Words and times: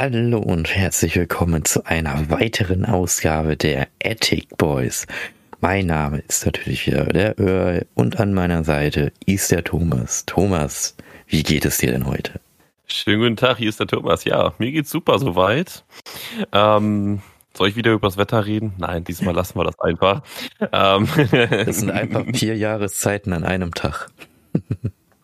Hallo 0.00 0.38
und 0.38 0.76
herzlich 0.76 1.16
willkommen 1.16 1.64
zu 1.64 1.84
einer 1.84 2.30
weiteren 2.30 2.84
Ausgabe 2.84 3.56
der 3.56 3.88
Attic 4.00 4.56
Boys. 4.56 5.08
Mein 5.60 5.86
Name 5.86 6.22
ist 6.28 6.46
natürlich 6.46 6.86
wieder 6.86 7.06
der 7.06 7.36
Earl 7.36 7.84
und 7.96 8.20
an 8.20 8.32
meiner 8.32 8.62
Seite 8.62 9.12
ist 9.26 9.50
der 9.50 9.64
Thomas. 9.64 10.24
Thomas, 10.24 10.96
wie 11.26 11.42
geht 11.42 11.64
es 11.64 11.78
dir 11.78 11.90
denn 11.90 12.06
heute? 12.06 12.34
Schönen 12.86 13.22
guten 13.22 13.36
Tag, 13.36 13.58
hier 13.58 13.68
ist 13.68 13.80
der 13.80 13.88
Thomas. 13.88 14.22
Ja, 14.22 14.54
mir 14.58 14.70
geht's 14.70 14.90
super 14.90 15.18
soweit. 15.18 15.82
Ähm, 16.52 17.20
soll 17.52 17.68
ich 17.70 17.74
wieder 17.74 17.90
über 17.90 18.06
das 18.06 18.16
Wetter 18.16 18.46
reden? 18.46 18.74
Nein, 18.78 19.02
diesmal 19.02 19.34
lassen 19.34 19.58
wir 19.58 19.64
das 19.64 19.80
einfach. 19.80 20.22
Ähm, 20.60 21.08
das 21.66 21.78
sind 21.78 21.90
einfach 21.90 22.24
vier 22.34 22.56
Jahreszeiten 22.56 23.32
an 23.32 23.42
einem 23.42 23.74
Tag. 23.74 24.12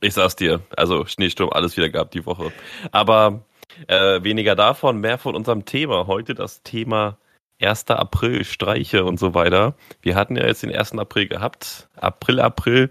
ich 0.01 0.15
sag's 0.15 0.35
dir, 0.35 0.63
also 0.77 1.07
Schneesturm, 1.07 1.51
alles 1.51 1.77
wieder 1.77 1.91
gehabt 1.91 2.15
die 2.15 2.27
Woche. 2.27 2.51
Aber 2.91 3.45
äh, 3.87 4.23
weniger 4.23 4.55
davon, 4.55 5.01
mehr 5.01 5.19
von 5.19 5.35
unserem 5.35 5.65
Thema. 5.65 6.07
Heute 6.07 6.35
das 6.35 6.63
Thema 6.63 7.19
1. 7.61 7.89
April, 7.89 8.45
Streiche 8.45 9.05
und 9.05 9.19
so 9.19 9.35
weiter. 9.35 9.75
Wir 10.03 10.17
hatten 10.17 10.37
ja 10.37 10.47
jetzt 10.47 10.63
den 10.63 10.75
1. 10.75 10.99
April 10.99 11.29
gehabt. 11.29 11.89
April, 11.97 12.41
April. 12.41 12.91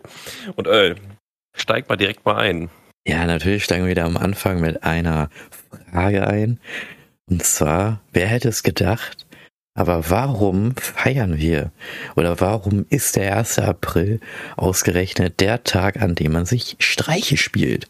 Und 0.55 0.67
äh, 0.67 0.95
steig 1.55 1.89
mal 1.89 1.95
direkt 1.95 2.25
mal 2.25 2.37
ein. 2.37 2.69
Ja, 3.05 3.25
natürlich 3.25 3.65
steigen 3.65 3.83
wir 3.83 3.91
wieder 3.91 4.05
am 4.05 4.17
Anfang 4.17 4.61
mit 4.61 4.83
einer 4.83 5.29
Frage 5.91 6.25
ein. 6.27 6.59
Und 7.29 7.43
zwar, 7.43 8.01
wer 8.11 8.27
hätte 8.27 8.49
es 8.49 8.63
gedacht? 8.63 9.25
Aber 9.75 10.09
warum 10.09 10.75
feiern 10.75 11.37
wir? 11.37 11.71
Oder 12.15 12.39
warum 12.39 12.85
ist 12.89 13.15
der 13.15 13.35
1. 13.37 13.59
April 13.59 14.19
ausgerechnet 14.55 15.39
der 15.39 15.63
Tag, 15.63 16.01
an 16.01 16.15
dem 16.15 16.31
man 16.31 16.45
sich 16.45 16.75
Streiche 16.79 17.37
spielt? 17.37 17.87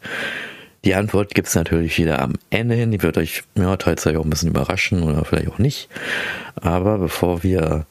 Die 0.84 0.94
Antwort 0.94 1.34
gibt's 1.34 1.54
natürlich 1.54 1.98
wieder 1.98 2.20
am 2.20 2.34
Ende 2.50 2.74
hin. 2.74 2.90
Die 2.90 3.02
wird 3.02 3.16
euch 3.16 3.44
ja, 3.56 3.76
teilweise 3.76 4.18
auch 4.18 4.24
ein 4.24 4.30
bisschen 4.30 4.50
überraschen 4.50 5.02
oder 5.02 5.24
vielleicht 5.24 5.48
auch 5.48 5.58
nicht. 5.58 5.88
Aber 6.56 6.98
bevor 6.98 7.42
wir 7.42 7.86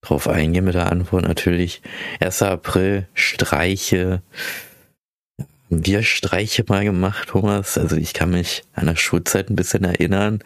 drauf 0.00 0.28
eingehen 0.28 0.64
mit 0.64 0.74
der 0.74 0.90
Antwort, 0.90 1.26
natürlich 1.26 1.82
1. 2.20 2.42
April, 2.42 3.06
Streiche. 3.14 4.22
Wir 5.68 6.02
Streiche 6.02 6.64
mal 6.68 6.84
gemacht, 6.84 7.28
Thomas. 7.28 7.76
Also 7.76 7.96
ich 7.96 8.14
kann 8.14 8.30
mich 8.30 8.64
an 8.74 8.86
der 8.86 8.96
Schulzeit 8.96 9.50
ein 9.50 9.56
bisschen 9.56 9.84
erinnern, 9.84 10.40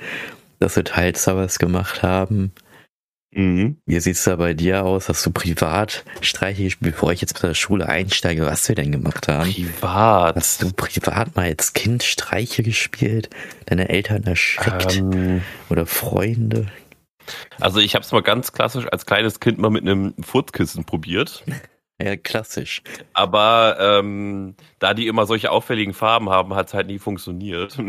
dass 0.59 0.77
wir 0.77 0.85
teils 0.85 1.25
da 1.25 1.37
was 1.37 1.59
gemacht 1.59 2.03
haben. 2.03 2.53
Mhm. 3.37 3.77
Wie 3.85 4.01
sieht's 4.01 4.25
da 4.25 4.37
bei 4.37 4.55
dir 4.55 4.85
aus? 4.85 5.11
Hast 5.11 5.27
du 5.27 5.31
privat 5.31 6.05
Streiche 6.23 6.65
gespielt, 6.65 6.95
bevor 6.95 7.13
ich 7.13 7.21
jetzt 7.21 7.35
mit 7.35 7.43
der 7.43 7.55
Schule 7.55 7.87
einsteige, 7.87 8.47
was 8.47 8.67
wir 8.67 8.75
denn 8.75 8.91
gemacht 8.91 9.29
haben? 9.29 9.53
Privat? 9.53 10.37
Hast 10.37 10.63
du 10.63 10.73
privat 10.73 11.37
mal 11.37 11.45
als 11.45 11.75
Kind 11.75 12.03
Streiche 12.03 12.63
gespielt? 12.63 13.29
Deine 13.67 13.91
Eltern 13.91 14.25
erschreckt? 14.25 14.97
Ähm, 14.97 15.43
Oder 15.69 15.85
Freunde? 15.85 16.69
Also 17.61 17.81
ich 17.81 17.95
habe 17.95 18.05
es 18.05 18.13
mal 18.13 18.23
ganz 18.23 18.53
klassisch 18.53 18.87
als 18.91 19.05
kleines 19.05 19.39
Kind 19.39 19.59
mal 19.59 19.71
mit 19.71 19.83
einem 19.83 20.15
Furzkissen 20.23 20.85
probiert. 20.85 21.45
Ja, 22.01 22.15
klassisch. 22.17 22.83
Aber 23.15 23.79
ähm, 23.81 24.55
da 24.79 24.93
die 24.93 25.07
immer 25.07 25.25
solche 25.25 25.51
auffälligen 25.51 25.95
Farben 25.95 26.29
haben, 26.29 26.55
hat 26.55 26.69
es 26.69 26.75
halt 26.75 26.89
nie 26.89 26.99
funktioniert. 26.99 27.79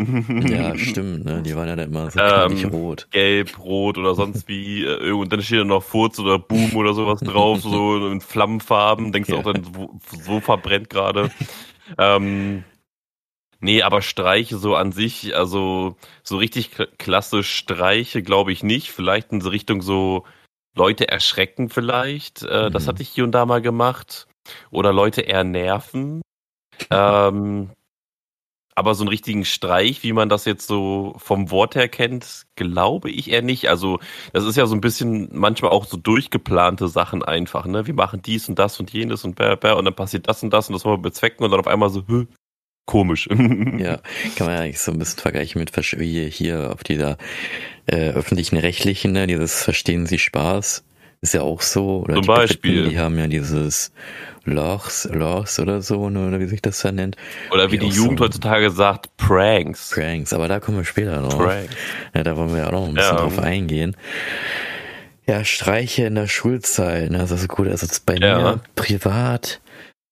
Ja, 0.48 0.78
stimmt, 0.78 1.26
ne? 1.26 1.42
Die 1.42 1.56
waren 1.56 1.68
ja 1.68 1.76
dann 1.76 1.90
immer 1.90 2.10
so 2.10 2.20
ähm, 2.20 2.70
rot. 2.70 3.08
Gelb, 3.12 3.60
rot 3.60 3.98
oder 3.98 4.16
sonst 4.16 4.48
wie. 4.48 4.84
Äh, 4.84 5.12
und 5.12 5.32
dann 5.34 5.42
steht 5.42 5.60
da 5.60 5.64
noch 5.66 5.84
Furz 5.84 6.20
oder 6.20 6.40
Boom 6.40 6.76
oder 6.76 6.94
sowas 6.94 7.20
drauf, 7.20 7.62
so 7.62 8.08
in 8.08 8.22
Flammenfarben. 8.22 9.12
Denkst 9.12 9.28
du 9.28 9.34
ja. 9.36 9.40
auch 9.40 9.52
dann, 9.52 9.64
so, 9.64 10.00
so 10.24 10.40
verbrennt 10.40 10.90
gerade. 10.90 11.30
ähm, 11.98 12.64
Nee, 13.60 13.82
aber 13.82 14.04
Streiche 14.04 14.58
so 14.58 14.76
an 14.76 14.92
sich, 14.92 15.36
also 15.36 15.96
so 16.22 16.38
richtig 16.38 16.72
klassisch 17.00 17.52
Streiche 17.56 18.22
glaube 18.22 18.52
ich 18.52 18.62
nicht. 18.62 18.92
Vielleicht 18.92 19.32
in 19.32 19.42
Richtung 19.42 19.82
so 19.82 20.26
Leute 20.78 21.08
erschrecken 21.08 21.70
vielleicht. 21.70 22.43
Äh, 22.43 22.70
mhm. 22.70 22.73
Das 22.73 22.88
hatte 22.88 23.02
ich 23.02 23.10
hier 23.10 23.23
und 23.23 23.32
da 23.32 23.45
mal 23.45 23.61
gemacht. 23.61 24.27
Oder 24.71 24.93
Leute 24.93 25.21
eher 25.21 25.43
nerven. 25.43 26.21
ähm, 26.92 27.71
aber 28.77 28.93
so 28.93 29.02
einen 29.02 29.10
richtigen 29.10 29.43
Streich, 29.43 30.04
wie 30.04 30.14
man 30.14 30.30
das 30.30 30.45
jetzt 30.45 30.67
so 30.67 31.16
vom 31.17 31.49
Wort 31.49 31.73
her 31.73 31.89
kennt, 31.89 32.45
glaube 32.55 33.10
ich 33.10 33.32
eher 33.32 33.42
nicht. 33.42 33.70
Also 33.70 33.99
das 34.33 34.45
ist 34.45 34.55
ja 34.55 34.67
so 34.67 34.76
ein 34.76 34.82
bisschen 34.82 35.30
manchmal 35.32 35.71
auch 35.71 35.86
so 35.86 35.98
durchgeplante 35.98 36.87
Sachen 36.87 37.23
einfach. 37.26 37.66
Ne? 37.66 37.87
Wir 37.87 37.95
machen 37.95 38.21
dies 38.21 38.48
und 38.48 38.60
das 38.60 38.80
und 38.80 38.93
jenes 38.93 39.26
und 39.26 39.33
bär, 39.36 39.55
bär, 39.55 39.77
und 39.77 39.86
dann 39.86 39.95
passiert 39.95 40.30
das 40.30 40.43
und 40.43 40.52
das 40.52 40.70
und 40.70 40.73
das 40.73 40.86
wollen 40.86 40.99
wir 40.99 41.10
bezwecken 41.10 41.43
und 41.43 41.49
dann 41.49 41.60
auf 41.60 41.66
einmal 41.66 41.89
so, 41.89 42.04
komisch. 42.87 43.27
ja, 43.77 43.99
kann 44.36 44.48
man 44.48 44.55
ja 44.55 44.61
eigentlich 44.61 44.80
so 44.80 44.92
ein 44.92 44.98
bisschen 44.98 45.20
vergleichen 45.20 45.59
mit 45.59 45.71
wie 45.99 46.27
hier 46.31 46.71
auf 46.73 46.83
dieser 46.83 47.17
äh, 47.86 48.09
öffentlichen 48.09 48.58
Rechtlichen, 48.58 49.11
ne, 49.11 49.27
dieses 49.27 49.61
Verstehen 49.61 50.08
Sie 50.08 50.17
Spaß. 50.17 50.83
Ist 51.21 51.33
ja 51.33 51.42
auch 51.42 51.61
so. 51.61 52.02
Oder 52.03 52.15
Zum 52.15 52.23
die 52.23 52.27
Beispiel. 52.27 52.75
Briten, 52.75 52.89
die 52.89 52.99
haben 52.99 53.17
ja 53.17 53.27
dieses 53.27 53.92
Lochs, 54.45 55.09
Lochs 55.11 55.59
oder 55.59 55.81
so, 55.81 56.09
ne, 56.09 56.27
oder 56.27 56.39
wie 56.39 56.45
sich 56.45 56.61
das 56.61 56.80
da 56.81 56.92
nennt. 56.92 57.17
Oder 57.52 57.71
wie 57.71 57.77
die, 57.77 57.89
die 57.89 57.95
Jugend 57.95 58.20
so 58.20 58.25
heutzutage 58.25 58.71
sagt, 58.71 59.15
Pranks. 59.17 59.92
Pranks, 59.93 60.33
aber 60.33 60.48
da 60.48 60.59
kommen 60.59 60.77
wir 60.77 60.86
später 60.86 61.21
drauf. 61.21 61.37
Pranks. 61.37 61.75
Ja, 62.14 62.23
da 62.23 62.37
wollen 62.37 62.52
wir 62.52 62.59
ja 62.59 62.67
auch 62.67 62.71
noch 62.71 62.87
ein 62.87 62.93
bisschen 62.93 63.15
ja. 63.15 63.21
drauf 63.21 63.39
eingehen. 63.39 63.98
Ja, 65.25 65.43
Streiche 65.43 66.05
in 66.05 66.15
der 66.15 66.27
Schulzeit, 66.27 67.11
ne, 67.11 67.17
das 67.17 67.31
ist 67.31 67.49
gut. 67.49 67.67
Also 67.67 67.87
bei 68.05 68.15
ja. 68.15 68.37
mir 68.37 68.61
privat 68.75 69.59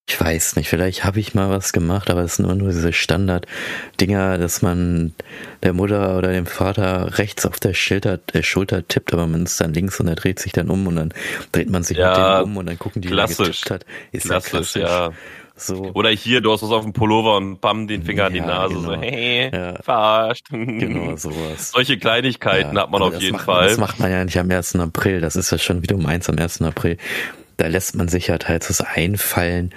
ich 0.07 0.21
weiß 0.21 0.55
nicht, 0.55 0.69
vielleicht 0.69 1.03
habe 1.03 1.19
ich 1.19 1.33
mal 1.33 1.49
was 1.49 1.73
gemacht, 1.73 2.11
aber 2.11 2.21
es 2.21 2.35
sind 2.35 2.45
nur, 2.45 2.55
nur 2.55 2.69
diese 2.69 2.93
Standard-Dinger, 2.93 4.37
dass 4.37 4.61
man 4.61 5.15
der 5.63 5.73
Mutter 5.73 6.15
oder 6.17 6.31
dem 6.31 6.45
Vater 6.45 7.17
rechts 7.17 7.45
auf 7.45 7.59
der 7.59 7.73
Schulter, 7.73 8.19
äh, 8.33 8.43
Schulter 8.43 8.87
tippt, 8.87 9.13
aber 9.13 9.25
man 9.25 9.43
ist 9.43 9.59
dann 9.59 9.73
links 9.73 9.99
und 9.99 10.07
er 10.07 10.15
dreht 10.15 10.37
sich 10.39 10.51
dann 10.51 10.69
um 10.69 10.85
und 10.85 10.95
dann 10.95 11.13
dreht 11.51 11.71
man 11.71 11.81
sich 11.81 11.97
ja, 11.97 12.09
mit 12.09 12.17
dem 12.17 12.51
um 12.51 12.57
und 12.57 12.65
dann 12.67 12.77
gucken 12.77 13.01
die, 13.01 13.07
klassisch, 13.07 13.37
wie 13.37 13.43
er 13.43 13.47
getippt 13.47 13.71
hat. 13.71 13.85
Ist 14.11 14.25
klassisch, 14.25 14.75
ja 14.75 14.81
klassisch. 14.81 14.81
Ja. 14.81 15.11
So. 15.57 15.91
Oder 15.93 16.09
hier, 16.09 16.41
du 16.41 16.51
hast 16.51 16.63
was 16.63 16.71
auf 16.71 16.83
dem 16.83 16.91
Pullover 16.91 17.37
und 17.37 17.61
bam, 17.61 17.87
den 17.87 18.03
Finger 18.03 18.23
ja, 18.23 18.27
an 18.27 18.33
die 18.33 18.41
Nase, 18.41 18.75
genau. 18.75 18.87
so, 18.87 19.01
hey, 19.01 19.49
ja. 19.51 19.81
verarscht. 19.81 20.49
Genau, 20.49 21.15
sowas. 21.15 21.71
Solche 21.71 21.97
Kleinigkeiten 21.97 22.75
ja, 22.75 22.83
hat 22.83 22.91
man 22.91 23.01
auf 23.01 23.19
jeden 23.19 23.39
Fall. 23.39 23.69
Das 23.69 23.77
macht 23.77 23.99
man 23.99 24.11
ja 24.11 24.23
nicht 24.23 24.37
am 24.37 24.51
1. 24.51 24.75
April, 24.75 25.21
das 25.21 25.37
ist 25.37 25.51
ja 25.51 25.57
schon 25.57 25.81
wie 25.81 25.87
du 25.87 25.97
meinst 25.97 26.29
am 26.29 26.37
1. 26.37 26.61
April 26.61 26.97
da 27.57 27.67
lässt 27.67 27.95
man 27.95 28.07
sich 28.07 28.29
halt 28.29 28.47
halt 28.47 28.69
was 28.69 28.81
einfallen. 28.81 29.73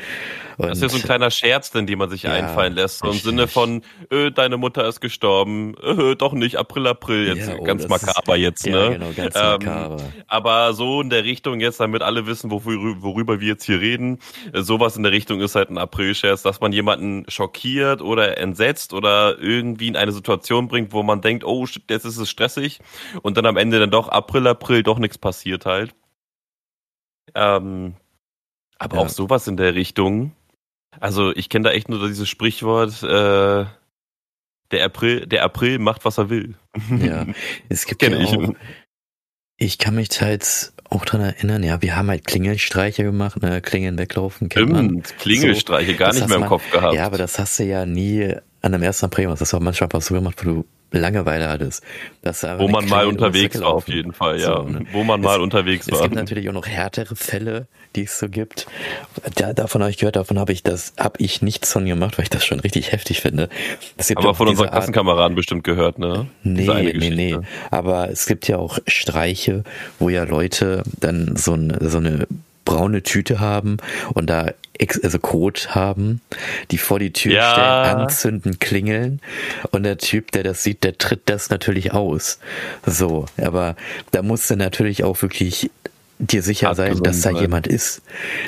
Und 0.59 0.71
das 0.71 0.79
ist 0.79 0.83
ja 0.83 0.89
so 0.89 0.97
ein 0.97 1.03
kleiner 1.05 1.31
Scherz, 1.31 1.71
den 1.71 1.87
man 1.99 2.11
sich 2.11 2.25
ja, 2.25 2.33
einfallen 2.33 2.75
lässt. 2.75 2.99
So 2.99 3.13
im 3.13 3.19
Sinne 3.19 3.47
von, 3.47 3.83
öh, 4.13 4.33
deine 4.33 4.57
Mutter 4.57 4.89
ist 4.89 5.01
gestorben, 5.01 5.77
öh, 5.81 6.17
doch 6.17 6.33
nicht, 6.33 6.57
April, 6.57 6.89
April, 6.89 7.29
jetzt 7.29 7.49
ja, 7.49 7.55
oh, 7.57 7.63
ganz 7.63 7.87
makaber 7.87 8.37
ist, 8.37 8.43
jetzt, 8.43 8.67
ja, 8.67 8.89
ne? 8.89 8.99
Genau, 8.99 9.13
ganz 9.15 9.37
ähm, 9.37 9.65
makaber. 9.65 10.03
Aber 10.27 10.73
so 10.73 11.01
in 11.01 11.11
der 11.11 11.23
Richtung 11.23 11.61
jetzt, 11.61 11.79
damit 11.79 12.03
alle 12.03 12.27
wissen, 12.27 12.51
worüber, 12.51 13.01
worüber 13.03 13.41
wir 13.41 13.47
jetzt 13.47 13.65
hier 13.67 13.81
reden, 13.81 14.19
äh, 14.53 14.63
sowas 14.63 14.97
in 14.97 15.05
der 15.05 15.13
Richtung 15.13 15.41
ist 15.41 15.55
halt 15.55 15.71
ein 15.71 15.79
April-Scherz, 15.79 16.43
dass 16.43 16.61
man 16.61 16.73
jemanden 16.73 17.25
schockiert 17.29 18.03
oder 18.03 18.39
entsetzt 18.39 18.95
oder 18.95 19.39
irgendwie 19.39 19.87
in 19.87 19.97
eine 19.97 20.11
Situation 20.11 20.67
bringt, 20.67 20.93
wo 20.93 21.05
man 21.05 21.21
denkt, 21.21 21.45
oh, 21.45 21.67
jetzt 21.89 22.05
ist 22.05 22.17
es 22.17 22.29
stressig 22.29 22.81
und 23.23 23.37
dann 23.37 23.47
am 23.47 23.57
Ende 23.57 23.79
dann 23.79 23.93
doch 23.93 24.09
April, 24.09 24.49
April, 24.49 24.83
doch 24.83 24.99
nichts 24.99 25.19
passiert 25.19 25.67
halt. 25.67 25.95
Ähm, 27.35 27.95
aber 28.79 28.97
ja. 28.97 29.03
auch 29.03 29.09
sowas 29.09 29.47
in 29.47 29.57
der 29.57 29.75
Richtung. 29.75 30.33
Also 31.01 31.35
ich 31.35 31.49
kenne 31.49 31.69
da 31.69 31.71
echt 31.75 31.89
nur 31.89 32.07
dieses 32.07 32.29
Sprichwort, 32.29 33.03
äh, 33.03 33.67
der 34.71 34.85
April, 34.85 35.27
der 35.27 35.45
April 35.45 35.79
macht, 35.79 36.05
was 36.05 36.19
er 36.19 36.31
will. 36.31 36.55
Ja, 37.01 37.27
es 37.69 37.87
gibt 37.87 38.03
ja 38.03 38.11
ich. 38.11 38.37
Auch, 38.37 38.55
ich 39.57 39.79
kann 39.79 39.97
mich 39.97 40.09
halt 40.21 40.73
auch 40.91 41.05
dran 41.05 41.21
erinnern, 41.21 41.63
ja, 41.63 41.83
wir 41.83 41.97
haben 41.97 42.09
halt 42.09 42.27
Klingelstreiche 42.27 43.03
gemacht, 43.03 43.43
ne, 43.43 43.61
Klingeln 43.61 43.99
weglaufen, 43.99 44.49
kennt 44.49 44.71
man. 44.71 45.03
Klingelstreiche, 45.03 45.93
so, 45.93 45.99
gar 45.99 46.13
nicht 46.13 46.27
mehr 46.27 46.37
im 46.37 46.41
man, 46.43 46.49
Kopf 46.49 46.71
gehabt. 46.71 46.95
Ja, 46.95 47.05
aber 47.05 47.19
das 47.19 47.39
hast 47.39 47.59
du 47.59 47.65
ja 47.65 47.85
nie 47.85 48.35
an 48.63 48.73
dem 48.73 48.83
1. 48.83 49.05
April 49.05 49.25
gemacht. 49.25 49.41
Das 49.41 49.53
war 49.53 49.61
manchmal 49.61 49.91
auch 49.93 50.03
so 50.03 50.15
gemacht, 50.15 50.45
wo 50.45 50.51
du 50.51 50.65
Langeweile 50.91 51.49
hattest. 51.49 51.83
Dass 52.23 52.43
Wo 52.43 52.69
man 52.69 52.89
mal 52.89 53.07
unterwegs 53.07 53.61
war, 53.61 53.69
auf 53.69 53.89
jeden 53.89 54.13
Fall, 54.13 54.41
ja. 54.41 54.57
So, 54.57 54.63
ne? 54.63 54.87
Wo 54.93 55.05
man 55.05 55.21
mal 55.21 55.37
es, 55.37 55.43
unterwegs 55.43 55.91
war. 55.91 55.99
Es 55.99 56.03
gibt 56.03 56.15
natürlich 56.15 56.49
auch 56.49 56.55
noch 56.55 56.67
härtere 56.67 57.15
Fälle, 57.15 57.67
die 57.95 58.05
es 58.05 58.19
so 58.19 58.29
gibt. 58.29 58.67
Da, 59.35 59.53
davon 59.53 59.83
habe 59.83 59.91
ich 59.91 59.99
gehört, 59.99 60.17
davon 60.17 60.39
habe 60.39 60.53
ich 60.53 60.63
das, 60.63 60.95
habe 60.99 61.17
ich 61.19 61.43
nichts 61.43 61.73
von 61.73 61.85
gemacht, 61.85 62.19
weil 62.19 62.25
ich 62.25 62.31
das 62.31 62.45
schon 62.45 62.61
richtig 62.61 62.93
heftig 62.93 63.21
finde. 63.21 63.49
Aber 64.15 64.35
von 64.35 64.49
unseren 64.49 64.71
Klassenkameraden 64.71 65.35
bestimmt 65.35 65.65
gehört, 65.65 65.99
ne? 65.99 66.27
Nee, 66.43 66.93
nee, 66.95 67.11
nee. 67.11 67.39
Aber 67.71 68.11
es 68.11 68.27
gibt 68.27 68.49
ja 68.49 68.57
auch 68.57 68.79
Streiche, 68.87 69.65
wo 69.99 70.09
ja 70.09 70.25
Leute 70.25 70.83
dann 71.01 71.37
so, 71.37 71.55
ein, 71.55 71.77
so 71.81 71.99
eine 71.99 72.27
braune 72.69 73.03
Tüte 73.03 73.41
haben 73.41 73.79
und 74.13 74.29
da 74.29 74.53
also 75.03 75.19
Code 75.19 75.61
haben, 75.71 76.21
die 76.71 76.79
vor 76.79 76.99
die 76.99 77.13
Tür 77.13 77.33
ja. 77.33 77.51
stellen, 77.51 77.97
anzünden, 77.97 78.59
klingeln 78.61 79.21
und 79.71 79.83
der 79.83 79.99
Typ, 79.99 80.31
der 80.33 80.45
das 80.45 80.63
sieht, 80.63 80.85
der 80.85 80.99
tritt 80.99 81.23
das 81.27 81.51
natürlich 81.51 81.93
aus. 81.93 82.39
So, 82.87 83.27
aber 83.43 83.75
da 84.13 84.23
musst 84.23 84.49
du 84.51 84.57
natürlich 84.57 85.03
auch 85.03 85.21
wirklich 85.21 85.71
dir 86.21 86.43
sicher 86.43 86.75
sein, 86.75 87.03
dass 87.03 87.23
da 87.23 87.31
jemand 87.31 87.67
ist. 87.67 88.03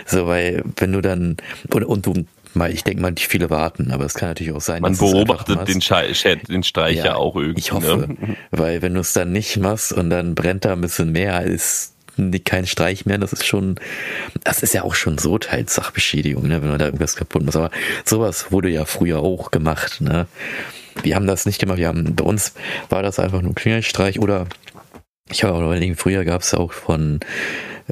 So, 0.06 0.26
weil 0.26 0.62
wenn 0.76 0.92
du 0.92 1.00
dann 1.00 1.36
und, 1.72 1.84
und 1.84 2.06
du 2.06 2.26
mal, 2.54 2.72
ich 2.72 2.84
denke 2.84 3.02
mal, 3.02 3.10
nicht 3.10 3.28
viele 3.28 3.48
warten, 3.50 3.90
aber 3.90 4.04
es 4.04 4.14
kann 4.14 4.28
natürlich 4.28 4.52
auch 4.52 4.60
sein, 4.60 4.82
Man 4.82 4.96
beobachtet 4.96 5.66
den. 5.68 5.80
Schei 5.80 6.12
den 6.36 6.62
Streich 6.62 6.98
ja, 6.98 7.06
Ja, 7.06 7.14
auch 7.16 7.36
irgendwie. 7.36 7.60
Ich 7.60 7.72
hoffe, 7.72 8.06
Ne? 8.08 8.36
weil 8.50 8.82
wenn 8.82 8.94
du 8.94 9.00
es 9.00 9.12
dann 9.12 9.32
nicht 9.32 9.56
machst 9.56 9.92
und 9.92 10.10
dann 10.10 10.34
brennt 10.34 10.64
da 10.64 10.72
ein 10.72 10.80
bisschen 10.80 11.12
mehr, 11.12 11.42
ist 11.42 11.94
kein 12.44 12.66
Streich 12.66 13.06
mehr, 13.06 13.18
das 13.18 13.32
ist 13.32 13.46
schon, 13.46 13.76
das 14.44 14.62
ist 14.62 14.74
ja 14.74 14.82
auch 14.82 14.94
schon 14.94 15.18
so 15.18 15.38
teils 15.38 15.74
Sachbeschädigung, 15.74 16.46
ne, 16.48 16.62
wenn 16.62 16.68
man 16.68 16.78
da 16.78 16.86
irgendwas 16.86 17.16
kaputt 17.16 17.44
muss. 17.44 17.56
Aber 17.56 17.70
sowas 18.04 18.50
wurde 18.52 18.68
ja 18.68 18.84
früher 18.84 19.20
auch 19.20 19.50
gemacht, 19.50 20.00
ne. 20.00 20.26
Wir 21.02 21.14
haben 21.14 21.26
das 21.26 21.46
nicht 21.46 21.60
gemacht, 21.60 21.78
wir 21.78 21.88
haben, 21.88 22.14
bei 22.14 22.24
uns 22.24 22.52
war 22.88 23.02
das 23.02 23.18
einfach 23.18 23.40
nur 23.42 23.52
ein 23.52 23.54
Klingelstreich 23.54 24.18
oder 24.18 24.46
ich 25.30 25.44
habe 25.44 25.54
auch 25.54 25.60
überlegt, 25.60 26.00
früher 26.00 26.24
gab 26.24 26.42
es 26.42 26.52
auch 26.54 26.72
von 26.72 27.20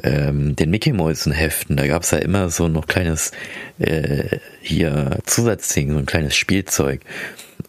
ähm, 0.03 0.55
den 0.55 0.69
Mickey 0.69 0.91
Mäusen 0.93 1.31
Heften, 1.31 1.77
da 1.77 1.87
gab 1.87 2.03
es 2.03 2.11
ja 2.11 2.17
immer 2.19 2.49
so 2.49 2.67
noch 2.67 2.87
kleines 2.87 3.31
äh, 3.79 4.39
hier 4.61 5.19
Zusatzding, 5.25 5.91
so 5.93 5.97
ein 5.97 6.05
kleines 6.05 6.35
Spielzeug. 6.35 7.01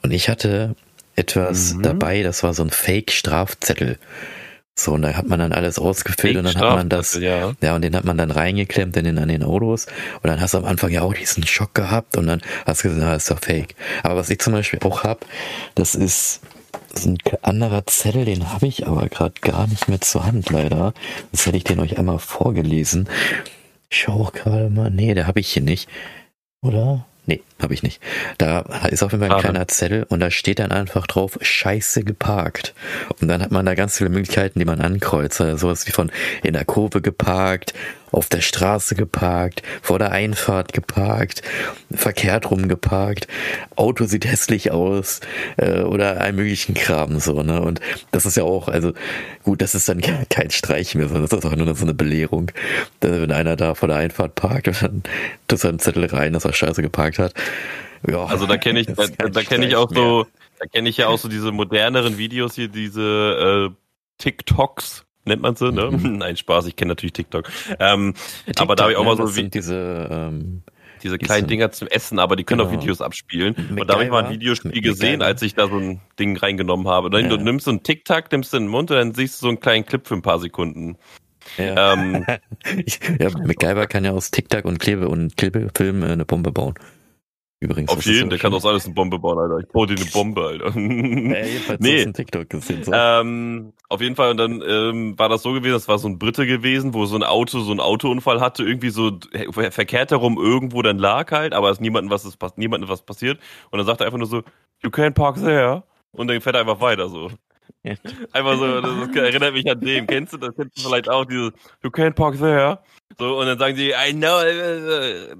Und 0.02 0.10
ich 0.10 0.28
hatte 0.28 0.74
etwas 1.16 1.74
Mhm. 1.74 1.82
dabei, 1.82 2.22
das 2.22 2.42
war 2.42 2.54
so 2.54 2.62
ein 2.64 2.70
Fake-Strafzettel. 2.70 3.98
So, 4.84 4.92
und 4.92 5.02
da 5.02 5.12
hat 5.14 5.26
man 5.28 5.38
dann 5.38 5.52
alles 5.52 5.78
ausgefüllt 5.78 6.36
und 6.36 6.44
dann 6.44 6.54
hat 6.56 6.76
man 6.76 6.88
das, 6.88 7.14
Ja. 7.14 7.52
ja, 7.60 7.74
und 7.74 7.82
den 7.82 7.94
hat 7.94 8.04
man 8.04 8.16
dann 8.18 8.30
reingeklemmt 8.30 8.96
in 8.96 9.04
den, 9.04 9.18
an 9.18 9.28
den 9.28 9.42
Autos. 9.42 9.86
Und 10.22 10.28
dann 10.28 10.40
hast 10.40 10.54
du 10.54 10.58
am 10.58 10.64
Anfang 10.64 10.90
ja 10.90 11.02
auch 11.02 11.14
diesen 11.14 11.46
Schock 11.46 11.74
gehabt 11.74 12.16
und 12.16 12.26
dann 12.26 12.40
hast 12.66 12.84
du 12.84 12.88
gesagt, 12.88 13.04
ah, 13.06 13.14
ist 13.14 13.30
doch 13.30 13.40
fake. 13.40 13.74
Aber 14.02 14.16
was 14.16 14.30
ich 14.30 14.38
zum 14.38 14.52
Beispiel 14.52 14.80
auch 14.82 15.04
hab, 15.04 15.26
das 15.74 15.94
ist 15.94 16.40
so 16.94 17.10
ein 17.10 17.18
anderer 17.42 17.86
Zettel, 17.86 18.24
den 18.24 18.52
habe 18.52 18.66
ich 18.66 18.86
aber 18.86 19.08
gerade 19.08 19.34
gar 19.40 19.66
nicht 19.66 19.88
mehr 19.88 20.00
zur 20.00 20.24
Hand, 20.26 20.50
leider. 20.50 20.92
Das 21.32 21.46
hätte 21.46 21.56
ich 21.56 21.64
den 21.64 21.78
euch 21.80 21.98
einmal 21.98 22.18
vorgelesen. 22.18 23.08
Ich 23.90 23.98
schau 24.00 24.12
auch 24.14 24.32
gerade 24.32 24.70
mal. 24.70 24.90
Nee, 24.90 25.14
der 25.14 25.26
habe 25.26 25.40
ich 25.40 25.52
hier 25.52 25.62
nicht. 25.62 25.88
Oder? 26.62 27.06
Nee, 27.26 27.42
habe 27.62 27.74
ich 27.74 27.82
nicht. 27.82 28.00
Da 28.38 28.60
ist 28.90 29.02
auf 29.02 29.12
jeden 29.12 29.22
Fall 29.22 29.30
ein 29.36 29.36
kleiner 29.52 29.68
Zettel 29.68 30.04
und 30.08 30.20
da 30.20 30.30
steht 30.30 30.58
dann 30.58 30.72
einfach 30.72 31.06
drauf, 31.06 31.38
scheiße 31.40 32.04
geparkt. 32.04 32.74
Und 33.20 33.28
dann 33.28 33.42
hat 33.42 33.50
man 33.50 33.66
da 33.66 33.74
ganz 33.74 33.98
viele 33.98 34.10
Möglichkeiten, 34.10 34.58
die 34.58 34.64
man 34.64 34.80
ankreuzt. 34.80 35.40
Also 35.40 35.56
sowas 35.56 35.86
wie 35.86 35.92
von 35.92 36.10
in 36.42 36.52
der 36.54 36.64
Kurve 36.64 37.00
geparkt, 37.02 37.74
auf 38.12 38.28
der 38.28 38.40
Straße 38.40 38.96
geparkt, 38.96 39.62
vor 39.82 40.00
der 40.00 40.10
Einfahrt 40.10 40.72
geparkt, 40.72 41.42
verkehrt 41.92 42.50
rum 42.50 42.66
geparkt, 42.66 43.28
Auto 43.76 44.04
sieht 44.04 44.26
hässlich 44.26 44.72
aus 44.72 45.20
äh, 45.58 45.82
oder 45.82 46.20
allen 46.20 46.34
möglichen 46.34 46.74
Kram 46.74 47.20
so, 47.20 47.42
ne? 47.44 47.60
Und 47.62 47.80
das 48.10 48.26
ist 48.26 48.36
ja 48.36 48.42
auch, 48.42 48.66
also 48.66 48.92
gut, 49.44 49.62
das 49.62 49.76
ist 49.76 49.88
dann 49.88 50.00
ke- 50.00 50.26
kein 50.28 50.50
Streich 50.50 50.96
mehr, 50.96 51.06
sondern 51.06 51.28
das 51.28 51.38
ist 51.38 51.44
auch 51.46 51.54
nur 51.54 51.72
so 51.76 51.84
eine 51.84 51.94
Belehrung. 51.94 52.50
Äh, 53.00 53.08
Wenn 53.20 53.30
einer 53.30 53.54
da 53.54 53.76
vor 53.76 53.86
der 53.88 53.98
Einfahrt 53.98 54.34
parkt 54.34 54.66
und 54.66 54.82
dann 54.82 55.02
tut 55.46 55.62
er 55.62 55.68
einen 55.70 55.78
Zettel 55.78 56.06
rein, 56.06 56.32
dass 56.32 56.44
er 56.44 56.52
scheiße 56.52 56.82
geparkt 56.82 57.20
hat. 57.20 57.32
Ja, 58.08 58.24
Also 58.24 58.46
da 58.46 58.56
kenne 58.56 58.80
ich, 58.80 58.86
da, 58.86 59.06
da 59.28 59.42
kenne 59.42 59.66
ich 59.66 59.76
auch 59.76 59.90
so, 59.92 60.26
da 60.58 60.66
kenne 60.66 60.88
ich 60.88 60.96
ja 60.96 61.08
auch 61.08 61.18
so 61.18 61.28
diese 61.28 61.52
moderneren 61.52 62.16
Videos 62.18 62.54
hier, 62.54 62.68
diese 62.68 63.70
äh, 63.70 63.74
TikToks, 64.18 65.04
nennt 65.26 65.42
man 65.42 65.54
sie, 65.56 65.70
ne? 65.70 65.90
Mhm. 65.90 66.12
Nein, 66.18 66.36
Spaß, 66.36 66.66
ich 66.66 66.76
kenne 66.76 66.90
natürlich 66.90 67.12
TikTok. 67.12 67.50
Ähm, 67.78 68.14
mehr. 68.46 68.54
aber 68.58 68.74
da 68.76 68.84
habe 68.84 68.92
ich 68.92 68.98
auch 68.98 69.02
TikTok, 69.02 69.18
mal 69.18 69.24
ne, 69.24 69.30
so 69.30 69.36
wie, 69.36 69.48
diese 69.50 70.08
ähm, 70.10 70.62
diese 71.02 71.18
kleinen 71.18 71.46
Dinger 71.46 71.72
zum 71.72 71.88
Essen, 71.88 72.18
aber 72.18 72.36
die 72.36 72.44
können 72.44 72.60
auch 72.60 72.68
Genau. 72.70 72.82
Videos 72.82 73.00
abspielen. 73.00 73.54
Und 73.70 73.86
da 73.88 73.94
habe 73.94 74.04
ich 74.04 74.10
mal 74.10 74.18
ein 74.18 74.24
MacGyver. 74.24 74.34
Videospiel 74.40 74.82
gesehen, 74.82 75.18
MacGyver. 75.20 75.24
als 75.26 75.42
ich 75.42 75.54
da 75.54 75.66
so 75.68 75.78
ein 75.78 76.00
Ding 76.18 76.36
reingenommen 76.36 76.88
habe. 76.88 77.08
Dann 77.10 77.22
Ja. 77.24 77.28
Du 77.30 77.36
nimmst 77.38 77.64
so 77.64 77.70
einen 77.70 77.82
TikTok, 77.82 78.30
nimmst 78.32 78.52
den 78.52 78.58
in 78.58 78.62
den 78.64 78.70
Mund 78.70 78.90
und 78.90 78.96
dann 78.98 79.14
siehst 79.14 79.40
du 79.40 79.46
so 79.46 79.48
einen 79.48 79.60
kleinen 79.60 79.86
Clip 79.86 80.06
für 80.06 80.14
ein 80.14 80.22
paar 80.22 80.38
Sekunden. 80.38 80.96
ja. 81.56 81.94
Ähm, 81.94 82.26
ja, 83.18 83.30
MacGyver 83.30 83.86
kann 83.86 84.04
ja 84.04 84.12
aus 84.12 84.30
TikTok 84.30 84.64
und 84.66 84.78
Klebe 84.78 85.08
und 85.08 85.36
Klebefilm 85.36 86.02
äh, 86.02 86.06
eine 86.08 86.24
Bombe 86.26 86.52
bauen. 86.52 86.74
Übrigens. 87.62 87.90
auf 87.90 88.02
jeden, 88.06 88.30
der 88.30 88.38
kann 88.38 88.54
aus 88.54 88.64
alles 88.64 88.86
eine 88.86 88.94
Bombe 88.94 89.18
bauen, 89.18 89.38
Alter. 89.38 89.58
Ich 89.58 89.68
baue 89.68 89.86
dir 89.86 89.94
eine 89.96 90.10
Bombe, 90.10 90.42
Alter. 90.46 90.66
Ja, 90.74 91.44
jedenfalls 91.44 91.80
Nee. 91.80 92.02
ein 92.02 92.14
TikTok 92.14 92.48
gesehen. 92.48 92.84
So. 92.84 92.90
Ähm, 92.94 93.74
auf 93.90 94.00
jeden 94.00 94.16
Fall, 94.16 94.30
und 94.30 94.38
dann 94.38 94.62
ähm, 94.66 95.18
war 95.18 95.28
das 95.28 95.42
so 95.42 95.52
gewesen, 95.52 95.74
das 95.74 95.86
war 95.86 95.98
so 95.98 96.08
ein 96.08 96.18
Brite 96.18 96.46
gewesen, 96.46 96.94
wo 96.94 97.04
so 97.04 97.16
ein 97.16 97.22
Auto 97.22 97.60
so 97.60 97.70
einen 97.70 97.80
Autounfall 97.80 98.40
hatte, 98.40 98.64
irgendwie 98.64 98.88
so 98.88 99.18
verkehrt 99.52 100.10
herum 100.10 100.38
irgendwo 100.38 100.80
dann 100.80 100.98
lag 100.98 101.30
halt, 101.32 101.52
aber 101.52 101.68
es 101.68 101.76
ist 101.76 101.80
niemandem 101.82 102.10
was, 102.10 102.24
ist, 102.24 102.38
niemandem 102.56 102.88
was 102.88 103.02
passiert. 103.02 103.38
Und 103.70 103.76
dann 103.78 103.86
sagt 103.86 104.00
er 104.00 104.06
einfach 104.06 104.18
nur 104.18 104.26
so, 104.26 104.42
you 104.82 104.88
can't 104.88 105.12
park 105.12 105.36
there. 105.36 105.82
Und 106.12 106.28
dann 106.28 106.40
fährt 106.40 106.56
er 106.56 106.62
einfach 106.62 106.80
weiter 106.80 107.08
so. 107.10 107.30
Einfach 108.32 108.58
so, 108.58 108.80
das 108.80 109.08
ist, 109.08 109.16
erinnert 109.16 109.54
mich 109.54 109.70
an 109.70 109.80
dem. 109.80 110.06
Kennst 110.06 110.32
du 110.34 110.36
das? 110.36 110.54
Kennst 110.54 110.78
du 110.78 110.88
vielleicht 110.88 111.08
auch, 111.08 111.24
dieses 111.24 111.52
You 111.82 111.90
can't 111.90 112.12
park 112.12 112.38
there. 112.38 112.78
So, 113.18 113.38
und 113.38 113.46
dann 113.46 113.58
sagen 113.58 113.76
sie, 113.76 113.90
I 113.90 114.12
know. 114.12 114.40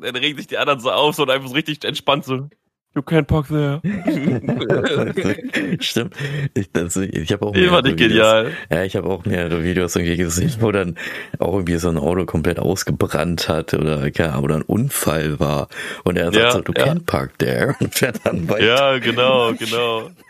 Dann 0.01 0.17
regen 0.17 0.39
sich 0.39 0.47
die 0.47 0.57
anderen 0.59 0.81
so 0.81 0.91
auf 0.91 1.15
so, 1.15 1.25
und 1.25 1.31
einfach 1.31 1.49
so 1.49 1.55
richtig 1.55 1.85
entspannt 1.85 2.25
so, 2.25 2.49
You 2.97 3.03
can't 3.03 3.29
park 3.29 3.47
there. 3.49 3.81
Stimmt. 5.81 6.15
Ich, 6.55 6.73
das, 6.73 6.97
ich 6.97 7.33
habe 7.33 7.47
auch 7.47 7.53
mehrere 7.55 7.83
Videos- 7.85 7.97
genial. 7.97 8.53
Ja, 8.69 8.83
ich 8.83 8.97
habe 8.97 9.09
auch 9.09 9.25
mehrere 9.25 9.63
Videos 9.63 9.95
irgendwie 9.95 10.17
gesehen, 10.17 10.53
wo 10.59 10.73
dann 10.73 10.97
auch 11.39 11.53
irgendwie 11.55 11.77
so 11.77 11.89
ein 11.89 11.97
Auto 11.99 12.25
komplett 12.27 12.59
ausgebrannt 12.59 13.49
hat 13.49 13.75
oder, 13.75 14.09
ja, 14.13 14.39
oder 14.41 14.57
ein 14.57 14.63
Unfall 14.63 15.39
war. 15.39 15.69
Und 16.03 16.17
er 16.19 16.27
sagt 16.33 16.37
Ja, 16.37 16.51
so, 16.51 16.61
du 16.63 16.73
ja. 16.77 16.85
can't 16.87 17.07
park 17.07 17.39
there 17.39 17.77
und 17.81 17.95
fährt 17.95 18.21
dann 18.25 18.49
weiter. 18.49 18.65
Ja, 18.67 18.99
genau, 18.99 19.53
genau. 19.55 20.11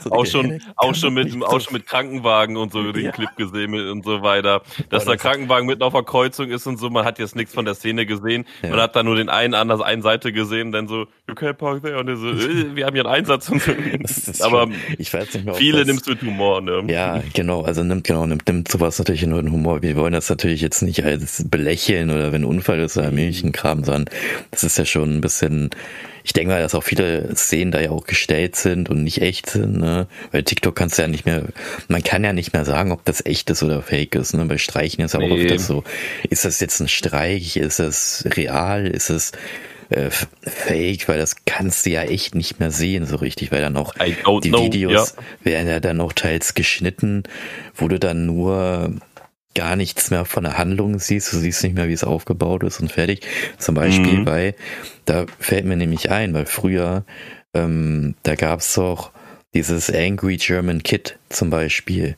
So 0.00 0.10
auch 0.10 0.26
schon, 0.26 0.60
auch 0.76 0.94
schon 0.94 1.14
mit, 1.14 1.34
auch 1.42 1.60
schon 1.62 1.72
mit 1.72 1.86
Krankenwagen 1.86 2.58
und 2.58 2.72
so 2.72 2.92
den 2.92 3.06
Ja. 3.06 3.10
Clip 3.10 3.30
gesehen 3.36 3.72
und 3.88 4.04
so 4.04 4.20
weiter. 4.22 4.60
Dass 4.90 5.04
Boah, 5.04 5.12
der 5.12 5.14
das- 5.14 5.22
Krankenwagen 5.22 5.66
mitten 5.66 5.82
auf 5.82 5.94
der 5.94 6.02
Kreuzung 6.02 6.50
ist 6.50 6.66
und 6.66 6.76
so, 6.78 6.90
man 6.90 7.06
hat 7.06 7.18
jetzt 7.18 7.36
nichts 7.36 7.54
von 7.54 7.64
der 7.64 7.74
Szene 7.74 8.04
gesehen. 8.04 8.44
Man 8.62 8.78
hat 8.78 8.94
da 8.96 9.02
nur 9.02 9.16
den 9.16 9.30
einen 9.30 9.54
an 9.54 9.68
der 9.68 9.80
einen 9.82 10.02
Seite 10.02 10.32
gesehen, 10.32 10.72
dann 10.72 10.88
so, 10.88 11.06
you 11.26 11.34
can't 11.34 11.54
park 11.54 11.82
there. 11.82 11.89
Und 11.98 12.06
der 12.06 12.16
so, 12.16 12.28
äh, 12.30 12.74
wir 12.76 12.86
haben 12.86 12.94
hier 12.94 13.04
einen 13.06 13.14
Einsatz. 13.14 13.48
Und 13.48 13.62
so. 13.62 13.72
Das 14.00 14.40
Aber 14.40 14.62
schon, 14.62 14.74
ich 14.98 15.12
weiß 15.12 15.34
nicht 15.34 15.44
mehr, 15.44 15.54
viele 15.54 15.78
das, 15.78 15.86
nimmst 15.86 16.06
du 16.06 16.10
mit 16.12 16.22
Humor, 16.22 16.60
ne? 16.60 16.84
Ja, 16.88 17.22
genau, 17.34 17.62
also 17.62 17.82
nimmt 17.82 18.04
genau, 18.06 18.26
nimmt, 18.26 18.46
nimmt 18.48 18.68
sowas 18.68 18.98
natürlich 18.98 19.26
nur 19.26 19.42
den 19.42 19.52
Humor. 19.52 19.82
Wir 19.82 19.96
wollen 19.96 20.12
das 20.12 20.28
natürlich 20.28 20.60
jetzt 20.60 20.82
nicht 20.82 21.04
als 21.04 21.44
belächeln 21.48 22.10
oder 22.10 22.32
wenn 22.32 22.42
ein 22.42 22.44
Unfall 22.46 22.78
ist 22.80 22.96
oder 22.96 23.10
Milchenkram, 23.10 23.84
sondern 23.84 24.06
das 24.50 24.64
ist 24.64 24.78
ja 24.78 24.84
schon 24.84 25.16
ein 25.16 25.20
bisschen, 25.20 25.70
ich 26.24 26.32
denke 26.32 26.52
mal, 26.52 26.60
dass 26.62 26.74
auch 26.74 26.82
viele 26.84 27.34
Szenen 27.36 27.70
da 27.72 27.80
ja 27.80 27.90
auch 27.90 28.06
gestellt 28.06 28.56
sind 28.56 28.88
und 28.90 29.04
nicht 29.04 29.20
echt 29.22 29.48
sind, 29.50 29.78
ne? 29.78 30.06
Weil 30.32 30.42
TikTok 30.42 30.74
kannst 30.76 30.98
du 30.98 31.02
ja 31.02 31.08
nicht 31.08 31.26
mehr, 31.26 31.44
man 31.88 32.02
kann 32.02 32.24
ja 32.24 32.32
nicht 32.32 32.52
mehr 32.52 32.64
sagen, 32.64 32.92
ob 32.92 33.04
das 33.04 33.24
echt 33.24 33.50
ist 33.50 33.62
oder 33.62 33.82
fake 33.82 34.14
ist, 34.14 34.34
ne? 34.34 34.44
Bei 34.46 34.58
Streichen 34.58 35.04
ist 35.04 35.14
ja 35.14 35.20
auch 35.20 35.24
Nee. 35.24 35.42
oft 35.42 35.50
das 35.50 35.66
so, 35.66 35.84
ist 36.28 36.44
das 36.44 36.60
jetzt 36.60 36.80
ein 36.80 36.88
Streich, 36.88 37.56
ist 37.56 37.78
das 37.78 38.24
real, 38.36 38.86
ist 38.86 39.10
es 39.10 39.32
äh, 39.90 40.10
fake, 40.42 41.08
weil 41.08 41.18
das 41.18 41.36
kannst 41.46 41.84
du 41.86 41.90
ja 41.90 42.02
echt 42.02 42.34
nicht 42.34 42.58
mehr 42.60 42.70
sehen 42.70 43.06
so 43.06 43.16
richtig, 43.16 43.52
weil 43.52 43.60
dann 43.60 43.76
auch 43.76 43.94
die 43.94 44.48
know. 44.50 44.64
Videos 44.64 45.14
Ja. 45.16 45.22
werden 45.44 45.68
ja 45.68 45.80
dann 45.80 46.00
auch 46.00 46.12
teils 46.12 46.54
geschnitten, 46.54 47.24
wo 47.74 47.88
du 47.88 47.98
dann 47.98 48.26
nur 48.26 48.94
gar 49.56 49.74
nichts 49.74 50.10
mehr 50.12 50.24
von 50.24 50.44
der 50.44 50.56
Handlung 50.58 50.98
siehst. 51.00 51.32
Du 51.32 51.36
siehst 51.38 51.62
nicht 51.64 51.74
mehr, 51.74 51.88
wie 51.88 51.92
es 51.92 52.04
aufgebaut 52.04 52.62
ist 52.62 52.78
und 52.80 52.92
fertig. 52.92 53.22
Zum 53.58 53.74
Beispiel 53.74 54.20
Mhm. 54.20 54.24
bei, 54.24 54.54
da 55.06 55.26
fällt 55.40 55.64
mir 55.64 55.76
nämlich 55.76 56.10
ein, 56.10 56.32
weil 56.34 56.46
früher, 56.46 57.04
ähm, 57.52 58.14
da 58.22 58.36
gab's 58.36 58.74
doch 58.74 59.10
dieses 59.52 59.92
Angry 59.92 60.36
German 60.36 60.84
Kid 60.84 61.18
zum 61.30 61.50
Beispiel. 61.50 62.16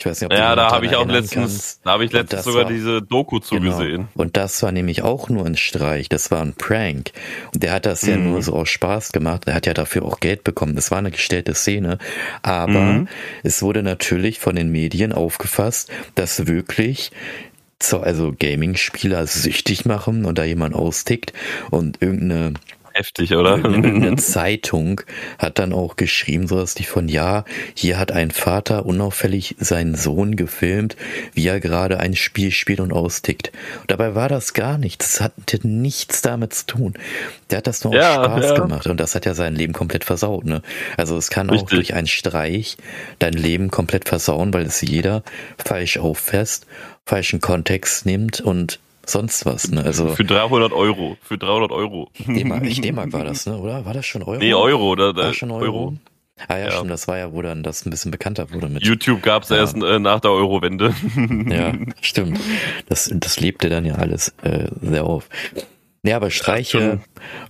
Ich 0.00 0.06
weiß 0.06 0.20
nicht, 0.20 0.32
ob 0.32 0.38
Ja, 0.38 0.54
da 0.54 0.70
habe 0.70 0.86
ich 0.86 0.94
auch 0.94 1.06
letztens, 1.08 1.34
kannst. 1.34 1.80
da 1.84 1.90
habe 1.90 2.04
ich 2.04 2.12
letztens 2.12 2.44
sogar 2.44 2.64
war- 2.64 2.70
diese 2.70 3.02
Doku 3.02 3.40
zugesehen. 3.40 3.90
Genau. 3.96 4.08
Und 4.14 4.36
das 4.36 4.62
war 4.62 4.70
nämlich 4.70 5.02
auch 5.02 5.28
nur 5.28 5.44
ein 5.44 5.56
Streich, 5.56 6.08
das 6.08 6.30
war 6.30 6.40
ein 6.40 6.54
Prank. 6.54 7.10
Und 7.52 7.64
der 7.64 7.72
hat 7.72 7.84
das 7.84 8.02
ja 8.02 8.16
Mhm. 8.16 8.30
nur 8.30 8.42
so 8.42 8.52
aus 8.54 8.68
Spaß 8.68 9.10
gemacht, 9.10 9.42
er 9.46 9.54
hat 9.54 9.66
ja 9.66 9.74
dafür 9.74 10.04
auch 10.04 10.20
Geld 10.20 10.44
bekommen. 10.44 10.76
Das 10.76 10.92
war 10.92 10.98
eine 10.98 11.10
gestellte 11.10 11.52
Szene. 11.54 11.98
Aber 12.42 12.68
Mhm. 12.80 13.08
es 13.42 13.60
wurde 13.60 13.82
natürlich 13.82 14.38
von 14.38 14.54
den 14.54 14.70
Medien 14.70 15.12
aufgefasst, 15.12 15.90
dass 16.14 16.46
wirklich 16.46 17.10
so, 17.82 18.00
also 18.00 18.32
Gaming-Spieler 18.38 19.26
süchtig 19.26 19.84
machen 19.84 20.24
und 20.24 20.38
da 20.38 20.44
jemand 20.44 20.74
austickt 20.74 21.32
und 21.70 22.02
irgendeine 22.02 22.54
Heftig, 22.98 23.32
oder? 23.36 23.54
eine 23.64 24.16
Zeitung 24.16 25.00
hat 25.38 25.60
dann 25.60 25.72
auch 25.72 25.94
geschrieben, 25.94 26.48
sowas 26.48 26.74
die 26.74 26.82
von, 26.82 27.06
ja, 27.08 27.44
hier 27.74 27.96
hat 27.96 28.10
ein 28.10 28.32
Vater 28.32 28.86
unauffällig 28.86 29.54
seinen 29.60 29.94
Sohn 29.94 30.34
gefilmt, 30.34 30.96
wie 31.32 31.46
er 31.46 31.60
gerade 31.60 32.00
ein 32.00 32.16
Spiel 32.16 32.50
spielt 32.50 32.80
und 32.80 32.92
austickt. 32.92 33.52
Und 33.82 33.92
dabei 33.92 34.16
war 34.16 34.28
das 34.28 34.52
gar 34.52 34.78
nichts. 34.78 35.12
Das 35.12 35.20
hatte 35.20 35.68
nichts 35.68 36.22
damit 36.22 36.52
zu 36.54 36.66
tun. 36.66 36.94
Der 37.50 37.58
hat 37.58 37.68
das 37.68 37.84
nur 37.84 37.92
aus 37.92 38.00
Ja, 38.00 38.14
Spaß 38.14 38.44
ja. 38.44 38.54
gemacht 38.58 38.86
und 38.88 38.98
das 38.98 39.14
hat 39.14 39.26
ja 39.26 39.34
sein 39.34 39.54
Leben 39.54 39.74
komplett 39.74 40.02
versaut, 40.04 40.44
ne? 40.44 40.62
Also 40.96 41.16
es 41.16 41.30
kann 41.30 41.50
auch 41.50 41.52
Richtig. 41.52 41.70
durch 41.76 41.94
einen 41.94 42.08
Streich 42.08 42.78
dein 43.20 43.34
Leben 43.34 43.70
komplett 43.70 44.08
versauen, 44.08 44.52
weil 44.52 44.66
es 44.66 44.80
jeder 44.80 45.22
falsch 45.56 45.98
auffasst, 45.98 46.66
falschen 47.06 47.40
Kontext 47.40 48.06
nimmt 48.06 48.40
und 48.40 48.80
sonst 49.10 49.46
was, 49.46 49.70
ne? 49.70 49.84
Also 49.84 50.08
Für 50.08 50.24
300 50.24 50.72
Euro. 50.72 51.16
Für 51.22 51.38
300 51.38 51.70
Euro. 51.72 52.10
D-Mark, 52.26 52.64
ich 52.66 52.80
D-Mark 52.80 53.12
war 53.12 53.24
das, 53.24 53.46
ne? 53.46 53.56
Oder? 53.58 53.84
War 53.84 53.94
das 53.94 54.06
schon 54.06 54.22
Euro? 54.22 54.38
Nee, 54.38 54.54
Euro. 54.54 54.94
Da, 54.96 55.12
da, 55.12 55.24
War 55.24 55.34
schon 55.34 55.50
Euro? 55.50 55.94
Ah 56.46 56.56
ja, 56.56 56.66
Ja. 56.66 56.70
stimmt, 56.70 56.90
das 56.92 57.08
war 57.08 57.18
ja, 57.18 57.32
wo 57.32 57.42
dann 57.42 57.64
das 57.64 57.84
ein 57.84 57.90
bisschen 57.90 58.12
bekannter 58.12 58.52
wurde 58.52 58.68
mit. 58.68 58.84
YouTube 58.86 59.22
gab's 59.22 59.48
Ja. 59.48 59.56
erst 59.56 59.76
äh, 59.76 59.98
nach 59.98 60.20
der 60.20 60.30
Eurowende. 60.30 60.94
Ja, 61.50 61.72
stimmt. 62.00 62.38
Das, 62.88 63.10
das 63.12 63.40
lebte 63.40 63.68
dann 63.68 63.84
ja 63.84 63.94
alles 63.96 64.34
äh, 64.42 64.68
sehr 64.80 65.04
auf. 65.04 65.28
Ja, 66.04 66.14
aber 66.14 66.30
Streiche, 66.30 67.00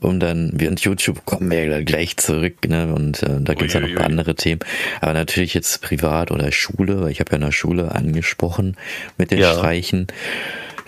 um 0.00 0.18
dann, 0.20 0.52
während 0.54 0.80
YouTube 0.80 1.26
kommen 1.26 1.50
wir 1.50 1.64
ja 1.66 1.82
gleich 1.82 2.16
zurück, 2.16 2.66
ne? 2.66 2.94
Und 2.94 3.22
äh, 3.22 3.40
da 3.42 3.52
gibt's 3.52 3.74
ja 3.74 3.80
noch 3.80 3.88
ein 3.90 3.94
paar 3.94 4.06
andere 4.06 4.34
Themen. 4.36 4.60
Aber 5.02 5.12
natürlich 5.12 5.52
jetzt 5.52 5.82
privat 5.82 6.30
oder 6.30 6.50
Schule, 6.50 7.02
weil 7.02 7.10
ich 7.10 7.20
habe 7.20 7.30
ja 7.32 7.36
in 7.36 7.42
der 7.42 7.52
Schule 7.52 7.94
angesprochen 7.94 8.78
mit 9.18 9.30
den 9.32 9.40
Ja. 9.40 9.52
Streichen. 9.52 10.06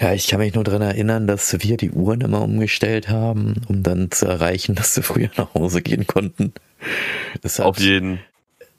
Ja, 0.00 0.14
ich 0.14 0.28
kann 0.28 0.40
mich 0.40 0.54
nur 0.54 0.64
dran 0.64 0.80
erinnern, 0.82 1.26
dass 1.26 1.52
wir 1.62 1.76
die 1.76 1.90
Uhren 1.90 2.22
immer 2.22 2.40
umgestellt 2.42 3.08
haben, 3.08 3.60
um 3.68 3.82
dann 3.82 4.10
zu 4.10 4.26
erreichen, 4.26 4.74
dass 4.76 4.96
wir 4.96 5.02
früher 5.02 5.30
nach 5.36 5.54
Hause 5.54 5.82
gehen 5.82 6.06
konnten. 6.06 6.54
Das 7.42 7.58
hat 7.58 7.66
Auf 7.66 7.78
jeden 7.78 8.20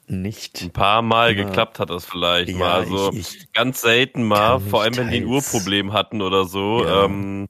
nicht. 0.08 0.62
ein 0.62 0.70
paar 0.72 1.00
Mal 1.02 1.36
Ja. 1.36 1.44
geklappt 1.44 1.78
hat 1.78 1.90
das 1.90 2.04
vielleicht 2.04 2.50
Ja, 2.50 2.56
mal. 2.58 2.72
Also 2.80 3.12
ich, 3.12 3.36
ich, 3.36 3.52
ganz 3.52 3.80
selten 3.80 4.24
mal, 4.24 4.58
vor 4.60 4.82
allem 4.82 4.96
wenn 4.96 5.10
die 5.10 5.18
ein. 5.18 5.26
Uhrproblem 5.26 5.92
hatten 5.92 6.20
oder 6.22 6.44
so. 6.44 6.84
Ja. 6.84 7.04
Ähm, 7.04 7.48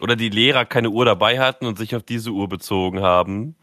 oder 0.00 0.16
die 0.16 0.28
Lehrer 0.28 0.66
keine 0.66 0.90
Uhr 0.90 1.04
dabei 1.06 1.40
hatten 1.40 1.64
und 1.66 1.78
sich 1.78 1.96
auf 1.96 2.02
diese 2.02 2.30
Uhr 2.30 2.48
bezogen 2.48 3.00
haben. 3.00 3.56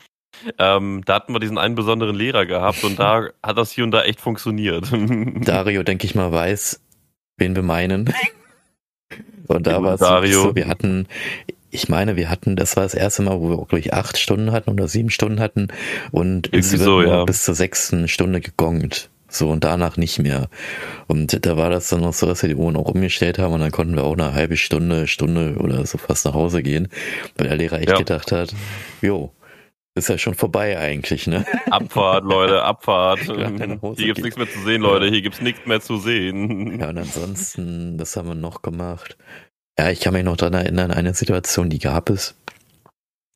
Ähm, 0.58 1.04
da 1.06 1.16
hatten 1.16 1.34
wir 1.34 1.40
diesen 1.40 1.60
einen 1.60 1.76
besonderen 1.76 2.16
Lehrer 2.16 2.48
gehabt 2.48 2.84
und 2.84 2.98
da 2.98 3.28
hat 3.44 3.58
das 3.58 3.72
hier 3.72 3.84
und 3.84 3.92
da 3.92 4.02
echt 4.04 4.20
funktioniert. 4.20 4.92
Dario, 5.46 5.84
denke 5.84 6.06
ich 6.08 6.16
mal, 6.16 6.32
weiß, 6.32 6.82
wen 7.38 7.56
wir 7.56 7.64
meinen. 7.64 8.12
Und 9.56 9.68
da 9.68 9.82
war 9.82 9.94
es 9.96 10.34
so, 10.34 10.56
wir 10.56 10.68
hatten, 10.68 11.08
ich 11.70 11.90
meine, 11.90 12.16
wir 12.16 12.30
hatten, 12.30 12.56
das 12.56 12.76
war 12.76 12.84
das 12.84 12.94
erste 12.94 13.22
Mal, 13.24 13.40
wo 13.40 13.50
wir, 13.50 13.58
glaube 13.58 13.80
ich, 13.80 13.94
acht 13.94 14.18
Stunden 14.18 14.52
hatten 14.52 14.70
oder 14.72 14.88
sieben 14.88 15.10
Stunden 15.10 15.40
hatten 15.40 15.70
und 16.12 16.48
Irgendwie 16.54 16.72
wird 16.74 16.82
so, 16.82 17.02
ja. 17.02 17.24
bis 17.26 17.44
zur 17.44 17.56
sechsten 17.56 18.08
Stunde 18.08 18.42
gegongt. 18.42 19.10
So 19.34 19.50
und 19.50 19.64
danach 19.64 19.96
nicht 19.96 20.20
mehr. 20.20 20.50
Und 21.08 21.46
da 21.46 21.56
war 21.56 21.70
das 21.70 21.88
dann 21.88 22.02
noch 22.02 22.14
so, 22.14 22.26
dass 22.28 22.42
wir 22.42 22.50
die 22.50 22.56
Uhren 22.56 22.76
auch 22.76 22.90
umgestellt 22.90 23.40
haben 23.40 23.54
und 23.54 23.62
dann 23.62 23.72
konnten 23.72 23.96
wir 23.96 24.04
auch 24.04 24.12
eine 24.18 24.34
halbe 24.34 24.58
Stunde, 24.58 25.08
Stunde 25.08 25.56
oder 25.58 25.86
so 25.86 25.98
fast 25.98 26.26
nach 26.26 26.34
Hause 26.34 26.62
gehen, 26.62 26.90
weil 27.38 27.48
der 27.48 27.56
Lehrer 27.56 27.80
echt 27.80 27.90
Ja. 27.92 27.98
gedacht 27.98 28.34
hat, 28.34 28.54
jo, 29.02 29.32
ist 29.96 30.10
ja 30.10 30.18
schon 30.18 30.36
vorbei 30.36 30.78
eigentlich, 30.80 31.28
ne? 31.28 31.46
Abfahrt, 31.70 32.24
Leute, 32.24 32.64
Abfahrt. 32.64 33.20
Hier 33.22 34.06
gibt's 34.08 34.22
nichts 34.22 34.38
mehr 34.38 34.50
zu 34.50 34.60
sehen, 34.62 34.82
Leute. 34.82 35.08
Hier 35.08 35.22
gibt's 35.22 35.42
nichts 35.42 35.66
mehr 35.66 35.82
zu 35.82 35.98
sehen. 35.98 36.80
Ja, 36.80 36.90
und 36.90 36.98
ansonsten, 36.98 37.98
das 37.98 38.16
haben 38.16 38.28
wir 38.30 38.36
noch 38.36 38.62
gemacht. 38.62 39.18
Ja, 39.78 39.90
ich 39.90 40.00
kann 40.00 40.14
mich 40.14 40.24
noch 40.24 40.38
dran 40.38 40.54
erinnern, 40.54 40.92
eine 40.92 41.14
Situation, 41.14 41.70
die 41.70 41.80
gab 41.80 42.10
es. 42.10 42.36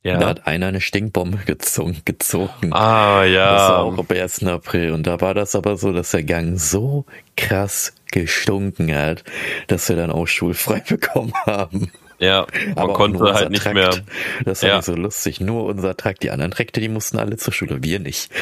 Da 0.03 0.27
hat 0.27 0.45
einer 0.45 0.67
eine 0.67 0.81
Stinkbombe 0.81 1.39
gezogen. 1.45 2.03
gezogen. 2.05 2.71
Ah, 2.73 3.23
Das 3.23 3.27
war 3.27 3.27
ja. 3.27 3.77
auch 3.77 3.97
am 3.97 4.05
1. 4.07 4.43
April. 4.43 4.91
Und 4.91 5.07
da 5.07 5.19
war 5.19 5.33
das 5.33 5.55
aber 5.55 5.77
so, 5.77 5.91
dass 5.93 6.11
der 6.11 6.23
Gang 6.23 6.59
so 6.59 7.05
krass 7.35 7.95
gestunken 8.11 8.93
hat, 8.95 9.23
dass 9.65 9.89
wir 9.89 9.95
dann 9.95 10.11
auch 10.11 10.27
schulfrei 10.27 10.79
bekommen 10.87 11.33
haben. 11.47 11.91
Ja, 12.19 12.45
man 12.69 12.77
Aber 12.77 12.93
konnte 12.93 13.23
halt 13.33 13.49
nicht 13.49 13.63
Trakt. 13.63 13.75
mehr. 13.75 13.89
Das 14.45 14.61
war 14.61 14.69
Ja. 14.69 14.75
nicht 14.77 14.85
so 14.85 14.95
lustig. 14.95 15.41
Nur 15.41 15.65
unser 15.65 15.97
Trakt. 15.97 16.23
Die 16.23 16.31
anderen 16.31 16.51
Trakte, 16.51 16.79
die 16.79 16.87
mussten 16.89 17.17
alle 17.19 17.37
zur 17.37 17.53
Schule. 17.53 17.83
Wir 17.83 17.99
nicht. 17.99 18.29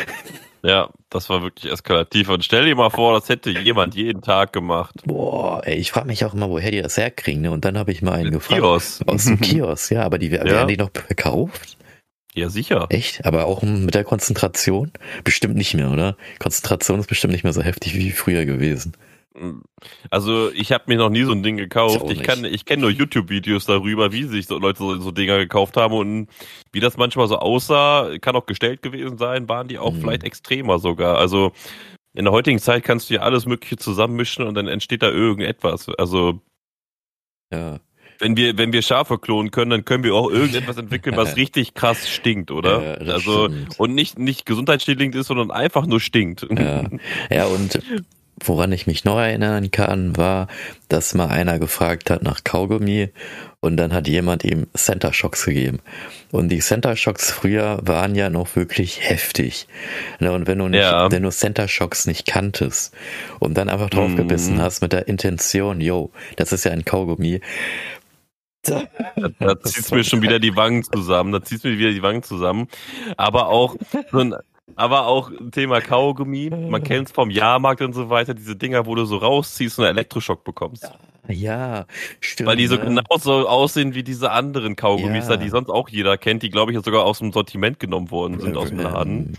Ja, 0.65 0.92
das 1.10 1.30
war 1.30 1.42
wirklich 1.42 1.70
eskalativ. 1.74 2.30
Und 2.30 2.46
stell 2.46 2.63
dir 2.63 2.74
mal 2.75 2.89
vor, 2.89 3.20
das 3.20 3.27
hätte 3.27 3.50
jemand 3.50 3.96
jeden 3.96 4.22
Tag 4.22 4.53
gemacht. 4.53 4.96
Boah, 5.03 5.62
ey, 5.68 5.75
ich 5.75 5.92
frage 5.92 6.08
mich 6.08 6.24
auch 6.24 6.34
immer, 6.34 6.50
woher 6.50 6.72
die 6.72 6.82
das 6.82 6.96
herkriegen. 6.96 7.42
Ne? 7.42 7.51
Und 7.51 7.65
dann 7.65 7.77
habe 7.77 7.92
ich 7.92 8.01
mal 8.01 8.13
einen 8.13 8.32
gefragt. 8.32 8.62
Kiosk. 8.62 9.01
Aus 9.06 9.25
dem 9.25 9.42
Kiosk, 9.42 9.92
ja. 9.92 10.03
Aber 10.03 10.18
die 10.20 10.27
Ja. 10.32 10.46
werden 10.46 10.70
die 10.70 10.77
noch 10.77 10.89
verkauft? 10.94 11.75
Ja, 12.34 12.48
sicher. 12.48 12.86
Echt? 12.92 13.25
Aber 13.25 13.44
auch 13.44 13.62
mit 13.62 13.94
der 13.94 14.06
Konzentration? 14.06 14.89
Bestimmt 15.25 15.56
nicht 15.58 15.74
mehr, 15.74 15.92
oder? 15.92 16.15
Konzentration 16.39 17.01
ist 17.01 17.08
bestimmt 17.08 17.34
nicht 17.34 17.44
mehr 17.44 17.51
so 17.51 17.62
heftig 17.62 17.96
wie 17.96 18.12
früher 18.12 18.46
gewesen. 18.46 18.94
Also 20.09 20.51
ich 20.51 20.71
habe 20.71 20.83
mir 20.87 20.97
noch 20.97 21.09
nie 21.09 21.23
so 21.23 21.31
ein 21.31 21.41
Ding 21.43 21.57
gekauft. 21.57 22.09
Ich 22.09 22.21
kann, 22.21 22.45
ich 22.45 22.65
kenne 22.65 22.81
nur 22.83 22.91
YouTube-Videos 22.91 23.65
darüber, 23.65 24.11
wie 24.11 24.23
sich 24.23 24.45
so 24.47 24.57
Leute 24.59 24.77
so, 24.79 24.99
so 24.99 25.11
Dinger 25.11 25.37
gekauft 25.37 25.75
haben 25.77 25.93
und 25.95 26.27
wie 26.71 26.79
das 26.79 26.97
manchmal 26.97 27.27
so 27.27 27.37
aussah, 27.39 28.11
kann 28.21 28.35
auch 28.35 28.45
gestellt 28.45 28.81
gewesen 28.83 29.17
sein, 29.17 29.49
waren 29.49 29.67
die 29.67 29.79
auch 29.79 29.93
Mhm. 29.93 30.01
vielleicht 30.01 30.23
extremer 30.23 30.77
sogar. 30.79 31.17
Also 31.17 31.51
in 32.15 32.25
der 32.25 32.31
heutigen 32.31 32.59
Zeit 32.59 32.83
kannst 32.83 33.09
du 33.09 33.15
ja 33.15 33.21
alles 33.21 33.45
Mögliche 33.47 33.77
zusammenmischen 33.77 34.45
und 34.45 34.53
dann 34.53 34.67
entsteht 34.67 35.01
da 35.01 35.09
irgendetwas. 35.09 35.89
Also 35.97 36.39
Ja. 37.51 37.79
wenn 38.19 38.37
wir, 38.37 38.55
wenn 38.57 38.71
wir 38.71 38.83
Schafe 38.83 39.17
klonen 39.17 39.49
können, 39.49 39.71
dann 39.71 39.83
können 39.85 40.03
wir 40.03 40.13
auch 40.13 40.29
irgendetwas 40.29 40.77
entwickeln, 40.77 41.17
was 41.17 41.35
richtig 41.35 41.73
krass 41.73 42.07
stinkt, 42.07 42.51
oder? 42.51 42.99
Ja, 43.01 43.13
also 43.13 43.45
stimmt. 43.49 43.79
und 43.79 43.95
nicht, 43.95 44.19
nicht 44.19 44.45
gesundheitsschädigend 44.45 45.15
ist, 45.15 45.25
sondern 45.27 45.49
einfach 45.49 45.87
nur 45.87 45.99
stinkt. 45.99 46.45
Ja. 46.55 46.83
ja, 47.31 47.45
und 47.47 47.79
woran 48.43 48.71
ich 48.71 48.88
mich 48.88 49.03
noch 49.05 49.17
erinnern 49.19 49.71
kann, 49.71 50.15
war, 50.17 50.47
dass 50.89 51.13
mal 51.13 51.27
einer 51.29 51.59
gefragt 51.59 52.09
hat 52.09 52.23
nach 52.23 52.43
Kaugummi 52.43 53.09
und 53.62 53.77
dann 53.77 53.93
hat 53.93 54.07
jemand 54.07 54.43
ihm 54.43 54.67
Center 54.75 55.13
Shocks 55.13 55.45
gegeben. 55.45 55.79
Und 56.31 56.50
die 56.50 56.59
Center 56.59 56.95
Shocks 56.95 57.31
früher 57.31 57.79
waren 57.83 58.15
ja 58.15 58.29
noch 58.29 58.55
wirklich 58.55 59.09
heftig. 59.09 59.67
Ne, 60.19 60.31
Und 60.33 60.47
wenn 60.47 60.57
du 60.59 60.67
nicht, 60.67 60.81
Ja. 60.81 61.12
wenn 61.12 61.23
du 61.23 61.29
Center 61.31 61.67
Shocks 61.67 62.05
nicht 62.05 62.25
kanntest 62.27 62.93
und 63.39 63.55
dann 63.57 63.69
einfach 63.69 63.89
drauf 63.89 64.09
Mhm. 64.09 64.15
gebissen 64.17 64.62
hast 64.62 64.81
mit 64.81 64.93
der 64.93 65.07
Intention, 65.07 65.79
yo, 65.81 66.12
das 66.35 66.51
ist 66.51 66.65
ja 66.65 66.71
ein 66.71 66.85
Kaugummi. 66.85 67.39
Da, 68.65 68.83
Da 69.39 69.59
zieht's 69.63 69.91
mir 69.91 70.03
schon 70.03 70.21
wieder 70.21 70.39
die 70.39 70.55
Wangen 70.55 70.83
zusammen. 70.83 71.31
Da 71.33 71.41
zieht's 71.43 71.63
mir 71.63 71.77
wieder 71.77 71.91
die 71.91 72.01
Wangen 72.01 72.23
zusammen. 72.23 72.67
Aber 73.17 73.47
auch 73.47 73.75
so 74.12 74.19
ein, 74.19 74.35
aber 74.75 75.08
auch 75.08 75.29
ein 75.29 75.51
Thema 75.51 75.82
Kaugummi. 75.82 76.50
Man 76.50 76.84
kennt's 76.84 77.12
vom 77.12 77.29
Jahrmarkt 77.29 77.82
und 77.82 77.93
so 77.93 78.10
weiter. 78.10 78.34
Diese 78.34 78.55
Dinger, 78.55 78.86
wo 78.86 78.96
du 78.96 79.05
so 79.05 79.17
rausziehst 79.17 79.77
und 79.79 79.86
einen 79.86 79.98
Elektroschock 79.98 80.43
bekommst. 80.43 80.89
Ja, 81.27 81.86
stimmt. 82.20 82.48
Weil 82.50 82.58
die 82.58 82.67
so 82.67 82.75
ne? 82.75 82.84
genauso 82.86 83.48
aussehen 83.48 83.93
wie 83.96 84.03
diese 84.03 84.32
anderen 84.32 84.75
Kaugummis 84.75 85.29
Ja. 85.29 85.38
die 85.38 85.50
sonst 85.50 85.70
auch 85.70 85.88
jeder 85.89 86.17
kennt, 86.17 86.43
die 86.43 86.50
glaube 86.50 86.72
ich 86.72 86.75
jetzt 86.75 86.86
sogar 86.86 87.05
aus 87.05 87.20
dem 87.20 87.32
Sortiment 87.32 87.79
genommen 87.79 88.12
worden 88.12 88.39
sind 88.39 88.58
aus 88.58 88.70
dem 88.70 88.79
Laden. 88.79 89.38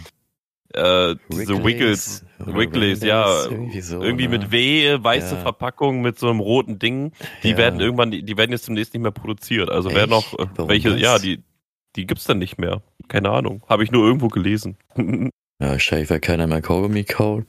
Äh, 0.73 1.14
diese 1.31 1.62
Wiggles, 1.62 2.25
Wiggles, 2.38 3.00
ja. 3.02 3.45
irgendwie 3.45 3.81
so. 3.81 4.02
Irgendwie 4.02 4.25
ne? 4.28 4.38
mit 4.38 4.50
W, 4.50 4.99
weiße 5.00 5.37
Ja. 5.37 5.40
Verpackung 5.43 6.00
mit 6.00 6.19
so 6.19 6.28
einem 6.28 6.40
roten 6.40 6.78
Ding. 6.81 7.12
Die 7.45 7.50
Ja. 7.50 7.57
werden 7.59 7.78
irgendwann, 7.81 8.11
die, 8.11 8.25
die 8.25 8.37
werden 8.37 8.50
jetzt 8.50 8.66
demnächst 8.66 8.93
nicht 8.93 9.02
mehr 9.02 9.12
produziert. 9.12 9.71
Also 9.71 9.90
wer 9.95 10.07
noch 10.09 10.37
äh, 10.38 10.47
welche, 10.66 10.90
das? 10.90 11.00
ja, 11.00 11.19
die, 11.19 11.45
die 11.96 12.06
gibt's 12.06 12.24
dann 12.24 12.38
nicht 12.38 12.58
mehr. 12.58 12.82
Keine 13.08 13.30
Ahnung. 13.30 13.62
Habe 13.68 13.84
ich 13.84 13.90
nur 13.90 14.04
irgendwo 14.06 14.28
gelesen. 14.28 14.76
Ja, 15.60 15.70
wahrscheinlich, 15.70 16.10
weil 16.10 16.18
keiner 16.18 16.48
mehr 16.48 16.60
Kaugummi 16.60 17.04
kaut. 17.04 17.46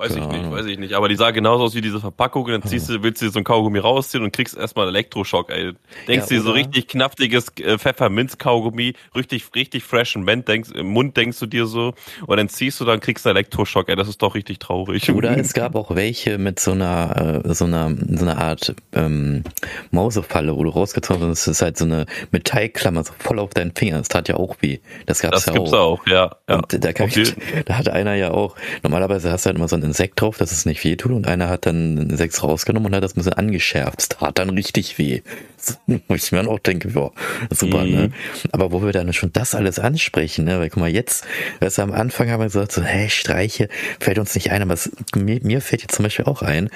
Weiß 0.00 0.12
ich 0.12 0.16
Keine 0.16 0.28
nicht, 0.28 0.40
Ahnung. 0.46 0.52
weiß 0.52 0.64
ich 0.64 0.78
nicht. 0.78 0.94
Aber 0.94 1.10
die 1.10 1.16
sah 1.16 1.30
genauso 1.30 1.64
aus 1.64 1.74
wie 1.74 1.82
diese 1.82 2.00
Verpackung. 2.00 2.44
Und 2.44 2.52
dann 2.52 2.62
ziehst 2.62 2.88
du, 2.88 3.02
willst 3.02 3.20
du 3.20 3.26
dir 3.26 3.32
so 3.32 3.38
ein 3.38 3.44
Kaugummi 3.44 3.78
rausziehen 3.80 4.24
und 4.24 4.32
kriegst 4.32 4.56
erstmal 4.56 4.86
einen 4.86 4.96
Elektroschock, 4.96 5.50
ey. 5.50 5.74
Denkst 6.08 6.30
Ja, 6.30 6.36
dir 6.38 6.42
so 6.42 6.52
richtig 6.52 6.88
knaftiges 6.88 7.48
äh, 7.58 7.76
Pfefferminz-Kaugummi, 7.76 8.94
richtig, 9.14 9.44
richtig 9.54 9.84
fresh 9.84 10.16
im 10.16 10.24
Mund, 10.24 10.48
denkst, 10.48 10.70
im 10.70 10.86
Mund 10.86 11.18
denkst 11.18 11.38
du 11.38 11.44
dir 11.44 11.66
so. 11.66 11.92
Und 12.26 12.36
dann 12.38 12.48
ziehst 12.48 12.80
du, 12.80 12.86
dann 12.86 13.00
kriegst 13.00 13.26
du 13.26 13.28
einen 13.28 13.36
Elektroschock, 13.36 13.90
ey. 13.90 13.96
Das 13.96 14.08
ist 14.08 14.22
doch 14.22 14.34
richtig 14.34 14.58
traurig. 14.58 15.10
Oder 15.12 15.36
es 15.36 15.52
gab 15.52 15.74
auch 15.74 15.94
welche 15.94 16.38
mit 16.38 16.60
so 16.60 16.72
einer, 16.72 17.42
äh, 17.44 17.54
so 17.54 17.66
einer, 17.66 17.94
so 18.08 18.24
einer 18.24 18.38
Art 18.38 18.74
ähm, 18.92 19.44
Mausefalle, 19.90 20.56
wo 20.56 20.64
du 20.64 20.70
rausgezogen 20.70 21.28
hast. 21.28 21.46
Das 21.46 21.56
ist 21.56 21.62
halt 21.62 21.76
so 21.76 21.84
eine 21.84 22.06
Metallklammer, 22.30 23.04
so 23.04 23.12
voll 23.18 23.38
auf 23.38 23.50
deinen 23.50 23.74
Finger. 23.74 23.98
Das 23.98 24.08
tat 24.08 24.28
ja 24.28 24.36
auch 24.36 24.56
weh. 24.60 24.78
Das 25.06 25.20
gab's 25.20 25.44
das 25.44 25.46
ja 25.46 25.52
gibt's 25.52 25.72
auch. 25.72 26.00
auch, 26.00 26.06
ja. 26.06 26.36
ja. 26.48 26.56
Und 26.56 26.84
da, 26.84 26.92
kann 26.92 27.08
ich, 27.08 27.34
da 27.66 27.76
hat 27.76 27.88
einer 27.88 28.14
ja 28.14 28.30
auch, 28.30 28.56
normalerweise 28.82 29.30
hast 29.30 29.44
du 29.44 29.48
halt 29.48 29.56
immer 29.58 29.68
so 29.68 29.76
ein 29.90 29.92
Insekt 29.92 30.20
drauf, 30.20 30.38
dass 30.38 30.52
es 30.52 30.66
nicht 30.66 30.82
weh 30.84 30.96
tut 30.96 31.12
und 31.12 31.26
einer 31.26 31.48
hat 31.48 31.66
dann 31.66 31.94
ein 31.96 32.10
Insekt 32.10 32.42
rausgenommen 32.42 32.86
und 32.88 32.94
hat 32.96 33.02
das 33.02 33.12
ein 33.12 33.16
bisschen 33.16 33.32
angeschärft. 33.34 33.98
Das 33.98 34.08
tat 34.08 34.38
dann 34.38 34.50
richtig 34.50 34.98
weh. 34.98 35.20
Wo 36.08 36.14
ich 36.14 36.32
mir 36.32 36.38
dann 36.38 36.48
auch 36.48 36.58
denke, 36.58 36.88
boah, 36.88 37.12
super, 37.50 37.84
Mhm. 37.84 37.90
ne? 37.90 38.10
Aber 38.52 38.72
wo 38.72 38.82
wir 38.82 38.92
dann 38.92 39.12
schon 39.12 39.32
das 39.32 39.54
alles 39.54 39.78
ansprechen, 39.78 40.44
ne? 40.46 40.58
Weil 40.58 40.70
guck 40.70 40.80
mal, 40.80 40.88
jetzt, 40.88 41.24
weißt 41.60 41.78
du, 41.78 41.82
am 41.82 41.92
Anfang 41.92 42.30
haben 42.30 42.40
wir 42.40 42.46
gesagt, 42.46 42.72
so, 42.72 42.82
hä, 42.82 43.10
Streiche, 43.10 43.68
fällt 43.98 44.18
uns 44.18 44.34
nicht 44.34 44.50
ein, 44.52 44.62
aber 44.62 44.72
es, 44.74 44.90
mir, 45.14 45.40
mir 45.42 45.60
fällt 45.60 45.82
jetzt 45.82 45.96
zum 45.96 46.04
Beispiel 46.04 46.24
auch 46.24 46.40
ein, 46.42 46.70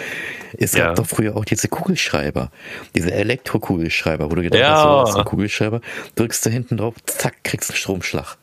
es 0.59 0.73
gab 0.73 0.89
Ja. 0.89 0.95
doch 0.95 1.07
früher 1.07 1.35
auch 1.37 1.45
diese 1.47 1.69
Kugelschreiber, 1.69 2.51
diese 2.95 3.11
Elektrokugelschreiber, 3.13 4.31
wo 4.31 4.35
du 4.35 4.43
gedacht 4.43 4.61
Ja. 4.61 4.75
hast, 5.05 5.13
so, 5.13 5.19
ein 5.21 5.25
Kugelschreiber, 5.25 5.81
drückst 6.17 6.45
du 6.45 6.51
hinten 6.51 6.77
drauf, 6.77 6.95
zack, 7.07 7.43
kriegst 7.43 7.71
einen 7.71 7.79
Stromschlag. 7.79 8.37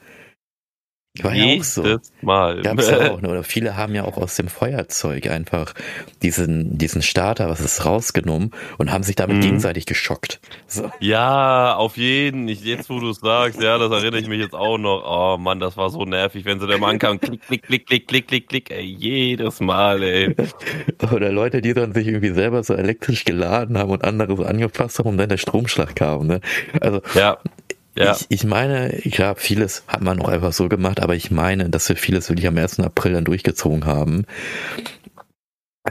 War 1.22 1.36
ja 1.36 1.60
auch 1.60 1.64
so. 1.66 1.98
Mal. 2.22 2.62
Gab's 2.62 2.90
ja 2.90 3.12
auch, 3.12 3.20
ne? 3.22 3.28
Oder 3.30 3.44
viele 3.44 3.76
haben 3.76 3.94
ja 3.94 4.06
auch 4.06 4.16
aus 4.16 4.38
dem 4.38 4.48
Feuerzeug 4.48 5.28
einfach 5.30 5.74
diesen, 6.22 6.78
diesen 6.78 7.02
Starter, 7.02 7.50
was 7.50 7.60
ist 7.60 7.84
rausgenommen 7.86 8.52
und 8.78 8.94
haben 8.94 9.04
sich 9.04 9.18
damit 9.18 9.38
Mhm. 9.38 9.42
gegenseitig 9.42 9.86
geschockt. 9.86 10.40
So. 10.68 10.90
Ja, 11.02 11.76
auf 11.76 11.98
jeden. 11.98 12.48
Ich, 12.48 12.64
jetzt, 12.64 12.90
wo 12.90 13.00
du 13.02 13.10
es 13.10 13.20
sagst, 13.20 13.62
ja, 13.62 13.78
das 13.78 13.92
erinnere 13.92 14.22
ich 14.22 14.30
mich 14.30 14.40
jetzt 14.40 14.54
auch 14.56 14.78
noch. 14.78 15.04
Oh 15.06 15.38
Mann, 15.38 15.60
das 15.60 15.76
war 15.76 15.90
so 15.90 16.06
nervig, 16.06 16.46
wenn 16.46 16.62
sie 16.62 16.68
da 16.68 16.78
mal 16.78 16.92
ankamen. 16.92 17.20
Klick, 17.20 17.42
klick, 17.46 17.64
klick, 17.66 17.88
klick, 17.88 18.08
klick, 18.08 18.28
klick, 18.28 18.48
klick, 18.48 18.72
ey, 18.72 18.86
jedes 18.86 19.60
Mal, 19.60 20.02
ey. 20.04 20.34
Oder 21.14 21.30
Leute, 21.34 21.62
die 21.62 21.74
dann 21.74 21.94
sich 21.94 22.08
irgendwie 22.08 22.34
selber 22.34 22.64
so 22.64 22.74
elektrisch 22.74 23.26
geladen 23.26 23.78
haben 23.78 23.90
und 23.92 24.06
andere 24.06 24.38
so 24.38 24.46
angepasst 24.46 25.00
haben 25.00 25.10
und 25.10 25.18
dann 25.18 25.28
der 25.28 25.38
Stromschlag 25.38 25.94
kam. 25.94 26.28
Ne? 26.28 26.40
Also 26.80 27.02
Ja, 27.16 27.38
ja. 27.96 28.16
ich, 28.16 28.26
ich 28.30 28.44
meine, 28.44 28.90
klar, 29.12 29.36
vieles 29.36 29.84
hat 29.88 30.02
man 30.02 30.22
auch 30.22 30.30
einfach 30.30 30.54
so 30.54 30.70
gemacht, 30.70 31.00
aber 31.00 31.16
ich 31.16 31.32
meine, 31.32 31.70
dass 31.70 31.90
wir 31.90 31.96
vieles 31.96 32.30
wirklich 32.30 32.48
am 32.48 32.58
1. 32.58 32.80
April 32.80 33.14
dann 33.14 33.26
durchgezogen 33.26 33.86
haben. 33.86 34.26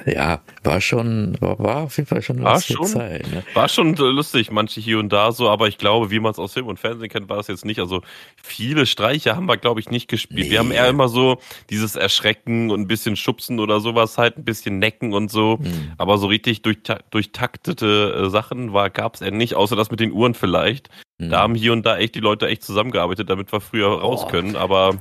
Ja, 0.06 0.40
war 0.62 0.80
schon, 0.80 1.36
war, 1.40 1.78
auf 1.78 1.96
jeden 1.96 2.06
Fall 2.08 2.22
schon 2.22 2.36
eine 2.36 2.44
War 2.44 2.60
schon. 2.60 2.86
Zeit. 2.86 3.28
Ne? 3.28 3.42
War 3.54 3.68
schon 3.68 3.96
lustig, 3.96 4.52
manche 4.52 4.80
hier 4.80 5.00
und 5.00 5.08
da 5.12 5.32
so, 5.32 5.48
aber 5.48 5.66
ich 5.66 5.78
glaube, 5.78 6.12
wie 6.12 6.20
man 6.20 6.30
es 6.30 6.38
aus 6.38 6.52
Film 6.52 6.68
und 6.68 6.78
Fernsehen 6.78 7.08
kennt, 7.08 7.28
war 7.28 7.38
das 7.38 7.48
jetzt 7.48 7.64
nicht. 7.64 7.80
Also 7.80 8.02
viele 8.40 8.86
Streiche 8.86 9.34
haben 9.34 9.46
wir, 9.46 9.56
glaube 9.56 9.80
ich, 9.80 9.90
nicht 9.90 10.06
gespielt. 10.06 10.48
Wir 10.48 10.60
haben 10.60 10.68
Nee. 10.68 10.76
eher 10.76 10.88
immer 10.88 11.08
so 11.08 11.38
dieses 11.70 11.96
Erschrecken 11.96 12.70
und 12.70 12.82
ein 12.82 12.86
bisschen 12.86 13.16
Schubsen 13.16 13.58
oder 13.58 13.80
sowas 13.80 14.16
halt, 14.16 14.38
ein 14.38 14.44
bisschen 14.44 14.78
Necken 14.78 15.12
und 15.12 15.28
so. 15.28 15.58
Hm. 15.60 15.92
Aber 15.98 16.18
so 16.18 16.28
richtig 16.28 16.62
durchta 16.62 17.00
durchtaktete 17.10 18.26
äh, 18.26 18.30
Sachen 18.30 18.72
war 18.72 18.90
gab's 18.90 19.20
eher 19.20 19.32
nicht, 19.32 19.54
außer 19.56 19.74
das 19.74 19.90
mit 19.90 19.98
den 19.98 20.12
Uhren 20.12 20.34
vielleicht. 20.34 20.88
Hm. 21.20 21.30
Da 21.30 21.40
haben 21.40 21.54
hier 21.54 21.72
und 21.72 21.84
da 21.86 21.98
echt 21.98 22.14
die 22.14 22.20
Leute 22.20 22.46
echt 22.48 22.62
zusammengearbeitet, 22.64 23.28
damit 23.30 23.52
wir 23.52 23.60
früher 23.60 23.88
raus 23.88 24.26
können. 24.28 24.56
Aber 24.56 24.94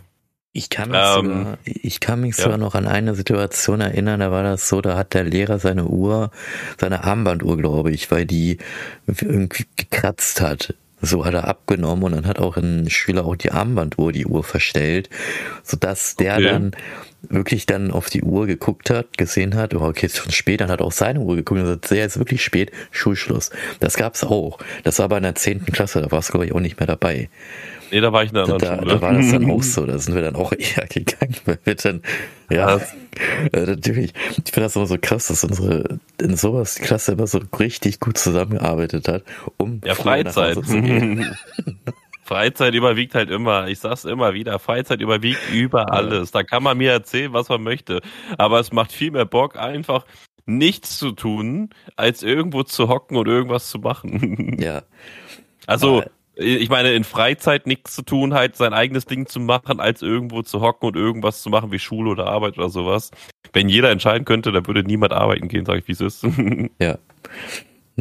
Ich 0.51 0.69
kann 0.69 0.89
mich, 0.89 0.99
Ähm, 0.99 1.25
sogar, 1.27 1.57
ich 1.63 1.99
kann 1.99 2.21
mich 2.21 2.35
ja. 2.37 2.43
sogar 2.43 2.57
noch 2.57 2.75
an 2.75 2.87
eine 2.87 3.13
Situation 3.15 3.81
erinnern, 3.81 4.19
da 4.19 4.31
war 4.31 4.43
das 4.43 4.67
so, 4.67 4.81
da 4.81 4.97
hat 4.97 5.13
der 5.13 5.23
Lehrer 5.23 5.59
seine 5.59 5.85
Uhr, 5.85 6.31
seine 6.79 7.03
Armbanduhr, 7.03 7.55
glaube 7.57 7.91
ich, 7.91 8.09
weil 8.11 8.25
die 8.25 8.57
irgendwie 9.05 9.65
gekratzt 9.75 10.41
hat. 10.41 10.73
So 11.01 11.23
hat 11.23 11.33
er 11.33 11.47
abgenommen 11.47 12.03
und 12.03 12.11
dann 12.11 12.25
hat 12.25 12.39
auch 12.39 12.57
ein 12.57 12.89
Schüler 12.89 13.25
auch 13.25 13.37
die 13.37 13.51
Armbanduhr, 13.51 14.11
die 14.11 14.25
Uhr 14.25 14.43
verstellt, 14.43 15.09
sodass 15.63 16.15
der 16.17 16.33
Okay. 16.33 16.43
dann 16.49 16.71
wirklich 17.23 17.65
dann 17.65 17.91
auf 17.91 18.09
die 18.09 18.21
Uhr 18.23 18.47
geguckt 18.47 18.89
hat, 18.89 19.17
gesehen 19.17 19.55
hat, 19.55 19.73
oh, 19.75 19.81
okay, 19.81 20.05
ist 20.05 20.17
schon 20.17 20.31
spät, 20.31 20.61
dann 20.61 20.69
hat 20.69 20.81
auf 20.81 20.93
seine 20.93 21.19
Uhr 21.19 21.35
geguckt 21.35 21.59
und 21.59 21.65
gesagt, 21.65 21.91
ja, 21.91 22.05
ist 22.05 22.17
wirklich 22.19 22.43
spät, 22.43 22.71
Schulschluss. 22.91 23.49
Das 23.79 23.95
gab's 23.97 24.23
auch. 24.23 24.59
Das 24.83 24.99
war 24.99 25.05
aber 25.05 25.17
in 25.17 25.23
der 25.23 25.35
zehnten 25.35 25.71
Klasse, 25.71 26.01
da 26.01 26.11
warst 26.11 26.29
du, 26.29 26.31
glaube 26.33 26.45
ich, 26.45 26.53
auch 26.53 26.59
nicht 26.59 26.79
mehr 26.79 26.87
dabei. 26.87 27.29
nee, 27.91 27.99
da 27.99 28.13
war 28.13 28.23
ich 28.23 28.29
in 28.29 28.35
Da, 28.35 28.43
anderen 28.43 28.59
da, 28.59 28.77
Schule. 28.77 28.93
da 28.95 29.01
war 29.01 29.13
das 29.13 29.31
dann 29.31 29.49
auch 29.51 29.63
so, 29.63 29.85
da 29.85 29.97
sind 29.99 30.15
wir 30.15 30.21
dann 30.21 30.35
auch 30.35 30.53
eher 30.57 30.87
gegangen, 30.87 31.35
weil 31.45 31.59
wir 31.65 31.75
dann, 31.75 32.01
ja, 32.49 32.77
Krass. 32.77 32.93
äh, 33.51 33.65
natürlich, 33.65 34.13
ich 34.31 34.51
finde 34.53 34.61
das 34.67 34.75
immer 34.75 34.87
so 34.87 34.97
krass, 35.01 35.27
dass 35.27 35.43
unsere, 35.43 35.99
in 36.21 36.35
sowas 36.37 36.75
die 36.75 36.83
Klasse 36.83 37.11
immer 37.11 37.27
so 37.27 37.41
richtig 37.59 37.99
gut 37.99 38.17
zusammengearbeitet 38.17 39.07
hat, 39.07 39.23
um 39.57 39.81
Ja, 39.83 39.93
früher 39.95 40.23
nach 40.23 40.33
Freizeit. 40.33 40.55
Hause 40.57 40.67
zu 40.67 40.81
gehen. 40.81 41.35
Freizeit 42.29 42.75
überwiegt 42.75 43.15
halt 43.15 43.31
immer. 43.31 43.67
Ich 43.69 43.79
sag's 43.79 44.05
immer 44.05 44.35
wieder. 44.35 44.59
Freizeit 44.59 45.01
überwiegt 45.01 45.39
über 45.51 45.91
alles. 45.91 46.29
Da 46.29 46.43
kann 46.43 46.61
man 46.61 46.77
mir 46.77 46.91
erzählen, 46.91 47.33
was 47.33 47.49
man 47.49 47.63
möchte. 47.63 48.01
Aber 48.37 48.59
es 48.59 48.71
macht 48.71 48.91
viel 48.91 49.09
mehr 49.09 49.25
Bock, 49.25 49.57
einfach 49.57 50.05
nichts 50.45 50.99
zu 50.99 51.11
tun, 51.11 51.71
als 51.95 52.21
irgendwo 52.21 52.61
zu 52.61 52.87
hocken 52.87 53.17
und 53.17 53.27
irgendwas 53.27 53.69
zu 53.71 53.79
machen. 53.79 54.57
Ja, 54.59 54.83
Also, 55.65 56.03
ich 56.35 56.69
meine, 56.69 56.93
in 56.93 57.03
Freizeit 57.03 57.65
nichts 57.65 57.95
zu 57.95 58.03
tun, 58.03 58.35
halt 58.35 58.55
sein 58.55 58.73
eigenes 58.73 59.05
Ding 59.05 59.25
zu 59.25 59.39
machen, 59.39 59.79
als 59.79 60.03
irgendwo 60.03 60.43
zu 60.43 60.61
hocken 60.61 60.85
und 60.87 60.95
irgendwas 60.95 61.41
zu 61.41 61.49
machen, 61.49 61.71
wie 61.71 61.79
Schule 61.79 62.11
oder 62.11 62.27
Arbeit 62.27 62.59
oder 62.59 62.69
sowas. 62.69 63.09
Wenn 63.53 63.69
jeder 63.69 63.89
entscheiden 63.89 64.25
könnte, 64.25 64.51
dann 64.51 64.67
würde 64.67 64.83
niemand 64.83 65.13
arbeiten 65.13 65.47
gehen, 65.47 65.65
sag 65.65 65.79
ich, 65.79 65.87
wie 65.87 65.93
es 65.93 66.01
ist. 66.01 66.27
ja. 66.79 66.99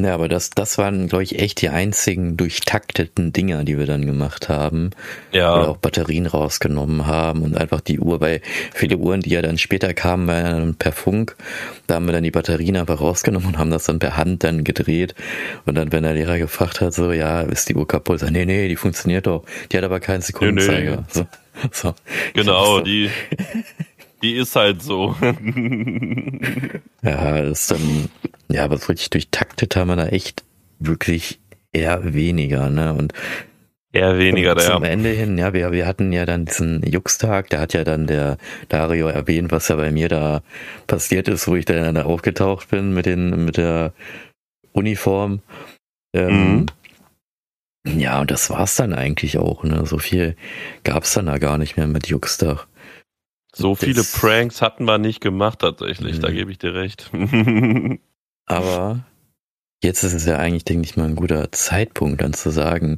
Ja, 0.05 0.15
aber 0.15 0.29
das, 0.29 0.51
das 0.51 0.79
waren, 0.79 1.09
glaube 1.09 1.25
ich, 1.25 1.39
echt 1.39 1.61
die 1.61 1.69
einzigen 1.69 2.37
durchtakteten 2.37 3.33
Dinger, 3.33 3.65
die 3.65 3.79
wir 3.79 3.87
dann 3.87 4.07
gemacht 4.07 4.49
haben. 4.49 4.91
Oder 5.31 5.39
ja. 5.39 5.55
auch 5.55 5.77
Batterien 5.79 6.27
rausgenommen 6.27 7.07
haben 7.07 7.43
und 7.43 7.57
einfach 7.57 7.81
die 7.81 7.99
Uhr, 7.99 8.21
weil 8.21 8.41
viele 8.75 8.99
Uhren, 8.99 9.21
die 9.21 9.31
ja 9.31 9.43
dann 9.43 9.59
später 9.59 9.95
kamen, 9.95 10.27
waren 10.27 10.45
ja 10.45 10.53
dann 10.53 10.75
per 10.75 10.93
Funk. 10.93 11.37
Da 11.87 11.97
haben 11.97 12.07
wir 12.07 12.13
dann 12.13 12.23
die 12.23 12.31
Batterien 12.31 12.77
einfach 12.77 13.01
rausgenommen 13.01 13.49
und 13.49 13.59
haben 13.59 13.71
das 13.71 13.85
dann 13.85 13.99
per 13.99 14.17
Hand 14.17 14.45
dann 14.45 14.65
gedreht. 14.65 15.15
Und 15.67 15.75
dann, 15.75 15.93
wenn 15.93 16.03
der 16.03 16.15
Lehrer 16.15 16.39
gefragt 16.39 16.81
hat, 16.81 16.95
so, 16.95 17.13
ja, 17.13 17.41
ist 17.43 17.69
die 17.69 17.75
Uhr 17.75 17.89
kaputt? 17.89 18.21
Sag, 18.21 18.31
nee, 18.31 18.45
nee, 18.45 18.69
die 18.69 18.77
funktioniert 18.77 19.27
doch. 19.27 19.45
Die 19.73 19.77
hat 19.77 19.85
aber 19.85 20.01
keinen 20.01 20.23
Sekundenzeiger. 20.23 21.05
So, 21.09 21.27
so. 21.73 21.95
Genau, 22.35 22.79
so. 22.79 22.81
die, 22.83 23.11
die 24.23 24.35
ist 24.35 24.55
halt 24.57 24.83
so. 24.83 25.17
Ja, 27.03 27.43
das 27.43 27.61
ist 27.61 27.71
dann, 27.71 28.09
ja, 28.51 28.65
aber 28.65 28.79
so 28.79 28.87
richtig 28.87 29.11
durchtaktet 29.11 29.77
haben 29.77 29.89
wir 29.89 29.97
da 29.97 30.07
echt 30.07 30.45
wirklich 30.79 31.41
eher 31.73 32.15
weniger, 32.15 32.71
ne? 32.71 32.95
Und 32.95 33.13
Eher 33.91 34.19
weniger, 34.19 34.55
Zum 34.59 34.83
der. 34.83 34.91
Ende 34.93 35.09
hin, 35.09 35.39
ja, 35.39 35.55
wir, 35.55 35.73
wir 35.73 35.87
hatten 35.87 36.13
ja 36.13 36.27
dann 36.27 36.45
diesen 36.45 36.83
Juxtag, 36.87 37.49
da 37.49 37.59
hat 37.61 37.73
ja 37.73 37.85
dann 37.85 38.07
der 38.07 38.37
Dario 38.69 39.09
erwähnt, 39.09 39.51
was 39.51 39.69
ja 39.69 39.77
bei 39.77 39.91
mir 39.91 40.11
da 40.11 40.43
passiert 40.87 41.27
ist, 41.27 41.49
wo 41.49 41.57
ich 41.57 41.65
dann 41.65 41.95
da 41.95 42.03
aufgetaucht 42.05 42.69
bin 42.69 42.93
mit 42.93 43.07
den, 43.07 43.47
mit 43.47 43.57
der 43.57 43.95
Uniform. 44.73 45.41
Ähm, 46.15 46.67
Ja, 47.87 48.21
und 48.21 48.31
das 48.31 48.51
war's 48.51 48.77
dann 48.77 48.93
eigentlich 48.93 49.39
auch, 49.39 49.65
ne? 49.65 49.87
So 49.87 49.99
viel 49.99 50.37
gab's 50.85 51.15
dann 51.15 51.25
da 51.27 51.39
gar 51.39 51.57
nicht 51.57 51.79
mehr 51.79 51.87
mit 51.87 52.09
Juxtag. 52.09 52.67
So 53.55 53.75
viele 53.75 53.95
Das- 53.95 54.13
Pranks 54.13 54.61
hatten 54.61 54.85
wir 54.85 54.99
nicht 54.99 55.23
gemacht 55.23 55.61
tatsächlich, 55.61 56.21
da 56.21 56.29
Mhm. 56.29 56.35
gebe 56.35 56.51
ich 56.53 56.59
dir 56.59 56.75
recht. 56.75 57.11
Aber 58.49 59.05
jetzt 59.83 60.03
ist 60.03 60.15
es 60.15 60.25
ja 60.25 60.39
eigentlich, 60.39 60.65
denke 60.65 60.85
ich 60.85 60.97
mal, 60.97 61.05
ein 61.05 61.17
guter 61.17 61.53
Zeitpunkt, 61.53 62.23
dann 62.23 62.33
zu 62.33 62.51
sagen, 62.51 62.97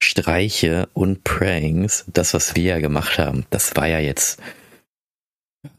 Streiche 0.00 0.88
und 0.94 1.24
Pranks, 1.24 2.04
das, 2.06 2.32
was 2.32 2.54
wir 2.54 2.62
ja 2.62 2.78
gemacht 2.78 3.18
haben, 3.18 3.44
das 3.50 3.74
war 3.76 3.86
ja 3.86 3.98
jetzt. 3.98 4.40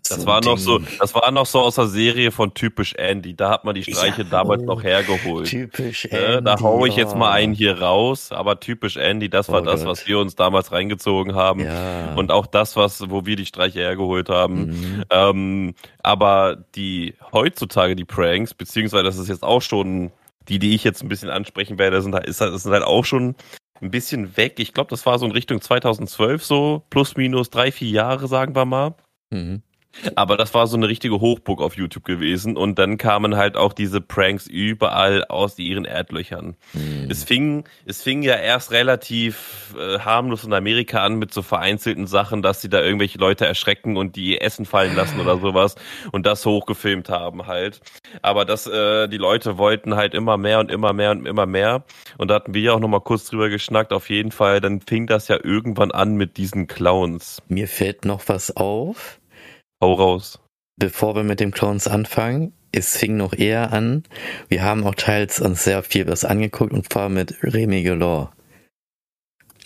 Das 0.07 0.21
so 0.21 0.25
war 0.27 0.41
noch 0.43 0.55
Ding. 0.55 0.63
so, 0.65 0.79
das 0.99 1.15
war 1.15 1.31
noch 1.31 1.45
so 1.45 1.59
aus 1.59 1.75
der 1.75 1.87
Serie 1.87 2.31
von 2.31 2.53
typisch 2.53 2.93
Andy. 2.95 3.33
Da 3.35 3.49
hat 3.49 3.63
man 3.63 3.75
die 3.75 3.83
Streiche 3.83 4.23
Ja, 4.23 4.27
damals 4.29 4.61
oh, 4.63 4.65
noch 4.65 4.83
hergeholt. 4.83 5.47
Typisch 5.47 6.05
Ne, 6.11 6.41
da 6.43 6.51
Andy, 6.53 6.63
hau 6.63 6.85
ich 6.85 6.95
jetzt 6.97 7.15
mal 7.15 7.29
oh. 7.29 7.33
einen 7.33 7.53
hier 7.53 7.79
raus, 7.79 8.31
aber 8.33 8.59
typisch 8.59 8.97
Andy, 8.97 9.29
das 9.29 9.47
war 9.47 9.61
Oh 9.61 9.65
das, 9.65 9.81
Gott. 9.81 9.89
was 9.91 10.07
wir 10.07 10.19
uns 10.19 10.35
damals 10.35 10.73
reingezogen 10.73 11.33
haben. 11.33 11.61
Ja. 11.63 12.13
Und 12.15 12.29
auch 12.31 12.45
das, 12.45 12.75
was, 12.75 13.09
wo 13.09 13.25
wir 13.25 13.37
die 13.37 13.45
Streiche 13.45 13.79
hergeholt 13.79 14.27
haben. 14.27 14.65
Mhm. 14.67 15.03
Ähm, 15.09 15.75
aber 16.03 16.57
die 16.75 17.15
heutzutage 17.31 17.95
die 17.95 18.05
Pranks, 18.05 18.53
beziehungsweise 18.53 19.03
das 19.03 19.17
ist 19.17 19.29
jetzt 19.29 19.43
auch 19.43 19.61
schon 19.61 20.11
die, 20.49 20.59
die 20.59 20.75
ich 20.75 20.83
jetzt 20.83 21.03
ein 21.03 21.09
bisschen 21.09 21.29
ansprechen 21.29 21.77
werde, 21.79 22.01
sind, 22.01 22.13
halt- 22.15 22.25
ist, 22.27 22.41
halt- 22.41 22.59
sind 22.59 22.73
halt 22.73 22.83
auch 22.83 23.05
schon 23.05 23.35
ein 23.81 23.91
bisschen 23.91 24.35
weg. 24.35 24.55
Ich 24.59 24.73
glaube, 24.73 24.89
das 24.89 25.05
war 25.05 25.17
so 25.19 25.25
in 25.25 25.31
Richtung 25.31 25.61
2012 25.61 26.43
so, 26.43 26.83
plus 26.89 27.15
minus 27.15 27.49
drei, 27.49 27.71
vier 27.71 27.89
Jahre, 27.91 28.27
sagen 28.27 28.55
wir 28.55 28.65
mal. 28.65 28.95
Mhm. 29.31 29.61
Aber 30.15 30.37
das 30.37 30.53
war 30.53 30.67
so 30.67 30.77
eine 30.77 30.87
richtige 30.87 31.19
Hochburg 31.19 31.61
auf 31.61 31.75
YouTube 31.75 32.05
gewesen. 32.05 32.57
Und 32.57 32.79
dann 32.79 32.97
kamen 32.97 33.35
halt 33.35 33.57
auch 33.57 33.73
diese 33.73 34.01
Pranks 34.01 34.47
überall 34.47 35.25
aus 35.25 35.57
ihren 35.59 35.85
Erdlöchern. 35.85 36.55
Mhm. 36.73 37.07
Es 37.09 37.23
fing, 37.23 37.65
es 37.85 38.01
fing 38.01 38.21
ja 38.21 38.35
erst 38.35 38.71
relativ 38.71 39.75
äh, 39.77 39.99
harmlos 39.99 40.43
in 40.43 40.53
Amerika 40.53 41.03
an 41.03 41.19
mit 41.19 41.33
so 41.33 41.41
vereinzelten 41.41 42.07
Sachen, 42.07 42.41
dass 42.41 42.61
sie 42.61 42.69
da 42.69 42.81
irgendwelche 42.81 43.17
Leute 43.17 43.45
erschrecken 43.45 43.97
und 43.97 44.15
die 44.15 44.39
Essen 44.39 44.65
fallen 44.65 44.95
lassen 44.95 45.19
oder 45.19 45.37
sowas 45.41 45.75
und 46.11 46.25
das 46.25 46.45
hochgefilmt 46.45 47.09
haben 47.09 47.47
halt. 47.47 47.81
Aber 48.21 48.45
das, 48.45 48.67
äh, 48.67 49.07
die 49.07 49.17
Leute 49.17 49.57
wollten 49.57 49.95
halt 49.95 50.13
immer 50.13 50.37
mehr 50.37 50.59
und 50.59 50.71
immer 50.71 50.93
mehr 50.93 51.11
und 51.11 51.25
immer 51.25 51.45
mehr. 51.45 51.83
Und 52.17 52.29
da 52.29 52.35
hatten 52.35 52.53
wir 52.53 52.61
ja 52.61 52.73
auch 52.73 52.79
noch 52.79 52.87
mal 52.87 53.01
kurz 53.01 53.25
drüber 53.25 53.49
geschnackt. 53.49 53.93
Auf 53.93 54.09
jeden 54.09 54.31
Fall, 54.31 54.61
dann 54.61 54.81
fing 54.81 55.07
das 55.07 55.27
ja 55.27 55.37
irgendwann 55.41 55.91
an 55.91 56.15
mit 56.15 56.37
diesen 56.37 56.67
Clowns. 56.67 57.41
Mir 57.47 57.67
fällt 57.67 58.05
noch 58.05 58.23
was 58.27 58.55
auf. 58.55 59.18
Hau 59.81 59.93
raus. 59.93 60.39
Bevor 60.77 61.15
wir 61.15 61.23
mit 61.23 61.39
dem 61.39 61.51
Clowns 61.51 61.87
anfangen, 61.87 62.53
es 62.73 62.97
fing 62.97 63.15
noch 63.15 63.33
eher 63.33 63.71
an. 63.71 64.03
Wir 64.49 64.61
haben 64.61 64.83
auch 64.85 64.95
teils 64.95 65.39
uns 65.39 65.63
sehr 65.63 65.83
viel 65.83 66.05
was 66.07 66.25
angeguckt 66.25 66.73
und 66.73 66.91
zwar 66.91 67.07
mit 67.07 67.41
Remy 67.43 67.83
Gelor. 67.83 68.31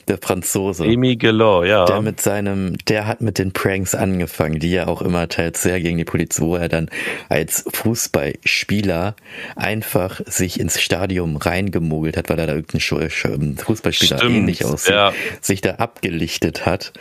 Der 0.08 0.18
Franzose. 0.22 0.84
Amy 0.84 1.16
Galore, 1.16 1.68
ja. 1.68 1.86
Der 1.86 2.02
mit 2.02 2.20
seinem, 2.20 2.76
der 2.88 3.08
hat 3.08 3.22
mit 3.22 3.38
den 3.38 3.54
Pranks 3.54 3.96
angefangen, 3.96 4.60
die 4.60 4.72
ja 4.72 4.88
auch 4.88 5.02
immer 5.02 5.28
teils 5.30 5.62
sehr 5.64 5.80
gegen 5.82 5.98
die 5.98 6.06
Polizei, 6.06 6.44
wo 6.44 6.56
er 6.56 6.68
dann 6.70 6.90
als 7.30 7.66
Fußballspieler 7.72 9.16
einfach 9.56 10.22
sich 10.26 10.60
ins 10.60 10.82
Stadion 10.82 11.38
reingemogelt 11.38 12.18
hat, 12.18 12.30
weil 12.30 12.40
er 12.40 12.48
da 12.48 12.56
irgendein 12.56 12.82
Scho- 12.82 13.64
Fußballspieler 13.64 14.18
Stimmt, 14.18 14.36
ähnlich 14.36 14.66
aussieht, 14.66 14.94
ja. 14.94 15.14
sich 15.42 15.62
da 15.62 15.76
abgelichtet 15.76 16.66
hat 16.66 16.94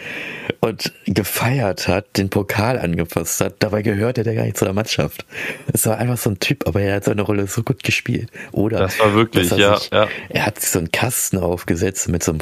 und 0.61 0.93
gefeiert 1.07 1.89
hat, 1.89 2.17
den 2.17 2.31
Pokal 2.31 2.79
angefasst 2.79 3.41
hat. 3.41 3.57
Dabei 3.61 3.83
gehörte 3.83 4.23
der 4.23 4.35
gar 4.35 4.45
nicht 4.45 4.57
zu 4.57 4.65
der 4.65 4.75
Mannschaft. 4.75 5.25
Es 5.73 5.87
war 5.87 5.99
einfach 5.99 6.19
so 6.19 6.31
ein 6.31 6.39
Typ, 6.41 6.67
aber 6.67 6.81
er 6.81 6.97
hat 6.97 7.05
seine 7.05 7.23
Rolle 7.23 7.47
so 7.47 7.63
gut 7.63 7.83
gespielt. 7.83 8.31
Oder 8.53 8.79
Das 8.79 8.99
war 9.01 9.15
wirklich, 9.15 9.51
er 9.51 9.59
ja, 9.59 9.77
sich, 9.77 9.91
ja. 9.91 10.09
er 10.29 10.47
hat 10.47 10.61
sich 10.61 10.71
so 10.71 10.79
einen 10.79 10.93
Kasten 10.93 11.39
aufgesetzt 11.39 12.09
mit 12.09 12.23
so 12.23 12.33
einem 12.33 12.41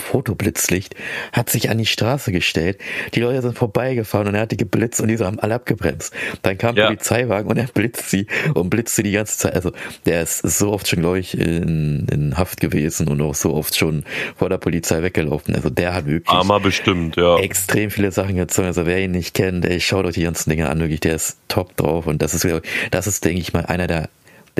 Fotoblitzlicht, 0.50 0.94
hat 1.32 1.50
sich 1.50 1.70
an 1.70 1.78
die 1.78 1.86
Straße 1.86 2.32
gestellt. 2.32 2.78
Die 3.14 3.20
Leute 3.20 3.42
sind 3.42 3.56
vorbeigefahren 3.56 4.28
und 4.28 4.34
er 4.34 4.42
hat 4.42 4.52
die 4.52 4.56
geblitzt 4.56 5.00
und 5.00 5.08
die 5.08 5.18
haben 5.18 5.38
alle 5.38 5.54
abgebremst. 5.54 6.12
Dann 6.42 6.58
kam 6.58 6.76
Ja. 6.76 6.86
Polizeiwagen 6.86 7.48
und 7.50 7.56
er 7.56 7.66
blitzt 7.66 8.10
sie 8.10 8.26
und 8.54 8.70
blitzt 8.70 8.96
sie 8.96 9.02
die 9.02 9.12
ganze 9.12 9.38
Zeit. 9.38 9.54
Also 9.54 9.72
der 10.06 10.22
ist 10.22 10.38
so 10.38 10.72
oft 10.72 10.88
schon, 10.88 11.00
glaube 11.00 11.18
ich, 11.18 11.38
in, 11.38 12.06
in 12.10 12.36
Haft 12.36 12.60
gewesen 12.60 13.08
und 13.08 13.20
auch 13.20 13.34
so 13.34 13.54
oft 13.54 13.76
schon 13.76 14.04
vor 14.36 14.48
der 14.48 14.58
Polizei 14.58 15.02
weggelaufen. 15.02 15.54
Also 15.54 15.70
der 15.70 15.94
hat 15.94 16.06
wirklich 16.06 16.28
Armer 16.28 16.60
bestimmt, 16.60 17.16
ja. 17.16 17.38
extrem 17.38 17.90
viele 17.90 18.12
Sachen 18.12 18.36
gezogen. 18.36 18.68
Also 18.68 18.86
wer 18.86 18.98
ihn 18.98 19.12
nicht 19.12 19.34
kennt, 19.34 19.64
ey, 19.64 19.80
schaut 19.80 20.04
euch 20.06 20.14
die 20.14 20.22
ganzen 20.24 20.50
Dinge 20.50 20.68
an, 20.68 20.80
wirklich, 20.80 21.00
der 21.00 21.14
ist 21.14 21.38
top 21.48 21.76
drauf. 21.76 22.06
Und 22.06 22.22
das 22.22 22.34
ist, 22.34 22.46
das 22.90 23.06
ist, 23.06 23.24
denke 23.24 23.40
ich 23.40 23.52
mal, 23.52 23.66
einer 23.66 23.86
der, 23.86 24.08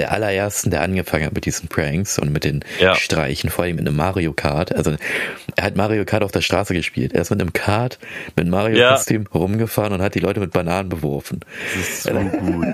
der 0.01 0.13
allerersten, 0.13 0.71
der 0.71 0.81
angefangen 0.81 1.27
hat 1.27 1.35
mit 1.35 1.45
diesen 1.45 1.69
Pranks 1.69 2.19
und 2.19 2.33
mit 2.33 2.45
den 2.45 2.65
Ja. 2.81 2.95
Streichen, 2.95 3.51
vor 3.51 3.65
allem 3.65 3.77
mit 3.77 3.87
einem 3.87 3.97
Mario 3.97 4.33
Kart. 4.33 4.75
Also 4.75 4.97
er 5.57 5.65
hat 5.65 5.77
Mario 5.77 6.07
Kart 6.07 6.23
auf 6.23 6.33
der 6.33 6.41
Straße 6.41 6.73
gespielt. 6.73 7.13
Er 7.13 7.21
ist 7.21 7.29
mit 7.31 7.39
einem 7.41 7.53
Kart, 7.53 7.99
mit 8.35 8.45
einem 8.47 8.51
Mario-Kostüm 8.51 9.27
rumgefahren 9.35 9.93
und 9.93 10.01
hat 10.01 10.15
die 10.15 10.21
Leute 10.21 10.41
mit 10.41 10.53
Bananen 10.53 10.89
beworfen. 10.89 11.41
Es 11.67 11.77
ist 11.77 12.03
zu 12.05 12.13
gut. 12.15 12.67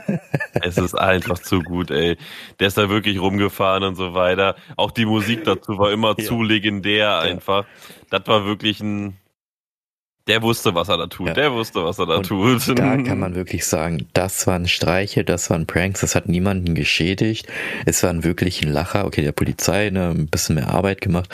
Es 0.63 0.79
ist 0.79 0.95
einfach 0.95 1.41
zu 1.41 1.61
gut, 1.63 1.91
ey. 1.91 2.17
Der 2.61 2.69
ist 2.69 2.79
da 2.79 2.89
wirklich 2.89 3.21
rumgefahren 3.21 3.83
und 3.83 3.97
so 3.97 4.15
weiter. 4.15 4.55
Auch 4.77 4.93
die 4.93 5.05
Musik 5.05 5.43
dazu 5.45 5.79
war 5.79 5.91
immer 5.91 6.15
Ja. 6.17 6.25
zu 6.25 6.45
legendär 6.45 7.19
einfach. 7.19 7.65
Das 8.11 8.23
war 8.27 8.47
wirklich 8.47 8.81
ein. 8.81 9.17
Der 10.29 10.43
wusste, 10.43 10.75
was 10.75 10.89
er 10.89 10.97
da 10.97 11.07
tut. 11.07 11.29
Ja. 11.29 11.35
Der 11.35 11.53
wusste, 11.53 11.85
was 11.85 12.01
er 12.01 12.07
da 12.07 12.17
Und 12.17 12.27
tut. 12.27 12.69
Da 12.77 12.97
kann 13.03 13.19
man 13.21 13.37
wirklich 13.37 13.65
sagen, 13.65 14.09
das 14.13 14.47
waren 14.49 14.67
Streiche, 14.67 15.23
das 15.25 15.51
waren 15.51 15.67
Pranks, 15.67 16.01
das 16.01 16.17
hat 16.17 16.29
niemanden 16.29 16.75
geschädigt. 16.75 17.47
Es 17.85 18.03
waren 18.03 18.25
wirklich 18.25 18.61
ein 18.63 18.73
Lacher. 18.73 19.05
Okay, 19.05 19.23
der 19.23 19.31
Polizei 19.33 19.91
ne, 19.91 20.11
ein 20.11 20.27
bisschen 20.27 20.57
mehr 20.57 20.69
Arbeit 20.71 21.01
gemacht. 21.01 21.31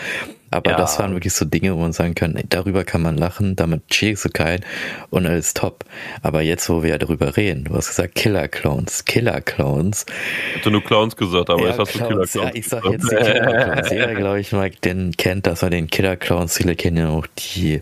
Aber 0.50 0.72
Ja. 0.72 0.76
das 0.76 0.98
waren 0.98 1.14
wirklich 1.14 1.32
so 1.32 1.46
Dinge, 1.46 1.74
wo 1.74 1.80
man 1.80 1.94
sagen 1.94 2.14
kann, 2.14 2.36
ey, 2.36 2.44
darüber 2.46 2.84
kann 2.84 3.00
man 3.00 3.16
lachen, 3.16 3.56
damit 3.56 3.82
schädigst 3.94 4.26
du 4.26 4.28
keinen 4.28 4.62
und 5.08 5.26
alles 5.26 5.54
top. 5.54 5.86
Aber 6.20 6.42
jetzt, 6.42 6.68
wo 6.68 6.82
wir 6.82 6.90
ja 6.90 6.98
darüber 6.98 7.38
reden, 7.38 7.64
du 7.64 7.74
hast 7.74 7.88
gesagt 7.88 8.14
Killer-Clowns, 8.14 9.06
Killer-Clowns. 9.06 10.04
Ich 10.50 10.56
hätte 10.58 10.70
nur 10.70 10.84
Clowns 10.84 11.16
gesagt, 11.16 11.48
aber 11.48 11.66
jetzt 11.66 11.78
hast 11.78 11.94
du 11.94 11.98
Killer 12.00 12.26
Clowns, 12.26 12.34
ja, 12.34 12.50
ich 12.52 12.68
sag 12.68 12.84
jetzt 12.84 13.10
die 13.10 13.16
Killer-Clowns. 13.16 13.90
Jeder, 13.90 14.14
glaube 14.14 14.40
ich, 14.40 14.52
mal 14.52 14.68
den 14.68 15.12
kennt, 15.16 15.46
dass 15.46 15.62
er 15.62 15.70
den 15.70 15.86
Killer-Clowns, 15.86 16.58
viele 16.58 16.76
kennen 16.76 16.98
ja 16.98 17.08
auch 17.08 17.26
die 17.56 17.80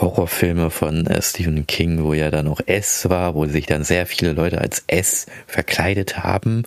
Horrorfilme 0.00 0.70
von 0.70 1.06
äh, 1.06 1.20
Stephen 1.22 1.66
King, 1.66 2.02
wo 2.04 2.12
ja 2.14 2.30
dann 2.30 2.46
auch 2.48 2.60
S 2.66 3.08
war, 3.08 3.34
wo 3.34 3.46
sich 3.46 3.66
dann 3.66 3.84
sehr 3.84 4.06
viele 4.06 4.32
Leute 4.32 4.60
als 4.60 4.84
S 4.86 5.26
verkleidet 5.46 6.18
haben 6.18 6.62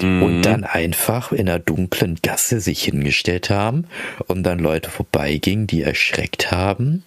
Mhm. 0.00 0.22
und 0.24 0.42
dann 0.42 0.64
einfach 0.64 1.30
in 1.30 1.48
einer 1.48 1.60
dunklen 1.60 2.18
Gasse 2.20 2.58
sich 2.60 2.82
hingestellt 2.82 3.48
haben 3.48 3.84
und 4.26 4.42
dann 4.42 4.58
Leute 4.58 4.90
vorbeigingen, 4.90 5.68
die 5.68 5.82
erschreckt 5.82 6.50
haben. 6.50 7.04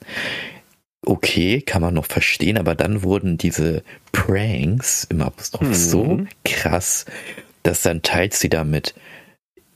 Okay, 1.06 1.62
kann 1.62 1.82
man 1.82 1.94
noch 1.94 2.06
verstehen, 2.06 2.58
aber 2.58 2.76
dann 2.76 3.04
wurden 3.04 3.38
diese 3.38 3.84
Pranks 4.14 5.06
im 5.10 5.22
Apostroph 5.22 5.68
Mhm. 5.68 5.74
so 5.74 6.22
krass, 6.46 7.06
dass 7.64 7.82
dann 7.82 8.02
teils 8.02 8.40
sie 8.40 8.50
damit 8.50 8.94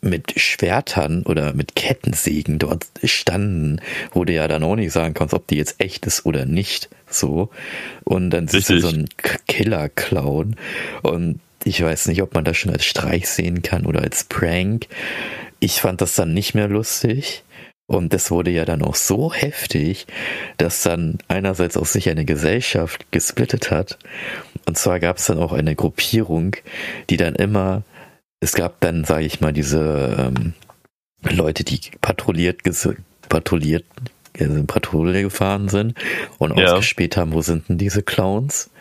mit 0.01 0.39
Schwertern 0.39 1.23
oder 1.23 1.53
mit 1.53 1.75
Kettensägen 1.75 2.57
dort 2.57 2.87
standen, 3.03 3.81
wo 4.11 4.25
du 4.25 4.33
ja 4.33 4.47
dann 4.47 4.63
auch 4.63 4.75
nicht 4.75 4.91
sagen 4.91 5.13
kannst, 5.13 5.33
ob 5.33 5.47
die 5.47 5.57
jetzt 5.57 5.75
echt 5.79 6.05
ist 6.07 6.25
oder 6.25 6.45
nicht. 6.45 6.89
So. 7.07 7.49
Und 8.03 8.31
dann 8.31 8.47
siehst 8.47 8.69
du 8.69 8.79
so 8.79 8.87
einen 8.87 9.09
Killer-Clown. 9.47 10.55
Und 11.03 11.39
ich 11.63 11.83
weiß 11.83 12.07
nicht, 12.07 12.23
ob 12.23 12.33
man 12.33 12.43
das 12.43 12.57
schon 12.57 12.71
als 12.71 12.85
Streich 12.85 13.29
sehen 13.29 13.61
kann 13.61 13.85
oder 13.85 14.01
als 14.01 14.23
Prank. 14.23 14.87
Ich 15.59 15.81
fand 15.81 16.01
das 16.01 16.15
dann 16.15 16.33
nicht 16.33 16.55
mehr 16.55 16.67
lustig. 16.67 17.43
Und 17.85 18.13
das 18.13 18.31
wurde 18.31 18.51
ja 18.51 18.63
dann 18.63 18.81
auch 18.81 18.95
so 18.95 19.33
heftig, 19.33 20.07
dass 20.55 20.81
dann 20.81 21.17
einerseits 21.27 21.75
auch 21.75 21.85
sich 21.85 22.09
eine 22.09 22.23
Gesellschaft 22.23 23.11
gesplittet 23.11 23.69
hat. 23.69 23.99
Und 24.65 24.77
zwar 24.77 25.01
gab 25.01 25.17
es 25.17 25.25
dann 25.25 25.37
auch 25.37 25.51
eine 25.51 25.75
Gruppierung, 25.75 26.55
die 27.09 27.17
dann 27.17 27.35
immer, 27.35 27.83
es 28.41 28.54
gab 28.54 28.82
dann, 28.82 29.06
sage 29.06 29.23
ich 29.25 29.39
mal, 29.39 29.54
diese 29.54 30.34
ähm, 30.36 30.54
Leute, 31.30 31.63
die 31.63 31.80
patrouilliert, 32.01 32.62
patrouilliert, 33.30 33.86
äh, 34.34 34.47
Patrouille 34.65 35.21
gefahren 35.21 35.69
sind 35.69 35.93
und 36.39 36.58
Ja. 36.58 36.73
ausgespäht 36.73 37.17
haben, 37.17 37.34
wo 37.34 37.41
sind 37.41 37.69
denn 37.69 37.77
diese 37.77 38.01
Clowns? 38.01 38.71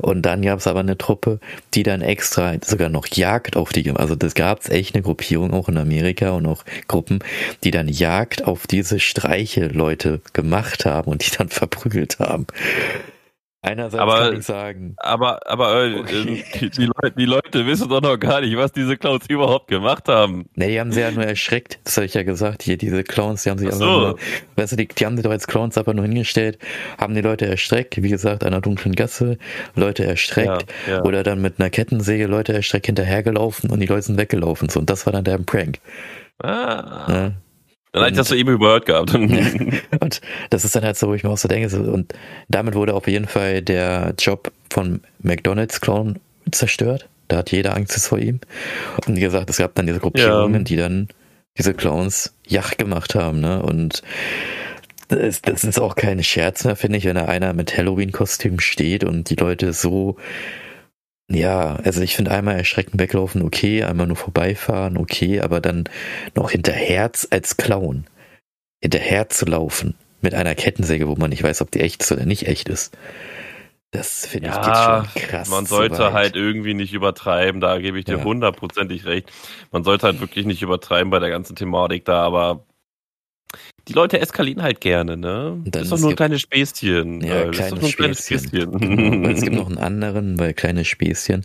Und 0.00 0.22
dann 0.22 0.40
gab 0.40 0.58
es 0.58 0.66
aber 0.66 0.80
eine 0.80 0.96
Truppe, 0.96 1.38
die 1.74 1.82
dann 1.82 2.00
extra 2.00 2.54
sogar 2.64 2.88
noch 2.88 3.06
Jagd 3.08 3.56
auf 3.56 3.72
die, 3.72 3.90
also 3.90 4.14
das 4.14 4.34
gab 4.34 4.60
es 4.60 4.70
echt 4.70 4.94
eine 4.94 5.02
Gruppierung 5.02 5.52
auch 5.52 5.68
in 5.68 5.76
Amerika 5.76 6.30
und 6.30 6.46
auch 6.46 6.64
Gruppen, 6.88 7.18
die 7.62 7.70
dann 7.70 7.88
Jagd 7.88 8.44
auf 8.44 8.66
diese 8.66 9.00
Streiche 9.00 9.66
Leute 9.66 10.22
gemacht 10.32 10.86
haben 10.86 11.10
und 11.10 11.26
die 11.26 11.36
dann 11.36 11.48
verprügelt 11.50 12.18
haben. 12.20 12.46
Einerseits 13.62 14.00
Aber- 14.00 14.18
kann 14.30 14.38
ich 14.38 14.46
sagen, 14.46 14.94
Aber, 14.96 15.46
aber 15.46 15.84
äh, 15.84 15.98
Okay. 16.00 16.44
die, 16.60 16.70
die, 16.70 16.86
Leute, 16.86 17.14
die 17.14 17.24
Leute 17.26 17.66
wissen 17.66 17.90
doch 17.90 18.00
noch 18.00 18.16
gar 18.18 18.40
nicht, 18.40 18.56
was 18.56 18.72
diese 18.72 18.96
Clowns 18.96 19.26
überhaupt 19.28 19.68
gemacht 19.68 20.08
haben. 20.08 20.46
Ne, 20.54 20.68
die 20.68 20.80
haben 20.80 20.92
sie 20.92 21.00
ja 21.00 21.10
nur 21.10 21.24
erschreckt. 21.24 21.78
Das 21.84 21.98
habe 21.98 22.06
ich 22.06 22.14
ja 22.14 22.22
gesagt. 22.22 22.62
Hier, 22.62 22.78
diese 22.78 23.04
Clowns, 23.04 23.42
die 23.42 23.50
haben 23.50 23.58
sich 23.58 23.68
Ach 23.68 23.74
so. 23.74 23.84
nur, 23.84 24.18
weißt 24.56 24.72
du, 24.72 24.76
die, 24.76 24.88
die 24.88 25.04
haben 25.04 25.16
sich 25.16 25.24
doch 25.24 25.30
als 25.30 25.46
Clowns 25.46 25.76
einfach 25.76 25.92
nur 25.92 26.06
hingestellt, 26.06 26.58
haben 26.96 27.14
die 27.14 27.20
Leute 27.20 27.46
erschreckt, 27.46 28.02
wie 28.02 28.08
gesagt, 28.08 28.44
einer 28.44 28.62
dunklen 28.62 28.94
Gasse, 28.96 29.36
Leute 29.74 30.06
erschreckt. 30.06 30.64
Ja, 30.86 30.94
ja. 30.94 31.02
Oder 31.04 31.22
dann 31.22 31.42
mit 31.42 31.60
einer 31.60 31.68
Kettensäge 31.68 32.26
Leute 32.28 32.54
erschreckt 32.54 32.86
hinterhergelaufen 32.86 33.68
und 33.70 33.80
die 33.80 33.86
Leute 33.86 34.02
sind 34.02 34.16
weggelaufen. 34.18 34.70
So, 34.70 34.80
und 34.80 34.88
das 34.88 35.04
war 35.04 35.12
dann 35.12 35.24
der 35.24 35.36
Prank. 35.36 35.80
Ah. 36.42 37.04
Ne? 37.08 37.34
Dann 37.92 38.02
hätte 38.02 38.12
ich 38.12 38.18
das 38.18 38.28
so 38.28 38.34
eben 38.34 38.50
überhört 38.50 38.86
gehabt. 38.86 39.14
Und 40.00 40.20
das 40.50 40.64
ist 40.64 40.76
dann 40.76 40.84
halt 40.84 40.96
so, 40.96 41.08
wo 41.08 41.14
ich 41.14 41.24
mir 41.24 41.30
auch 41.30 41.38
so 41.38 41.48
denke, 41.48 41.74
und 41.92 42.14
damit 42.48 42.74
wurde 42.74 42.94
auf 42.94 43.08
jeden 43.08 43.26
Fall 43.26 43.62
der 43.62 44.14
Job 44.18 44.52
von 44.70 45.00
McDonalds 45.20 45.80
Clown 45.80 46.18
zerstört. 46.52 47.08
Da 47.28 47.38
hat 47.38 47.50
jeder 47.50 47.74
Angst 47.76 48.06
vor 48.06 48.18
ihm. 48.18 48.40
Und 49.06 49.16
wie 49.16 49.20
gesagt, 49.20 49.50
es 49.50 49.58
gab 49.58 49.74
dann 49.74 49.86
diese 49.86 49.98
Gruppierungen, 50.00 50.60
Ja. 50.60 50.64
die 50.64 50.76
dann 50.76 51.08
diese 51.58 51.74
Clowns 51.74 52.32
Jagd 52.46 52.78
gemacht 52.78 53.14
haben, 53.14 53.40
ne? 53.40 53.62
Und 53.62 54.02
das, 55.08 55.42
das 55.42 55.64
ist 55.64 55.80
auch 55.80 55.96
kein 55.96 56.22
Scherz 56.22 56.64
mehr, 56.64 56.76
finde 56.76 56.98
ich, 56.98 57.04
wenn 57.04 57.16
da 57.16 57.24
einer 57.24 57.52
mit 57.52 57.76
Halloween-Kostüm 57.76 58.60
steht 58.60 59.02
und 59.02 59.28
die 59.30 59.34
Leute 59.34 59.72
so, 59.72 60.16
ja, 61.30 61.76
also 61.76 62.00
ich 62.02 62.16
finde 62.16 62.32
einmal 62.32 62.56
erschreckend 62.56 63.00
weglaufen, 63.00 63.42
okay, 63.42 63.84
einmal 63.84 64.06
nur 64.06 64.16
vorbeifahren, 64.16 64.96
okay, 64.96 65.40
aber 65.40 65.60
dann 65.60 65.84
noch 66.34 66.50
hinterher 66.50 67.10
als 67.30 67.56
Clown 67.56 68.06
hinterher 68.82 69.28
zu 69.28 69.46
laufen 69.46 69.94
mit 70.22 70.34
einer 70.34 70.54
Kettensäge, 70.54 71.08
wo 71.08 71.16
man 71.16 71.30
nicht 71.30 71.42
weiß, 71.42 71.62
ob 71.62 71.70
die 71.70 71.80
echt 71.80 72.02
ist 72.02 72.12
oder 72.12 72.26
nicht 72.26 72.46
echt 72.46 72.68
ist. 72.68 72.96
Das 73.92 74.26
finde 74.26 74.50
ich 74.50 74.60
geht 74.60 74.76
Ja, 74.76 75.04
schon 75.04 75.08
krass. 75.14 75.48
man 75.50 75.66
sollte 75.66 75.98
weit. 76.04 76.12
halt 76.12 76.36
irgendwie 76.36 76.74
nicht 76.74 76.92
übertreiben, 76.92 77.60
da 77.60 77.78
gebe 77.78 77.98
ich 77.98 78.04
dir 78.04 78.18
Ja. 78.18 78.24
hundertprozentig 78.24 79.04
recht. 79.04 79.30
Man 79.72 79.82
sollte 79.84 80.06
halt 80.06 80.20
wirklich 80.20 80.46
nicht 80.46 80.62
übertreiben 80.62 81.10
bei 81.10 81.18
der 81.18 81.30
ganzen 81.30 81.56
Thematik 81.56 82.04
da, 82.04 82.22
aber 82.22 82.66
die 83.90 83.94
Leute 83.94 84.20
eskalieren 84.20 84.62
halt 84.62 84.80
gerne, 84.80 85.16
ne? 85.16 85.60
Das 85.64 85.82
ist 85.82 85.90
doch 85.90 85.96
es 85.96 86.02
nur 86.02 86.10
ein 86.10 86.16
kleines 86.16 86.42
Späßchen. 86.42 87.22
Ja, 87.22 87.40
äh, 87.42 87.50
das 87.50 87.50
ist 87.50 87.56
kleine 87.56 87.70
doch 87.70 87.80
nur 87.80 87.88
ein 87.88 87.96
kleines 87.96 88.24
Späßchen. 88.24 88.48
Späßchen. 88.48 88.96
Genau, 88.96 89.28
es 89.28 89.42
gibt 89.42 89.56
noch 89.56 89.66
einen 89.66 89.78
anderen, 89.78 90.38
weil 90.38 90.54
kleine 90.54 90.84
Späßchen. 90.84 91.44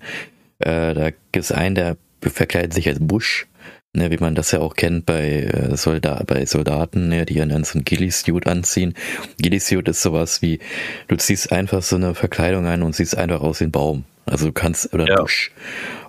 Äh, 0.59 0.93
da 0.93 1.09
gibt 1.09 1.43
es 1.43 1.51
einen, 1.51 1.73
der 1.73 1.97
verkleidet 2.21 2.73
sich 2.73 2.87
als 2.87 2.99
Busch. 3.01 3.47
Ne, 3.95 4.11
wie 4.11 4.17
man 4.17 4.35
das 4.35 4.51
ja 4.51 4.59
auch 4.59 4.75
kennt 4.75 5.05
bei, 5.05 5.43
äh, 5.43 5.77
Solda 5.77 6.21
bei 6.27 6.45
Soldaten, 6.45 7.07
ne, 7.07 7.25
die 7.25 7.35
dann 7.35 7.63
so 7.63 7.79
ein 7.79 7.85
Ghillie-Suit 7.85 8.45
anziehen. 8.45 8.93
Ghillie-Suit 9.41 9.87
ist 9.87 10.01
sowas 10.01 10.41
wie, 10.41 10.59
du 11.07 11.15
ziehst 11.15 11.51
einfach 11.51 11.81
so 11.81 11.95
eine 11.95 12.13
Verkleidung 12.13 12.65
ein 12.67 12.83
und 12.83 12.93
siehst 12.93 13.17
einfach 13.17 13.39
aus 13.41 13.61
wie 13.61 13.65
ein 13.65 13.71
Baum. 13.71 14.03
Also 14.25 14.47
du 14.47 14.51
kannst, 14.53 14.91
oder 14.93 15.03
ein 15.03 15.09
Ja. 15.09 15.21
Busch. 15.21 15.51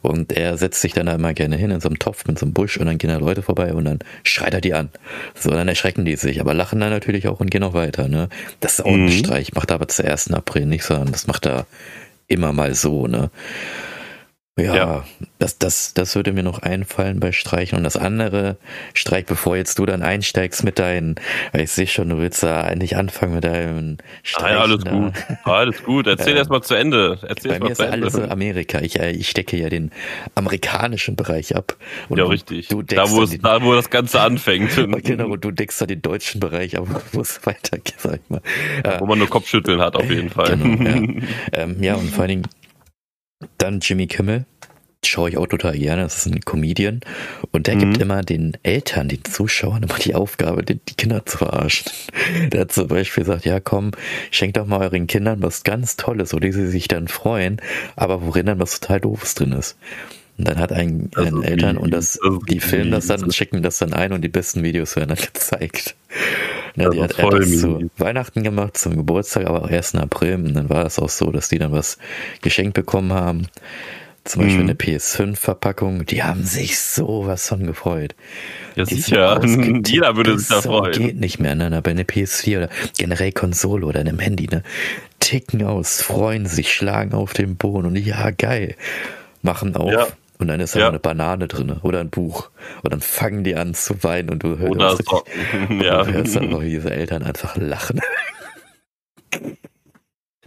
Und 0.02 0.32
er 0.32 0.56
setzt 0.56 0.80
sich 0.80 0.94
dann 0.94 1.06
da 1.06 1.14
immer 1.14 1.34
gerne 1.34 1.56
hin 1.56 1.70
in 1.70 1.80
so 1.80 1.88
einem 1.88 1.98
Topf 1.98 2.24
mit 2.26 2.38
so 2.38 2.46
einem 2.46 2.54
Busch 2.54 2.76
und 2.78 2.86
dann 2.86 2.96
gehen 2.98 3.10
da 3.10 3.18
Leute 3.18 3.42
vorbei 3.42 3.72
und 3.74 3.84
dann 3.84 3.98
schreit 4.24 4.54
er 4.54 4.60
die 4.62 4.72
an. 4.74 4.88
So, 5.34 5.50
dann 5.50 5.68
erschrecken 5.68 6.04
die 6.06 6.16
sich, 6.16 6.40
aber 6.40 6.54
lachen 6.54 6.80
dann 6.80 6.90
natürlich 6.90 7.28
auch 7.28 7.40
und 7.40 7.50
gehen 7.50 7.62
auch 7.62 7.74
weiter, 7.74 8.08
ne. 8.08 8.28
Das 8.60 8.78
ist 8.78 8.84
auch 8.84 8.92
ein 8.94 9.04
Mhm. 9.04 9.10
Streich, 9.12 9.52
macht 9.54 9.70
er 9.70 9.74
aber 9.74 9.88
zur 9.88 10.06
1. 10.06 10.32
April 10.32 10.64
nicht, 10.66 10.82
sondern 10.84 11.12
das 11.12 11.26
macht 11.26 11.46
er 11.46 11.66
immer 12.26 12.52
mal 12.52 12.74
so, 12.74 13.06
ne. 13.06 13.30
Ja, 14.58 14.74
Ja. 14.74 15.04
Das, 15.38 15.58
das, 15.58 15.92
das 15.92 16.16
würde 16.16 16.32
mir 16.32 16.42
noch 16.42 16.60
einfallen 16.60 17.20
bei 17.20 17.30
Streichen. 17.30 17.76
Und 17.76 17.84
das 17.84 17.98
andere, 17.98 18.56
Streich, 18.94 19.26
bevor 19.26 19.54
jetzt 19.54 19.78
du 19.78 19.84
dann 19.84 20.02
einsteigst 20.02 20.64
mit 20.64 20.78
deinen, 20.78 21.16
weil 21.52 21.60
ich 21.64 21.70
sehe 21.72 21.86
schon, 21.86 22.08
du 22.08 22.16
willst 22.18 22.42
da 22.42 22.62
eigentlich 22.62 22.96
anfangen 22.96 23.34
mit 23.34 23.44
deinem 23.44 23.98
Streich. 24.22 24.46
Ah, 24.46 24.54
ja, 24.54 24.60
alles 24.62 24.82
da. 24.84 24.90
gut. 24.92 25.12
Alles 25.44 25.82
gut. 25.84 26.06
Erzähl 26.06 26.32
Ja. 26.32 26.38
erst 26.38 26.50
mal 26.50 26.62
zu 26.62 26.74
Ende. 26.74 27.18
Erzähl 27.28 27.50
Bei 27.58 27.68
erst 27.68 27.80
mir 27.80 27.86
mal 27.86 27.94
ist 27.96 28.02
alles 28.02 28.14
Ende. 28.14 28.30
Amerika. 28.30 28.80
Ich, 28.80 28.98
äh, 28.98 29.10
ich 29.10 29.28
stecke 29.28 29.58
ja 29.58 29.68
den 29.68 29.90
amerikanischen 30.34 31.16
Bereich 31.16 31.54
ab. 31.54 31.76
Ja, 32.08 32.24
richtig. 32.24 32.68
Du 32.68 32.80
Da 32.80 33.10
wo, 33.10 33.22
es, 33.24 33.30
den, 33.32 33.42
da, 33.42 33.62
wo 33.62 33.74
das 33.74 33.90
Ganze 33.90 34.20
anfängt. 34.22 34.70
genau, 35.04 35.28
und 35.32 35.44
du 35.44 35.50
deckst 35.50 35.78
da 35.82 35.86
den 35.86 36.00
deutschen 36.00 36.40
Bereich 36.40 36.78
ab, 36.78 36.86
wo 37.12 37.20
es 37.20 37.44
weitergeht, 37.44 37.96
sag 37.98 38.20
ich 38.24 38.30
mal. 38.30 38.40
Äh, 38.84 39.00
Wo 39.00 39.06
man 39.06 39.18
nur 39.18 39.28
Kopfschütteln 39.28 39.82
hat, 39.82 39.96
auf 39.96 40.08
jeden 40.10 40.30
Fall. 40.30 40.56
Genau, 40.56 40.82
ja. 40.82 41.22
Ähm, 41.52 41.82
ja, 41.82 41.94
und 41.96 42.08
vor 42.10 42.20
allen 42.22 42.28
Dingen 42.30 42.42
dann 43.58 43.80
Jimmy 43.80 44.06
Kimmel. 44.06 44.44
Schaue 45.04 45.28
ich 45.30 45.36
auch 45.36 45.46
total 45.46 45.78
gerne. 45.78 46.02
Das 46.02 46.16
ist 46.16 46.26
ein 46.26 46.40
Comedian. 46.40 47.00
Und 47.52 47.68
der 47.68 47.76
Mhm. 47.76 47.80
gibt 47.80 47.98
immer 47.98 48.22
den 48.22 48.56
Eltern, 48.64 49.08
den 49.08 49.24
Zuschauern, 49.24 49.84
immer 49.84 49.98
die 49.98 50.14
Aufgabe, 50.16 50.64
die, 50.64 50.76
die 50.76 50.94
Kinder 50.94 51.24
zu 51.24 51.38
verarschen. 51.38 51.92
Der 52.50 52.62
hat 52.62 52.72
zum 52.72 52.88
Beispiel 52.88 53.22
gesagt, 53.24 53.44
ja 53.44 53.60
komm, 53.60 53.92
schenkt 54.32 54.56
doch 54.56 54.66
mal 54.66 54.80
euren 54.80 55.06
Kindern 55.06 55.42
was 55.42 55.62
ganz 55.62 55.96
Tolles, 55.96 56.32
wo 56.32 56.40
die 56.40 56.50
sie 56.50 56.66
sich 56.66 56.88
dann 56.88 57.06
freuen, 57.08 57.60
aber 57.94 58.24
worin 58.26 58.46
dann 58.46 58.58
was 58.58 58.80
total 58.80 59.00
Doofes 59.00 59.34
drin 59.34 59.52
ist. 59.52 59.76
Und 60.38 60.48
dann 60.48 60.58
hat 60.58 60.72
ein, 60.72 61.10
ist 61.16 61.32
Eltern 61.44 61.76
und 61.78 61.92
das, 61.92 62.18
die 62.48 62.60
filmen 62.60 62.90
das 62.90 63.06
dann 63.06 63.30
schicken 63.32 63.62
das 63.62 63.78
dann 63.78 63.92
ein 63.92 64.12
und 64.12 64.22
die 64.22 64.28
besten 64.28 64.62
Videos 64.64 64.96
werden 64.96 65.08
dann 65.14 65.18
gezeigt. 65.32 65.94
Das 66.76 66.90
die 66.94 67.02
hat, 67.02 67.18
hat 67.18 67.32
das 67.32 67.58
zu. 67.58 67.90
Weihnachten 67.98 68.42
gemacht, 68.42 68.76
zum 68.76 68.96
Geburtstag, 68.96 69.46
aber 69.46 69.62
auch 69.62 69.70
1. 69.70 69.94
April. 69.96 70.34
Und 70.36 70.54
dann 70.54 70.68
war 70.68 70.84
es 70.84 70.98
auch 70.98 71.08
so, 71.08 71.30
dass 71.30 71.48
die 71.48 71.58
dann 71.58 71.72
was 71.72 71.98
geschenkt 72.42 72.74
bekommen 72.74 73.12
haben. 73.12 73.48
zum 74.24 74.42
Beispiel 74.42 74.62
eine 74.62 74.74
PS5-Verpackung, 74.74 76.04
die 76.06 76.22
haben 76.22 76.44
sich 76.44 76.78
sowas 76.78 77.48
von 77.48 77.66
gefreut. 77.66 78.14
Ja, 78.74 78.84
sicher. 78.84 79.40
Jeder 79.86 80.16
würde 80.16 80.38
sich 80.38 80.48
da 80.48 80.62
freuen. 80.62 80.92
Geht 80.92 81.20
nicht 81.20 81.38
mehr, 81.38 81.54
ne? 81.54 81.80
Bei 81.82 81.92
einer 81.92 82.02
PS4 82.02 82.58
oder 82.58 82.68
generell 82.98 83.32
Konsole 83.32 83.86
oder 83.86 84.00
einem 84.00 84.18
Handy, 84.18 84.48
ne? 84.48 84.62
Ticken 85.20 85.64
aus, 85.64 86.02
freuen 86.02 86.46
sich, 86.46 86.72
schlagen 86.72 87.14
auf 87.14 87.32
den 87.32 87.56
Boden 87.56 87.86
und 87.86 87.96
ja, 87.96 88.30
geil. 88.30 88.76
Machen 89.42 89.76
auf. 89.76 89.92
Ja. 89.92 90.06
Und 90.38 90.48
dann 90.48 90.60
ist 90.60 90.74
da 90.74 90.80
ja. 90.80 90.88
eine 90.88 90.98
Banane 90.98 91.48
drin 91.48 91.78
oder 91.82 92.00
ein 92.00 92.10
Buch. 92.10 92.50
Und 92.82 92.92
dann 92.92 93.00
fangen 93.00 93.44
die 93.44 93.56
an 93.56 93.74
zu 93.74 94.02
weinen 94.02 94.30
und 94.30 94.42
du 94.42 94.58
hörst, 94.58 94.70
oder 94.70 94.96
so. 94.96 95.24
ja. 95.82 96.02
du 96.02 96.12
hörst 96.12 96.36
einfach, 96.36 96.60
diese 96.60 96.90
Eltern 96.90 97.22
einfach 97.22 97.56
lachen. 97.56 98.00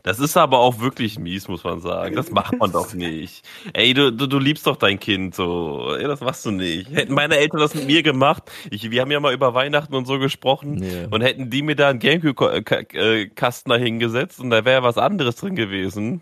Das 0.03 0.19
ist 0.19 0.37
aber 0.37 0.59
auch 0.59 0.79
wirklich 0.79 1.19
mies, 1.19 1.47
muss 1.47 1.63
man 1.63 1.81
sagen. 1.81 2.15
Das 2.15 2.31
macht 2.31 2.57
man 2.57 2.71
doch 2.71 2.93
nicht. 2.93 3.45
Ey, 3.73 3.93
du, 3.93 4.11
du, 4.11 4.27
du 4.27 4.39
liebst 4.39 4.65
doch 4.65 4.77
dein 4.77 4.99
Kind 4.99 5.35
so. 5.35 5.93
Ey, 5.97 6.05
das 6.05 6.21
machst 6.21 6.45
du 6.45 6.51
nicht. 6.51 6.89
Hätten 6.91 7.13
meine 7.13 7.37
Eltern 7.37 7.59
das 7.59 7.75
mit 7.75 7.85
mir 7.85 8.01
gemacht, 8.01 8.43
ich, 8.71 8.89
wir 8.89 9.01
haben 9.01 9.11
ja 9.11 9.19
mal 9.19 9.33
über 9.33 9.53
Weihnachten 9.53 9.93
und 9.95 10.05
so 10.05 10.17
gesprochen, 10.17 10.83
yeah. 10.83 11.07
und 11.11 11.21
hätten 11.21 11.49
die 11.49 11.61
mir 11.61 11.75
da 11.75 11.89
einen 11.89 11.99
Gamecube-Kasten 11.99 13.69
da 13.69 13.75
hingesetzt 13.75 14.39
und 14.39 14.49
da 14.49 14.65
wäre 14.65 14.83
was 14.83 14.97
anderes 14.97 15.35
drin 15.35 15.55
gewesen. 15.55 16.21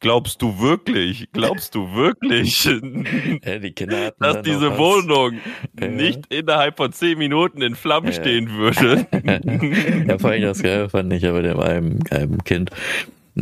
Glaubst 0.00 0.42
du 0.42 0.60
wirklich, 0.60 1.28
glaubst 1.32 1.74
du 1.74 1.94
wirklich, 1.94 2.64
ja, 3.44 3.58
die 3.58 3.74
dass 4.18 4.42
diese 4.42 4.76
Wohnung 4.76 5.38
ja. 5.80 5.88
nicht 5.88 6.26
innerhalb 6.28 6.76
von 6.76 6.92
zehn 6.92 7.16
Minuten 7.16 7.62
in 7.62 7.74
Flammen 7.74 8.08
ja. 8.08 8.12
stehen 8.12 8.50
würde? 8.50 9.06
ja, 10.06 10.18
vor 10.18 10.30
allem 10.30 10.42
das 10.42 10.62
geil 10.62 10.90
fand 10.90 11.12
ich 11.14 11.26
aber 11.26 11.40
dem 11.40 11.58
einem, 11.58 12.00
einem 12.10 12.44
Kind, 12.44 12.70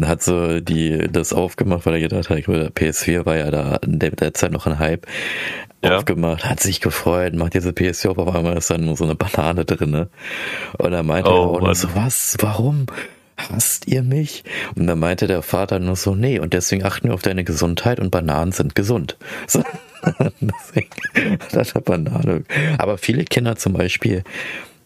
hat 0.03 0.23
so 0.23 0.61
die 0.61 1.09
das 1.11 1.33
aufgemacht, 1.33 1.87
weil 1.87 1.95
er 1.95 2.01
gedacht 2.01 2.31
hat, 2.31 2.39
PS4 2.39 3.27
war 3.27 3.37
ja 3.37 3.51
da 3.51 3.77
in 3.77 3.99
der, 3.99 4.35
Zeit 4.35 4.53
noch 4.53 4.67
ein 4.67 4.79
Hype. 4.79 5.07
Ja. 5.85 5.99
Aufgemacht, 5.99 6.47
hat 6.47 6.61
sich 6.61 6.81
gefreut, 6.81 7.35
macht 7.35 7.55
diese 7.55 7.71
PS4 7.71 8.09
auf, 8.09 8.19
auf 8.19 8.35
einmal 8.35 8.57
ist 8.57 8.71
dann 8.71 8.87
nur 8.87 8.97
so 8.97 9.05
eine 9.05 9.17
Banane 9.17 9.65
drin. 9.65 9.91
Ne? 9.91 10.09
Und 10.79 10.93
er 10.93 11.03
meinte 11.03 11.31
oh, 11.31 11.59
auch 11.59 11.75
so, 11.75 11.89
was, 11.95 12.37
warum? 12.41 12.87
Hasst 13.37 13.87
ihr 13.87 14.03
mich? 14.03 14.45
Und 14.75 14.87
dann 14.87 14.99
meinte 14.99 15.27
der 15.27 15.43
Vater 15.43 15.79
nur 15.79 15.97
so, 15.97 16.15
nee, 16.15 16.39
und 16.39 16.53
deswegen 16.53 16.85
achten 16.85 17.09
wir 17.09 17.15
auf 17.15 17.23
deine 17.23 17.45
Gesundheit 17.45 18.01
und 18.01 18.11
Bananen 18.11 18.53
sind 18.53 18.75
gesund. 18.75 19.17
So, 19.47 19.63
deswegen 20.41 20.91
hat 21.75 21.85
Banane. 21.85 22.45
Aber 22.77 22.99
viele 22.99 23.25
Kinder 23.25 23.57
zum 23.57 23.73
Beispiel 23.73 24.23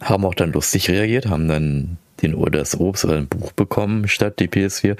haben 0.00 0.24
auch 0.24 0.34
dann 0.34 0.52
lustig 0.52 0.88
reagiert, 0.90 1.26
haben 1.26 1.48
dann 1.48 1.98
den 2.22 2.34
oder 2.34 2.58
das 2.58 2.78
Obst 2.78 3.04
oder 3.04 3.16
ein 3.16 3.28
Buch 3.28 3.52
bekommen 3.52 4.08
statt 4.08 4.38
die 4.38 4.48
PS4 4.48 4.96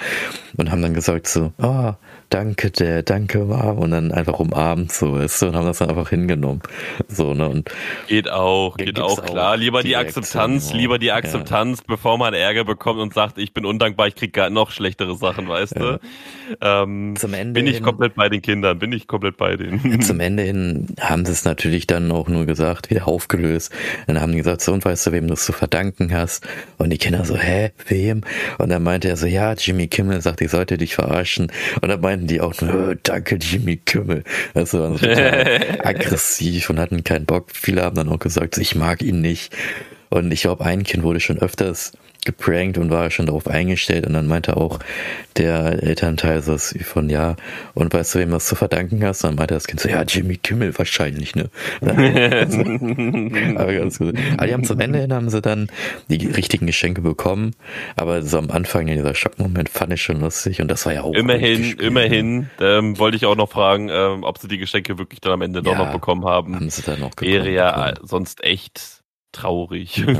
und 0.56 0.70
haben 0.70 0.82
dann 0.82 0.94
gesagt 0.94 1.26
so, 1.26 1.52
ah, 1.58 1.90
oh, 1.90 1.94
danke 2.30 2.70
der, 2.70 3.02
danke 3.02 3.38
Mom 3.38 3.78
und 3.78 3.90
dann 3.90 4.12
einfach 4.12 4.38
umarmt 4.38 4.92
so, 4.92 5.16
du, 5.18 5.46
und 5.46 5.56
haben 5.56 5.66
das 5.66 5.78
dann 5.78 5.88
einfach 5.88 6.10
hingenommen. 6.10 6.62
So, 7.08 7.34
ne, 7.34 7.48
und. 7.48 7.70
Geht 8.06 8.30
auch, 8.30 8.76
geht 8.76 9.00
auch, 9.00 9.24
klar. 9.24 9.56
Lieber 9.56 9.82
die 9.82 9.96
Akzeptanz, 9.96 10.72
lieber 10.72 10.98
die 10.98 11.12
Akzeptanz, 11.12 11.78
ja. 11.78 11.84
bevor 11.88 12.18
man 12.18 12.34
Ärger 12.34 12.64
bekommt 12.64 13.00
und 13.00 13.14
sagt, 13.14 13.38
ich 13.38 13.54
bin 13.54 13.64
undankbar, 13.64 14.08
ich 14.08 14.14
krieg 14.14 14.32
gar 14.32 14.50
noch 14.50 14.70
schlechtere 14.70 15.16
Sachen, 15.16 15.48
weißt 15.48 15.76
ja. 15.76 15.80
du. 15.80 16.00
Ähm, 16.60 17.14
zum 17.16 17.34
Ende 17.34 17.54
bin 17.54 17.66
ich 17.66 17.76
hin, 17.76 17.84
komplett 17.84 18.14
bei 18.14 18.28
den 18.28 18.42
Kindern, 18.42 18.78
bin 18.78 18.92
ich 18.92 19.06
komplett 19.06 19.36
bei 19.36 19.56
denen. 19.56 20.00
Zum 20.02 20.20
Ende 20.20 20.42
hin 20.42 20.88
haben 21.00 21.24
sie 21.24 21.32
es 21.32 21.44
natürlich 21.44 21.86
dann 21.86 22.10
auch 22.12 22.28
nur 22.28 22.46
gesagt, 22.46 22.90
wieder 22.90 23.08
aufgelöst. 23.08 23.72
Dann 24.06 24.20
haben 24.20 24.32
die 24.32 24.38
gesagt, 24.38 24.60
so, 24.60 24.72
und 24.72 24.84
weißt 24.84 25.06
du, 25.06 25.12
wem 25.12 25.28
du 25.28 25.34
es 25.34 25.44
zu 25.44 25.52
verdanken 25.52 26.12
hast? 26.12 26.46
Und 26.76 26.90
die 26.90 26.98
Kinder 27.08 27.24
so, 27.24 27.38
hä, 27.38 27.70
wem? 27.86 28.20
Und 28.58 28.68
dann 28.68 28.82
meinte 28.82 29.08
er 29.08 29.16
so, 29.16 29.26
ja, 29.26 29.54
Jimmy 29.54 29.86
Kimmel 29.88 30.20
sagt, 30.20 30.42
ich 30.42 30.50
sollte 30.50 30.76
dich 30.76 30.94
verarschen. 30.94 31.50
Und 31.80 31.88
dann 31.88 32.02
meinten 32.02 32.26
die 32.26 32.42
auch 32.42 32.60
nur, 32.60 32.96
danke 32.96 33.36
Jimmy 33.36 33.78
Kimmel. 33.78 34.24
Das 34.52 34.74
war 34.74 34.94
total 34.94 35.78
aggressiv 35.84 36.68
und 36.68 36.78
hatten 36.78 37.04
keinen 37.04 37.24
Bock. 37.24 37.46
Viele 37.54 37.82
haben 37.82 37.96
dann 37.96 38.10
auch 38.10 38.18
gesagt, 38.18 38.58
ich 38.58 38.74
mag 38.74 39.00
ihn 39.00 39.22
nicht. 39.22 39.56
Und 40.10 40.30
ich 40.32 40.42
glaube, 40.42 40.66
ein 40.66 40.82
Kind 40.82 41.02
wurde 41.02 41.20
schon 41.20 41.38
öfters 41.38 41.92
geprankt 42.24 42.78
und 42.78 42.90
war 42.90 43.10
schon 43.10 43.26
darauf 43.26 43.46
eingestellt. 43.46 44.06
Und 44.06 44.12
dann 44.12 44.26
meinte 44.26 44.56
auch 44.56 44.78
der 45.36 45.82
Elternteil 45.82 46.42
so 46.42 46.56
von 46.58 47.08
ja 47.10 47.36
und 47.74 47.92
weißt 47.94 48.14
du 48.14 48.18
wem 48.18 48.32
was 48.32 48.46
zu 48.46 48.54
verdanken 48.54 49.04
hast? 49.04 49.24
Dann 49.24 49.36
meinte 49.36 49.54
das 49.54 49.66
Kind 49.66 49.80
so 49.80 49.88
ja 49.88 50.02
Jimmy 50.02 50.36
Kimmel 50.36 50.76
wahrscheinlich 50.76 51.34
ne? 51.34 51.50
Aber 53.56 53.72
ganz 53.72 53.98
gut. 53.98 54.16
Aber 54.36 54.46
die 54.46 54.52
haben 54.52 54.64
zum 54.64 54.80
Ende 54.80 55.00
hin 55.00 55.12
haben 55.12 55.30
sie 55.30 55.40
dann 55.40 55.68
die 56.08 56.26
richtigen 56.26 56.66
Geschenke 56.66 57.00
bekommen. 57.00 57.54
Aber 57.96 58.22
so 58.22 58.38
am 58.38 58.50
Anfang 58.50 58.86
dieser 58.86 59.14
Schockmoment 59.14 59.68
fand 59.68 59.92
ich 59.92 60.02
schon 60.02 60.20
lustig. 60.20 60.60
Und 60.60 60.68
das 60.68 60.86
war 60.86 60.94
ja 60.94 61.02
auch 61.02 61.14
immerhin 61.14 61.74
immerhin. 61.78 62.50
ähm, 62.60 62.98
wollte 62.98 63.16
ich 63.16 63.26
auch 63.26 63.36
noch 63.36 63.50
fragen 63.50 63.88
ähm, 63.90 64.24
ob 64.24 64.38
sie 64.38 64.48
die 64.48 64.58
Geschenke 64.58 64.98
wirklich 64.98 65.20
dann 65.20 65.32
am 65.32 65.42
Ende 65.42 65.60
ja, 65.60 65.64
doch 65.64 65.78
noch 65.78 65.92
bekommen 65.92 66.24
haben. 66.24 66.54
haben 66.54 66.70
sie 66.70 66.82
dann 66.82 67.00
noch 67.00 67.10
wäre 67.20 67.50
ja 67.50 67.94
sonst 68.02 68.44
echt 68.44 68.97
traurig. 69.32 69.96
Ja. 69.98 70.12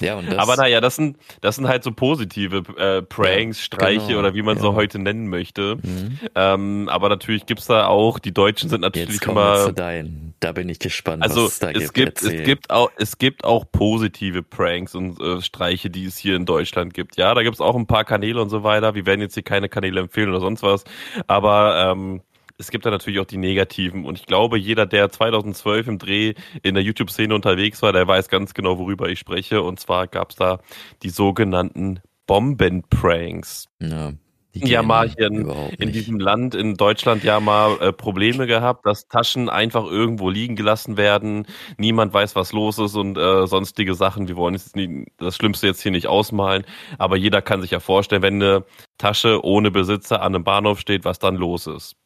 ja 0.00 0.14
und 0.16 0.30
das, 0.30 0.38
Aber 0.38 0.56
naja, 0.56 0.80
das 0.80 0.96
sind, 0.96 1.16
das 1.40 1.56
sind 1.56 1.68
halt 1.68 1.82
so 1.82 1.92
positive 1.92 2.62
äh, 2.76 3.02
Pranks, 3.02 3.58
ja, 3.58 3.64
Streiche 3.64 4.06
genau, 4.08 4.18
oder 4.20 4.34
wie 4.34 4.42
man 4.42 4.56
ja. 4.56 4.62
so 4.62 4.74
heute 4.74 4.98
nennen 4.98 5.28
möchte. 5.28 5.76
Mhm. 5.82 6.18
Ähm, 6.34 6.88
aber 6.88 7.08
natürlich 7.08 7.46
gibt's 7.46 7.66
da 7.66 7.86
auch, 7.86 8.18
die 8.18 8.32
Deutschen 8.32 8.68
sind 8.68 8.80
natürlich 8.80 9.14
Jetzt 9.14 9.26
immer. 9.26 9.56
Zu 9.56 9.72
dein. 9.72 10.34
Da 10.40 10.52
bin 10.52 10.68
ich 10.68 10.78
gespannt. 10.78 11.22
Also 11.22 11.46
es, 11.46 11.60
es 11.62 11.92
gibt, 11.92 12.22
es 12.22 12.44
gibt 12.44 12.70
auch, 12.70 12.90
es 12.96 13.18
gibt 13.18 13.44
auch 13.44 13.64
positive 13.70 14.42
Pranks 14.42 14.94
und 14.94 15.20
äh, 15.20 15.40
Streiche, 15.40 15.88
die 15.88 16.04
es 16.04 16.18
hier 16.18 16.36
in 16.36 16.46
Deutschland 16.46 16.94
gibt. 16.94 17.16
Ja, 17.16 17.32
da 17.34 17.42
gibt's 17.42 17.60
auch 17.60 17.76
ein 17.76 17.86
paar 17.86 18.04
Kanäle 18.04 18.42
und 18.42 18.50
so 18.50 18.62
weiter. 18.64 18.94
Wir 18.94 19.06
werden 19.06 19.20
jetzt 19.20 19.34
hier 19.34 19.44
keine 19.44 19.68
Kanäle 19.68 20.00
empfehlen 20.00 20.30
oder 20.30 20.40
sonst 20.40 20.62
was. 20.62 20.84
Aber 21.28 21.92
ähm, 21.92 22.22
es 22.62 22.70
gibt 22.70 22.86
da 22.86 22.90
natürlich 22.90 23.18
auch 23.18 23.26
die 23.26 23.38
negativen. 23.38 24.04
Und 24.04 24.18
ich 24.18 24.26
glaube, 24.26 24.56
jeder, 24.56 24.86
der 24.86 25.10
2012 25.10 25.88
im 25.88 25.98
Dreh 25.98 26.34
in 26.62 26.74
der 26.74 26.84
YouTube-Szene 26.84 27.34
unterwegs 27.34 27.82
war, 27.82 27.92
der 27.92 28.06
weiß 28.06 28.28
ganz 28.28 28.54
genau, 28.54 28.78
worüber 28.78 29.08
ich 29.08 29.18
spreche. 29.18 29.62
Und 29.62 29.80
zwar 29.80 30.06
gab 30.06 30.30
es 30.30 30.36
da 30.36 30.60
die 31.02 31.10
sogenannten 31.10 32.00
Bomben-Pranks. 32.26 33.66
Ja. 33.80 34.12
Die 34.54 34.68
ja 34.68 34.82
mal 34.82 35.08
hier 35.08 35.28
in, 35.28 35.48
in, 35.78 35.92
diesem 35.92 36.20
Land, 36.20 36.54
in 36.54 36.74
Deutschland 36.74 37.24
ja 37.24 37.40
mal 37.40 37.78
äh, 37.80 37.90
Probleme 37.90 38.46
gehabt, 38.46 38.84
dass 38.84 39.08
Taschen 39.08 39.48
einfach 39.48 39.84
irgendwo 39.84 40.28
liegen 40.28 40.56
gelassen 40.56 40.98
werden, 40.98 41.46
niemand 41.78 42.12
weiß, 42.12 42.36
was 42.36 42.52
los 42.52 42.78
ist 42.78 42.94
und 42.94 43.16
äh, 43.16 43.46
sonstige 43.46 43.94
Sachen. 43.94 44.28
Wir 44.28 44.36
wollen 44.36 44.52
jetzt 44.52 44.76
nie, 44.76 45.06
das 45.16 45.36
Schlimmste 45.36 45.68
jetzt 45.68 45.80
hier 45.80 45.90
nicht 45.90 46.06
ausmalen, 46.06 46.64
aber 46.98 47.16
jeder 47.16 47.40
kann 47.40 47.62
sich 47.62 47.70
ja 47.70 47.80
vorstellen, 47.80 48.20
wenn 48.20 48.42
eine 48.42 48.64
Tasche 48.98 49.42
ohne 49.42 49.70
Besitzer 49.70 50.20
an 50.20 50.34
einem 50.34 50.44
Bahnhof 50.44 50.78
steht, 50.78 51.06
was 51.06 51.18
dann 51.18 51.36
los 51.36 51.66
ist. 51.66 51.96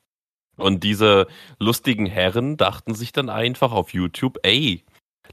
Und 0.56 0.84
diese 0.84 1.26
lustigen 1.58 2.06
Herren 2.06 2.56
dachten 2.56 2.94
sich 2.94 3.12
dann 3.12 3.28
einfach 3.28 3.72
auf 3.72 3.92
YouTube, 3.92 4.38
ey, 4.42 4.84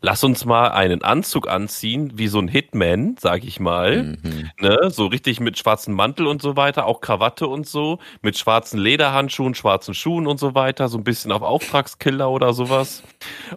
lass 0.02 0.24
uns 0.24 0.46
mal 0.46 0.70
einen 0.70 1.02
Anzug 1.02 1.48
anziehen, 1.48 2.12
wie 2.16 2.28
so 2.28 2.40
ein 2.40 2.48
Hitman, 2.48 3.16
sag 3.20 3.44
ich 3.44 3.60
mal. 3.60 4.04
Mhm. 4.04 4.50
Ne? 4.60 4.90
So 4.90 5.08
richtig 5.08 5.40
mit 5.40 5.58
schwarzem 5.58 5.94
Mantel 5.94 6.28
und 6.28 6.42
so 6.42 6.56
weiter, 6.56 6.86
auch 6.86 7.02
Krawatte 7.02 7.48
und 7.48 7.68
so, 7.68 8.00
mit 8.22 8.38
schwarzen 8.38 8.80
Lederhandschuhen, 8.80 9.56
schwarzen 9.56 9.94
Schuhen 9.94 10.28
und 10.28 10.40
so 10.40 10.56
weiter, 10.56 10.90
so 10.90 10.98
ein 10.98 11.04
bisschen 11.04 11.32
auf 11.32 11.42
Auftragskiller 11.42 12.30
oder 12.30 12.54
sowas. 12.54 13.04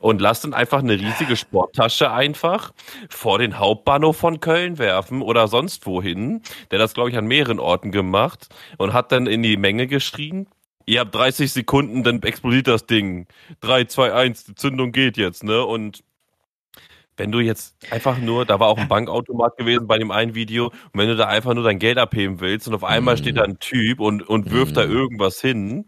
Und 0.00 0.20
lass 0.20 0.40
dann 0.40 0.54
einfach 0.54 0.78
eine 0.78 0.94
riesige 0.94 1.36
Sporttasche 1.36 2.12
einfach 2.12 2.72
vor 3.08 3.38
den 3.38 3.58
Hauptbahnhof 3.58 4.16
von 4.16 4.40
Köln 4.40 4.78
werfen 4.78 5.22
oder 5.22 5.48
sonst 5.48 5.86
wohin. 5.86 6.42
Der 6.70 6.78
das, 6.78 6.94
glaube 6.94 7.10
ich, 7.10 7.16
an 7.16 7.26
mehreren 7.26 7.58
Orten 7.58 7.90
gemacht 7.90 8.48
und 8.78 8.92
hat 8.92 9.12
dann 9.12 9.26
in 9.26 9.42
die 9.42 9.56
Menge 9.56 9.86
geschrien, 9.86 10.46
ihr 10.86 11.00
habt 11.00 11.14
30 11.14 11.52
Sekunden, 11.52 12.02
dann 12.02 12.22
explodiert 12.22 12.68
das 12.68 12.86
Ding. 12.86 13.26
3, 13.60 13.84
2, 13.84 14.12
1, 14.12 14.44
die 14.44 14.54
Zündung 14.54 14.92
geht 14.92 15.16
jetzt, 15.16 15.44
ne? 15.44 15.64
Und 15.64 16.04
wenn 17.18 17.32
du 17.32 17.40
jetzt 17.40 17.76
einfach 17.90 18.18
nur, 18.18 18.44
da 18.44 18.60
war 18.60 18.68
auch 18.68 18.78
ein 18.78 18.88
Bankautomat 18.88 19.56
gewesen 19.56 19.86
bei 19.86 19.98
dem 19.98 20.10
einen 20.10 20.34
Video, 20.34 20.66
und 20.66 20.90
wenn 20.94 21.08
du 21.08 21.16
da 21.16 21.26
einfach 21.26 21.54
nur 21.54 21.64
dein 21.64 21.78
Geld 21.78 21.98
abheben 21.98 22.40
willst 22.40 22.68
und 22.68 22.74
auf 22.74 22.84
einmal 22.84 23.14
mm. 23.14 23.18
steht 23.18 23.36
da 23.38 23.42
ein 23.42 23.58
Typ 23.58 24.00
und, 24.00 24.22
und 24.22 24.50
wirft 24.50 24.72
mm. 24.72 24.74
da 24.74 24.84
irgendwas 24.84 25.40
hin, 25.40 25.86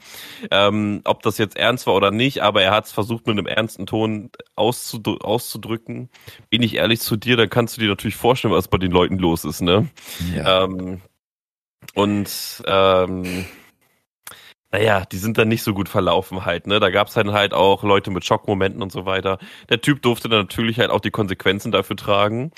ähm, 0.50 1.02
ob 1.04 1.22
das 1.22 1.38
jetzt 1.38 1.56
ernst 1.56 1.86
war 1.86 1.94
oder 1.94 2.10
nicht, 2.10 2.42
aber 2.42 2.62
er 2.62 2.72
hat 2.72 2.86
es 2.86 2.92
versucht 2.92 3.26
mit 3.26 3.38
einem 3.38 3.46
ernsten 3.46 3.86
Ton 3.86 4.30
auszudr 4.56 5.18
auszudrücken, 5.22 6.08
bin 6.50 6.62
ich 6.62 6.76
ehrlich 6.76 7.00
zu 7.00 7.16
dir, 7.16 7.36
dann 7.36 7.50
kannst 7.50 7.76
du 7.76 7.80
dir 7.82 7.88
natürlich 7.88 8.16
vorstellen, 8.16 8.54
was 8.54 8.68
bei 8.68 8.78
den 8.78 8.90
Leuten 8.90 9.18
los 9.18 9.44
ist, 9.44 9.60
ne? 9.60 9.88
Ja. 10.34 10.64
Ähm, 10.64 11.02
und 11.94 12.62
ähm, 12.66 13.44
naja, 14.70 15.04
die 15.10 15.16
sind 15.16 15.38
dann 15.38 15.48
nicht 15.48 15.62
so 15.62 15.72
gut 15.72 15.88
verlaufen 15.88 16.44
halt, 16.44 16.66
ne? 16.66 16.78
Da 16.78 16.90
gab's 16.90 17.14
dann 17.14 17.32
halt 17.32 17.54
auch 17.54 17.82
Leute 17.82 18.10
mit 18.10 18.24
Schockmomenten 18.26 18.82
und 18.82 18.92
so 18.92 19.06
weiter. 19.06 19.38
Der 19.70 19.80
Typ 19.80 20.02
durfte 20.02 20.28
dann 20.28 20.40
natürlich 20.40 20.78
halt 20.78 20.90
auch 20.90 21.00
die 21.00 21.10
Konsequenzen 21.10 21.72
dafür 21.72 21.96
tragen. 21.96 22.52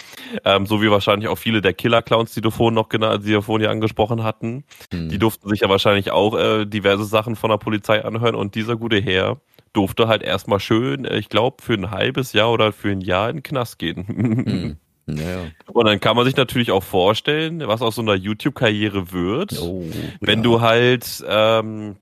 Ähm, 0.44 0.66
so 0.66 0.82
wie 0.82 0.90
wahrscheinlich 0.90 1.28
auch 1.28 1.38
viele 1.38 1.60
der 1.60 1.72
Killer-Clowns, 1.72 2.34
die 2.34 2.40
du 2.40 2.50
vorhin 2.50 2.74
noch 2.74 2.88
genannt, 2.88 3.24
die 3.24 3.30
wir 3.30 3.42
vorhin 3.42 3.64
ja 3.64 3.70
angesprochen 3.70 4.24
hatten. 4.24 4.64
Hm. 4.92 5.08
Die 5.08 5.18
durften 5.18 5.48
sich 5.48 5.60
ja 5.60 5.68
wahrscheinlich 5.68 6.10
auch 6.10 6.36
äh, 6.36 6.66
diverse 6.66 7.04
Sachen 7.04 7.36
von 7.36 7.50
der 7.50 7.58
Polizei 7.58 8.04
anhören 8.04 8.34
und 8.34 8.56
dieser 8.56 8.76
gute 8.76 9.00
Herr 9.00 9.40
durfte 9.72 10.08
halt 10.08 10.22
erstmal 10.22 10.58
schön, 10.58 11.04
äh, 11.04 11.16
ich 11.16 11.28
glaube, 11.28 11.62
für 11.62 11.74
ein 11.74 11.92
halbes 11.92 12.32
Jahr 12.32 12.50
oder 12.50 12.72
für 12.72 12.90
ein 12.90 13.02
Jahr 13.02 13.30
in 13.30 13.36
den 13.36 13.42
Knast 13.44 13.78
gehen. 13.78 14.06
Hm. 14.08 14.76
Naja. 15.14 15.50
Und 15.66 15.86
dann 15.86 16.00
kann 16.00 16.16
man 16.16 16.24
sich 16.24 16.36
natürlich 16.36 16.70
auch 16.70 16.82
vorstellen, 16.82 17.66
was 17.66 17.82
aus 17.82 17.96
so 17.96 18.02
einer 18.02 18.14
YouTube-Karriere 18.14 19.12
wird, 19.12 19.58
oh, 19.60 19.84
wenn 20.20 20.40
ja. 20.40 20.42
du 20.42 20.60
halt 20.60 21.24
ähm, 21.28 21.96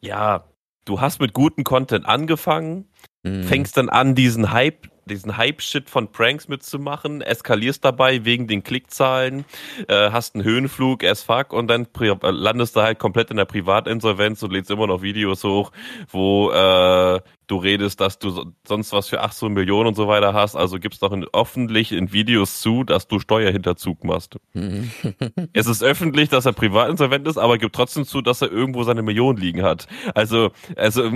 ja, 0.00 0.44
du 0.84 1.00
hast 1.00 1.20
mit 1.20 1.32
gutem 1.32 1.64
Content 1.64 2.06
angefangen, 2.06 2.86
Mhm. 3.22 3.44
fängst 3.44 3.76
dann 3.76 3.90
an, 3.90 4.14
diesen 4.14 4.50
Hype, 4.50 4.88
diesen 5.04 5.36
Hype-Shit 5.36 5.90
von 5.90 6.10
Pranks 6.10 6.48
mitzumachen, 6.48 7.20
eskalierst 7.20 7.84
dabei 7.84 8.24
wegen 8.24 8.46
den 8.46 8.62
Klickzahlen, 8.62 9.44
äh, 9.88 10.10
hast 10.10 10.34
einen 10.34 10.44
Höhenflug 10.44 11.04
as 11.04 11.22
fuck 11.22 11.52
und 11.52 11.68
dann 11.68 11.86
landest 12.22 12.76
du 12.76 12.80
halt 12.80 12.98
komplett 12.98 13.30
in 13.30 13.36
der 13.36 13.44
Privatinsolvenz 13.44 14.42
und 14.42 14.52
lädst 14.52 14.70
immer 14.70 14.86
noch 14.86 15.02
Videos 15.02 15.44
hoch, 15.44 15.70
wo 16.08 16.50
äh, 16.50 17.20
du 17.50 17.56
redest, 17.56 18.00
dass 18.00 18.18
du 18.18 18.30
so- 18.30 18.46
sonst 18.66 18.92
was 18.92 19.08
für 19.08 19.20
800 19.20 19.54
Millionen 19.54 19.88
und 19.88 19.94
so 19.94 20.06
weiter 20.08 20.32
hast, 20.34 20.56
also 20.56 20.78
gibst 20.78 21.02
doch 21.02 21.12
in, 21.12 21.26
öffentlich 21.32 21.92
in 21.92 22.12
Videos 22.12 22.60
zu, 22.60 22.84
dass 22.84 23.08
du 23.08 23.18
Steuerhinterzug 23.18 24.04
machst. 24.04 24.36
Mhm. 24.54 24.90
Es 25.52 25.66
ist 25.66 25.82
öffentlich, 25.82 26.28
dass 26.28 26.46
er 26.46 26.52
privatinsolvent 26.52 27.26
ist, 27.26 27.38
aber 27.38 27.58
gibt 27.58 27.74
trotzdem 27.74 28.04
zu, 28.04 28.20
dass 28.22 28.40
er 28.42 28.50
irgendwo 28.52 28.84
seine 28.84 29.02
Millionen 29.02 29.38
liegen 29.38 29.62
hat. 29.62 29.88
Also, 30.14 30.50
also 30.76 31.10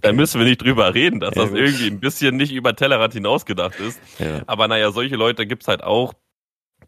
da 0.00 0.12
müssen 0.12 0.38
wir 0.40 0.46
nicht 0.46 0.62
drüber 0.62 0.94
reden, 0.94 1.20
dass 1.20 1.34
das 1.34 1.50
irgendwie 1.50 1.86
ein 1.88 2.00
bisschen 2.00 2.36
nicht 2.36 2.52
über 2.52 2.74
Tellerrand 2.74 3.12
hinausgedacht 3.14 3.78
ist. 3.80 4.00
ja. 4.18 4.42
Aber 4.46 4.68
naja, 4.68 4.90
solche 4.92 5.16
Leute 5.16 5.46
gibt's 5.46 5.68
halt 5.68 5.82
auch. 5.82 6.14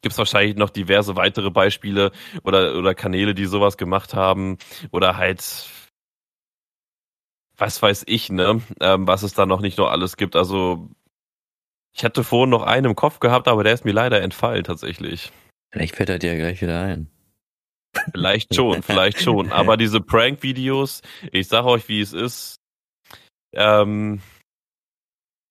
Gibt's 0.02 0.18
wahrscheinlich 0.18 0.56
noch 0.56 0.70
diverse 0.70 1.16
weitere 1.16 1.50
Beispiele 1.50 2.10
oder, 2.42 2.76
oder 2.76 2.94
Kanäle, 2.94 3.34
die 3.34 3.46
sowas 3.46 3.76
gemacht 3.76 4.12
haben. 4.14 4.58
Oder 4.90 5.16
halt, 5.16 5.40
was 7.56 7.80
weiß 7.80 8.04
ich, 8.06 8.30
ne? 8.30 8.60
Ähm, 8.80 9.06
was 9.06 9.22
es 9.22 9.34
da 9.34 9.46
noch 9.46 9.60
nicht 9.60 9.78
noch 9.78 9.90
alles 9.90 10.16
gibt. 10.16 10.36
Also, 10.36 10.88
ich 11.92 12.04
hatte 12.04 12.24
vorhin 12.24 12.50
noch 12.50 12.62
einen 12.62 12.86
im 12.86 12.96
Kopf 12.96 13.20
gehabt, 13.20 13.48
aber 13.48 13.64
der 13.64 13.74
ist 13.74 13.84
mir 13.84 13.92
leider 13.92 14.20
entfallen 14.22 14.64
tatsächlich. 14.64 15.32
Vielleicht 15.70 15.96
fällt 15.96 16.08
er 16.08 16.18
dir 16.18 16.36
gleich 16.36 16.60
wieder 16.62 16.80
ein. 16.80 17.10
Vielleicht 18.12 18.54
schon, 18.54 18.82
vielleicht 18.82 19.20
schon. 19.20 19.52
Aber 19.52 19.76
diese 19.76 20.00
Prank-Videos, 20.00 21.02
ich 21.32 21.48
sag 21.48 21.64
euch, 21.64 21.88
wie 21.88 22.00
es 22.00 22.12
ist, 22.12 22.56
ähm, 23.52 24.20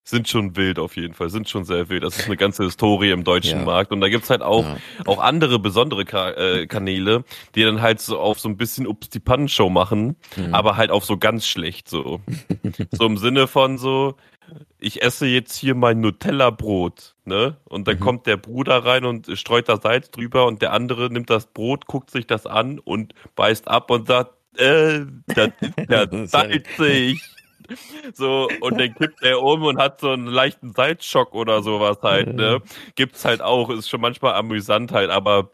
sind 0.06 0.28
schon 0.28 0.54
wild 0.54 0.78
auf 0.78 0.96
jeden 0.96 1.14
Fall, 1.14 1.30
sind 1.30 1.48
schon 1.48 1.64
sehr 1.64 1.88
wild. 1.88 2.02
Das 2.04 2.18
ist 2.18 2.26
eine 2.26 2.36
ganze 2.36 2.64
Historie 2.64 3.10
im 3.10 3.24
deutschen 3.24 3.60
Ja. 3.60 3.64
Markt. 3.64 3.90
Und 3.90 4.00
da 4.02 4.08
gibt's 4.10 4.28
halt 4.30 4.42
auch, 4.42 4.64
Ja. 4.64 4.76
auch 5.06 5.18
andere 5.18 5.58
besondere 5.58 6.04
Ka 6.04 6.30
äh, 6.32 6.66
Kanäle, 6.66 7.24
die 7.54 7.62
dann 7.62 7.80
halt 7.80 8.00
so 8.00 8.18
auf 8.20 8.38
so 8.38 8.48
ein 8.50 8.56
bisschen 8.58 8.86
Ups 8.86 9.08
die 9.08 9.20
Pannenshow 9.20 9.70
machen, 9.70 10.16
Mhm. 10.36 10.54
aber 10.54 10.76
halt 10.76 10.90
auf 10.90 11.04
so 11.06 11.16
ganz 11.16 11.46
schlecht 11.46 11.88
so. 11.88 12.20
so 12.92 13.06
im 13.06 13.16
Sinne 13.16 13.46
von 13.48 13.78
so, 13.78 14.16
ich 14.78 15.00
esse 15.02 15.24
jetzt 15.26 15.56
hier 15.56 15.74
mein 15.74 16.00
Nutella-Brot, 16.00 17.14
ne? 17.24 17.56
Und 17.64 17.88
dann 17.88 17.96
Mhm. 17.96 18.00
kommt 18.00 18.26
der 18.26 18.36
Bruder 18.36 18.84
rein 18.84 19.06
und 19.06 19.26
streut 19.38 19.70
da 19.70 19.80
Salz 19.80 20.10
drüber 20.10 20.46
und 20.46 20.60
der 20.60 20.74
andere 20.74 21.10
nimmt 21.10 21.30
das 21.30 21.46
Brot, 21.46 21.86
guckt 21.86 22.10
sich 22.10 22.26
das 22.26 22.44
an 22.46 22.78
und 22.78 23.14
beißt 23.36 23.68
ab 23.68 23.90
und 23.90 24.06
sagt, 24.06 24.34
äh, 24.58 25.00
das 25.28 25.48
ist 25.62 25.90
ja 25.90 26.04
Das 26.06 26.30
salzig. 26.30 27.22
So, 28.14 28.48
und 28.60 28.78
dann 28.78 28.94
kippt 28.94 29.22
er 29.22 29.42
um 29.42 29.62
und 29.62 29.78
hat 29.78 30.00
so 30.00 30.10
einen 30.10 30.26
leichten 30.26 30.72
Salzschock 30.74 31.34
oder 31.34 31.62
sowas 31.62 31.98
halt, 32.02 32.34
ne? 32.36 32.60
Gibt's 32.94 33.24
halt 33.24 33.40
auch, 33.40 33.70
ist 33.70 33.88
schon 33.88 34.00
manchmal 34.00 34.34
amüsant 34.34 34.92
halt, 34.92 35.10
aber 35.10 35.50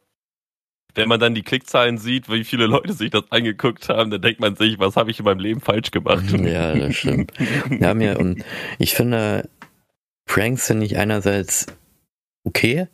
wenn 0.94 1.08
man 1.08 1.20
dann 1.20 1.34
die 1.36 1.42
Klickzahlen 1.42 1.98
sieht, 1.98 2.28
wie 2.28 2.42
viele 2.42 2.66
Leute 2.66 2.92
sich 2.92 3.10
das 3.10 3.30
angeguckt 3.30 3.88
haben, 3.88 4.10
dann 4.10 4.20
denkt 4.20 4.40
man 4.40 4.56
sich, 4.56 4.78
was 4.80 4.96
habe 4.96 5.10
ich 5.10 5.20
in 5.20 5.24
meinem 5.24 5.38
Leben 5.38 5.60
falsch 5.60 5.92
gemacht? 5.92 6.24
Ja, 6.32 6.74
das 6.74 6.96
stimmt. 6.96 7.32
Ja, 7.78 7.94
mir, 7.94 8.18
und 8.18 8.44
ich 8.78 8.94
finde, 8.94 9.48
Pranks 10.26 10.66
finde 10.66 10.86
ich 10.86 10.96
einerseits 10.98 11.66
okay, 12.44 12.88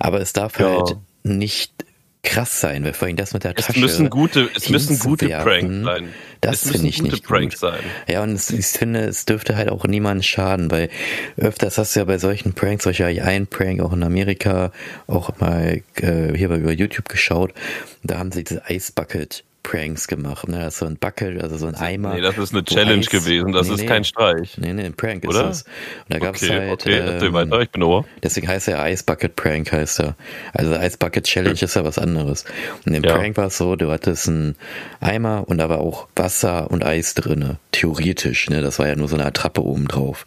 aber 0.00 0.20
es 0.20 0.32
darf 0.32 0.58
Ja. 0.58 0.66
halt 0.66 0.96
nicht 1.22 1.85
krass 2.26 2.60
sein, 2.60 2.84
weil 2.84 2.92
vor 2.92 3.06
allem 3.06 3.16
das 3.16 3.32
mit 3.32 3.44
der 3.44 3.54
Es 3.56 3.66
Tasche, 3.66 3.80
müssen 3.80 4.10
gute, 4.10 4.50
es 4.54 4.68
müssen 4.68 4.98
gute 4.98 5.28
Pranks 5.28 5.84
sein. 5.84 6.08
das 6.40 6.64
es 6.64 6.72
finde 6.72 6.88
ich 6.88 7.00
nicht 7.00 7.24
Pranks 7.24 7.60
gut. 7.60 7.70
sein. 7.70 7.80
Ja, 8.08 8.22
und 8.22 8.32
es, 8.32 8.50
ich 8.50 8.66
finde, 8.66 9.04
es 9.04 9.24
dürfte 9.24 9.56
halt 9.56 9.70
auch 9.70 9.84
niemandem 9.84 10.22
schaden, 10.22 10.70
weil 10.70 10.90
öfters 11.36 11.78
hast 11.78 11.94
du 11.94 12.00
ja 12.00 12.04
bei 12.04 12.18
solchen 12.18 12.52
Pranks, 12.52 12.84
solch 12.84 13.02
ein 13.02 13.46
Prank 13.46 13.80
auch 13.80 13.92
in 13.92 14.02
Amerika, 14.02 14.72
auch 15.06 15.38
mal 15.38 15.82
äh, 16.00 16.36
hier 16.36 16.48
bei 16.48 16.58
über 16.58 16.72
YouTube 16.72 17.08
geschaut, 17.08 17.54
da 18.02 18.18
haben 18.18 18.32
sie 18.32 18.44
diese 18.44 18.62
Ice 18.68 18.92
Bucket 18.94 19.44
Pranks 19.68 20.06
gemacht, 20.06 20.46
ne? 20.46 20.60
Das 20.60 20.74
ist 20.74 20.78
so 20.78 20.86
ein 20.86 20.96
Bucket, 20.96 21.42
also 21.42 21.56
so 21.56 21.66
ein 21.66 21.74
Eimer. 21.74 22.14
Nee, 22.14 22.20
das 22.20 22.38
ist 22.38 22.54
eine 22.54 22.64
Challenge 22.64 23.00
Eis- 23.00 23.10
gewesen, 23.10 23.50
das 23.50 23.66
Nee, 23.66 23.74
ist 23.74 23.80
nee. 23.80 23.86
kein 23.86 24.04
Streich. 24.04 24.56
Nee, 24.58 24.72
nee, 24.72 24.84
ein 24.84 24.94
Prank 24.94 25.24
ist 25.24 25.30
Oder? 25.30 25.42
das. 25.42 25.62
Und 25.64 25.70
da 26.14 26.18
gab's 26.20 26.40
Okay, 26.42 26.52
halt, 26.56 26.70
okay, 26.86 26.98
ähm, 27.26 27.32
weiter, 27.32 27.60
ich 27.62 27.70
bin 27.70 27.82
Ohr. 27.82 28.04
deswegen 28.22 28.46
heißt 28.46 28.68
er 28.68 28.88
Ice 28.88 29.02
Bucket 29.04 29.34
Prank, 29.34 29.72
heißt 29.72 29.98
er. 30.00 30.14
Also 30.54 30.74
Ice 30.76 30.96
Bucket 30.98 31.24
Challenge 31.24 31.60
ist 31.60 31.74
ja 31.74 31.84
was 31.84 31.98
anderes. 31.98 32.44
Und 32.86 32.94
im 32.94 33.02
Ja. 33.02 33.16
Prank 33.16 33.36
war 33.36 33.46
es 33.48 33.58
so, 33.58 33.74
du 33.74 33.90
hattest 33.90 34.28
einen 34.28 34.54
Eimer 35.00 35.44
und 35.48 35.58
da 35.58 35.68
war 35.68 35.78
auch 35.80 36.06
Wasser 36.14 36.70
und 36.70 36.84
Eis 36.84 37.14
drinne. 37.14 37.58
Theoretisch, 37.72 38.48
ne? 38.48 38.62
Das 38.62 38.78
war 38.78 38.86
ja 38.86 38.94
nur 38.94 39.08
so 39.08 39.16
eine 39.16 39.26
Attrappe 39.26 39.64
oben 39.64 39.88
drauf. 39.88 40.26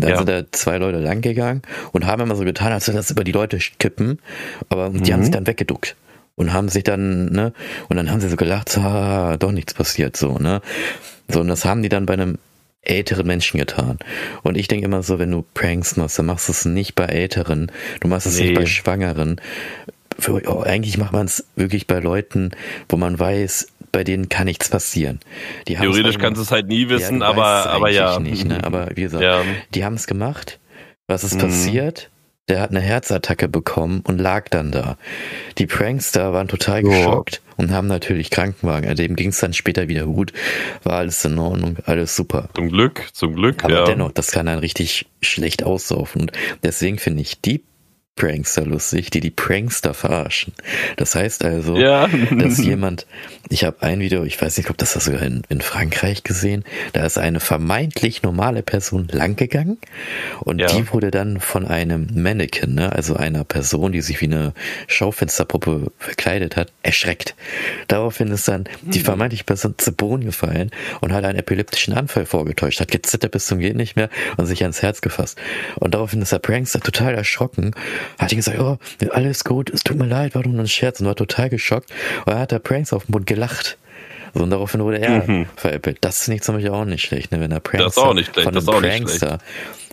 Dann 0.00 0.10
Ja. 0.10 0.16
sind 0.18 0.28
da 0.28 0.42
zwei 0.52 0.78
Leute 0.78 0.98
lang 0.98 1.20
gegangen 1.22 1.62
und 1.90 2.06
haben 2.06 2.22
immer 2.22 2.36
so 2.36 2.44
getan, 2.44 2.70
als 2.72 2.86
würde 2.86 2.98
das 2.98 3.10
über 3.10 3.24
die 3.24 3.32
Leute 3.32 3.58
kippen, 3.80 4.20
aber 4.68 4.90
die 4.90 5.10
Mhm. 5.10 5.14
haben 5.14 5.22
sich 5.24 5.32
dann 5.32 5.48
weggeduckt 5.48 5.96
und 6.38 6.52
haben 6.54 6.68
sich 6.68 6.84
dann, 6.84 7.26
ne, 7.26 7.52
und 7.88 7.96
dann 7.96 8.10
haben 8.10 8.20
sie 8.20 8.28
so 8.30 8.36
gelacht, 8.36 8.70
so, 8.70 8.80
ah, 8.80 9.36
doch 9.36 9.52
nichts 9.52 9.74
passiert, 9.74 10.16
so, 10.16 10.38
ne. 10.38 10.62
So, 11.28 11.40
und 11.40 11.48
das 11.48 11.64
haben 11.66 11.82
die 11.82 11.90
dann 11.90 12.06
bei 12.06 12.14
einem 12.14 12.38
älteren 12.80 13.26
Menschen 13.26 13.58
getan. 13.58 13.98
Und 14.42 14.56
ich 14.56 14.68
denke 14.68 14.86
immer 14.86 15.02
so, 15.02 15.18
wenn 15.18 15.30
du 15.30 15.44
Pranks 15.52 15.96
machst, 15.96 16.18
dann 16.18 16.24
machst 16.26 16.48
du 16.48 16.52
es 16.52 16.64
nicht 16.64 16.94
bei 16.94 17.04
Älteren, 17.04 17.70
du 18.00 18.08
machst 18.08 18.26
es 18.26 18.38
Nee. 18.38 18.44
nicht 18.46 18.54
bei 18.54 18.64
Schwangeren. 18.66 19.40
Für, 20.18 20.40
oh, 20.48 20.62
eigentlich 20.62 20.96
macht 20.96 21.12
man 21.12 21.26
es 21.26 21.44
wirklich 21.54 21.86
bei 21.86 21.98
Leuten, 22.00 22.50
wo 22.88 22.96
man 22.96 23.18
weiß, 23.18 23.68
bei 23.92 24.04
denen 24.04 24.28
kann 24.28 24.46
nichts 24.46 24.68
passieren. 24.68 25.20
Theoretisch 25.66 26.18
kannst 26.18 26.38
du 26.38 26.42
es 26.42 26.50
halt 26.50 26.66
nie 26.68 26.88
wissen, 26.88 27.20
du 27.20 27.26
aber, 27.26 27.66
aber 27.70 27.90
ja. 27.90 28.18
Nicht, 28.18 28.46
ne? 28.46 28.62
Aber 28.64 28.88
wie 28.94 29.02
gesagt, 29.02 29.22
ja. 29.22 29.42
die 29.74 29.84
haben 29.84 29.94
es 29.94 30.06
gemacht. 30.06 30.58
Was 31.08 31.24
ist 31.24 31.34
Mhm. 31.34 31.40
passiert? 31.40 32.10
Der 32.48 32.60
hat 32.60 32.70
eine 32.70 32.80
Herzattacke 32.80 33.48
bekommen 33.48 34.02
und 34.06 34.18
lag 34.18 34.48
dann 34.48 34.72
da. 34.72 34.96
Die 35.58 35.66
Prankster 35.66 36.32
waren 36.32 36.48
total 36.48 36.82
Ja. 36.82 36.88
geschockt 36.88 37.42
und 37.56 37.70
haben 37.72 37.88
natürlich 37.88 38.30
Krankenwagen. 38.30 38.94
Dem 38.96 39.16
ging 39.16 39.30
es 39.30 39.38
dann 39.38 39.52
später 39.52 39.88
wieder 39.88 40.06
gut. 40.06 40.32
War 40.82 40.94
alles 40.98 41.24
in 41.24 41.38
Ordnung, 41.38 41.76
alles 41.84 42.16
super. 42.16 42.48
Zum 42.54 42.70
Glück, 42.70 43.02
zum 43.12 43.34
Glück, 43.34 43.64
Aber 43.64 43.74
ja. 43.74 43.84
dennoch, 43.84 44.12
das 44.12 44.30
kann 44.30 44.46
dann 44.46 44.60
richtig 44.60 45.06
schlecht 45.20 45.62
aussaufen. 45.62 46.22
Und 46.22 46.32
deswegen 46.62 46.98
finde 46.98 47.20
ich 47.22 47.40
die 47.40 47.62
Prankster 48.18 48.66
lustig, 48.66 49.10
die 49.10 49.20
die 49.20 49.30
Prankster 49.30 49.94
verarschen. 49.94 50.52
Das 50.96 51.14
heißt 51.14 51.44
also, 51.44 51.76
ja. 51.76 52.08
dass 52.36 52.58
jemand, 52.58 53.06
ich 53.48 53.62
habe 53.64 53.82
ein 53.82 54.00
Video, 54.00 54.24
ich 54.24 54.40
weiß 54.40 54.56
nicht, 54.58 54.70
ob 54.70 54.76
das 54.76 54.92
sogar 54.92 55.22
in, 55.22 55.42
in 55.48 55.60
Frankreich 55.60 56.24
gesehen, 56.24 56.64
da 56.92 57.06
ist 57.06 57.16
eine 57.16 57.38
vermeintlich 57.38 58.24
normale 58.24 58.62
Person 58.62 59.08
langgegangen 59.12 59.78
und 60.40 60.60
Ja. 60.60 60.66
die 60.66 60.92
wurde 60.92 61.12
dann 61.12 61.40
von 61.40 61.64
einem 61.64 62.08
Mannequin, 62.12 62.74
ne, 62.74 62.90
also 62.92 63.14
einer 63.14 63.44
Person, 63.44 63.92
die 63.92 64.00
sich 64.00 64.20
wie 64.20 64.24
eine 64.26 64.52
Schaufensterpuppe 64.88 65.92
verkleidet 65.98 66.56
hat, 66.56 66.72
erschreckt. 66.82 67.36
Daraufhin 67.86 68.28
ist 68.32 68.48
dann 68.48 68.64
die 68.82 69.00
vermeintliche 69.00 69.44
Person 69.44 69.74
zu 69.78 69.92
Boden 69.92 70.24
gefallen 70.24 70.70
und 71.00 71.12
hat 71.12 71.24
einen 71.24 71.38
epileptischen 71.38 71.94
Anfall 71.94 72.26
vorgetäuscht, 72.26 72.80
hat 72.80 72.90
gezittert 72.90 73.30
bis 73.30 73.46
zum 73.46 73.60
geht 73.60 73.76
nicht 73.76 73.94
mehr 73.94 74.10
und 74.36 74.46
sich 74.46 74.62
ans 74.62 74.82
Herz 74.82 75.00
gefasst. 75.02 75.38
Und 75.76 75.94
daraufhin 75.94 76.20
ist 76.20 76.32
der 76.32 76.40
Prankster 76.40 76.80
total 76.80 77.14
erschrocken, 77.14 77.74
hat 78.18 78.32
ihm 78.32 78.36
gesagt, 78.38 78.58
oh, 78.60 78.78
alles 79.10 79.44
gut, 79.44 79.70
es 79.70 79.82
tut 79.84 79.96
mir 79.96 80.06
leid, 80.06 80.34
war 80.34 80.46
nur 80.46 80.58
ein 80.60 80.68
Scherz 80.68 81.00
und 81.00 81.06
war 81.06 81.16
total 81.16 81.48
geschockt. 81.50 81.90
Und 82.24 82.28
dann 82.28 82.38
hat 82.38 82.52
der 82.52 82.58
Prankster 82.58 82.96
auf 82.96 83.06
den 83.06 83.12
Mund 83.12 83.26
gelacht. 83.26 83.78
So, 84.34 84.42
und 84.42 84.50
daraufhin 84.50 84.82
wurde 84.82 85.00
er 85.00 85.26
Mhm. 85.26 85.46
veräppelt. 85.56 85.98
Das 86.02 86.24
finde 86.24 86.36
ich 86.36 86.42
zum 86.42 86.56
Beispiel 86.56 86.70
auch 86.72 86.84
nicht 86.84 87.02
schlecht, 87.02 87.32
ne? 87.32 87.40
wenn 87.40 87.50
der 87.50 87.60
Prankster 87.60 87.84
Das 87.84 87.96
ist 87.96 88.02
auch 88.02 88.14
nicht 88.14 88.32
schlecht, 88.32 88.44
von 88.44 88.54
einem 88.56 88.58
ist 88.58 88.66
nicht 88.66 88.80
Prankster 89.18 89.38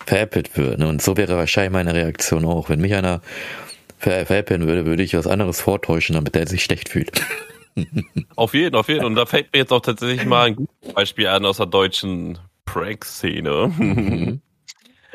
veräppelt 0.06 0.58
wird. 0.58 0.80
Ne? 0.80 0.88
Und 0.88 1.02
so 1.02 1.18
wäre 1.18 1.36
wahrscheinlich 1.36 1.72
meine 1.72 1.94
Reaktion 1.94 2.46
auch. 2.46 2.70
Wenn 2.70 2.80
mich 2.82 2.94
einer 2.94 3.22
ver 3.98 4.26
veräppeln 4.26 4.68
würde, 4.68 4.86
würde 4.86 5.02
ich 5.04 5.16
was 5.16 5.26
anderes 5.26 5.62
vortäuschen, 5.62 6.16
damit 6.16 6.36
er 6.36 6.48
sich 6.48 6.64
schlecht 6.64 6.90
fühlt. 6.90 7.22
Auf 8.38 8.54
jeden, 8.54 8.74
auf 8.76 8.88
jeden. 8.88 9.04
Und 9.04 9.16
da 9.16 9.26
fällt 9.26 9.52
mir 9.52 9.60
jetzt 9.60 9.74
auch 9.74 9.82
tatsächlich 9.82 10.26
mal 10.26 10.48
ein 10.48 10.56
gutes 10.56 10.94
Beispiel 10.94 11.28
an 11.28 11.46
aus 11.46 11.58
der 11.58 11.66
deutschen 11.66 12.38
Prank-Szene. 12.64 13.68
Mhm. 13.78 14.42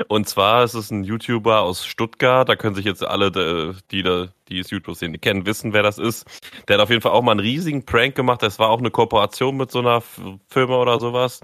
Und 0.08 0.28
zwar 0.28 0.64
ist 0.64 0.74
es 0.74 0.90
ein 0.90 1.04
YouTuber 1.04 1.60
aus 1.60 1.84
Stuttgart. 1.84 2.48
Da 2.48 2.56
können 2.56 2.74
sich 2.74 2.84
jetzt 2.84 3.04
alle, 3.04 3.26
äh, 3.26 3.74
die 3.90 4.02
da, 4.02 4.28
die 4.48 4.58
es 4.58 4.70
YouTube-Szene 4.70 5.18
kennen, 5.18 5.46
wissen, 5.46 5.72
wer 5.72 5.82
das 5.82 5.98
ist. 5.98 6.26
Der 6.68 6.76
hat 6.76 6.82
auf 6.82 6.90
jeden 6.90 7.02
Fall 7.02 7.12
auch 7.12 7.22
mal 7.22 7.32
einen 7.32 7.40
riesigen 7.40 7.84
Prank 7.84 8.14
gemacht. 8.14 8.42
Das 8.42 8.58
war 8.58 8.70
auch 8.70 8.78
eine 8.78 8.90
Kooperation 8.90 9.56
mit 9.56 9.70
so 9.70 9.80
einer 9.80 10.02
Firma 10.48 10.76
oder 10.76 10.98
sowas. 11.00 11.40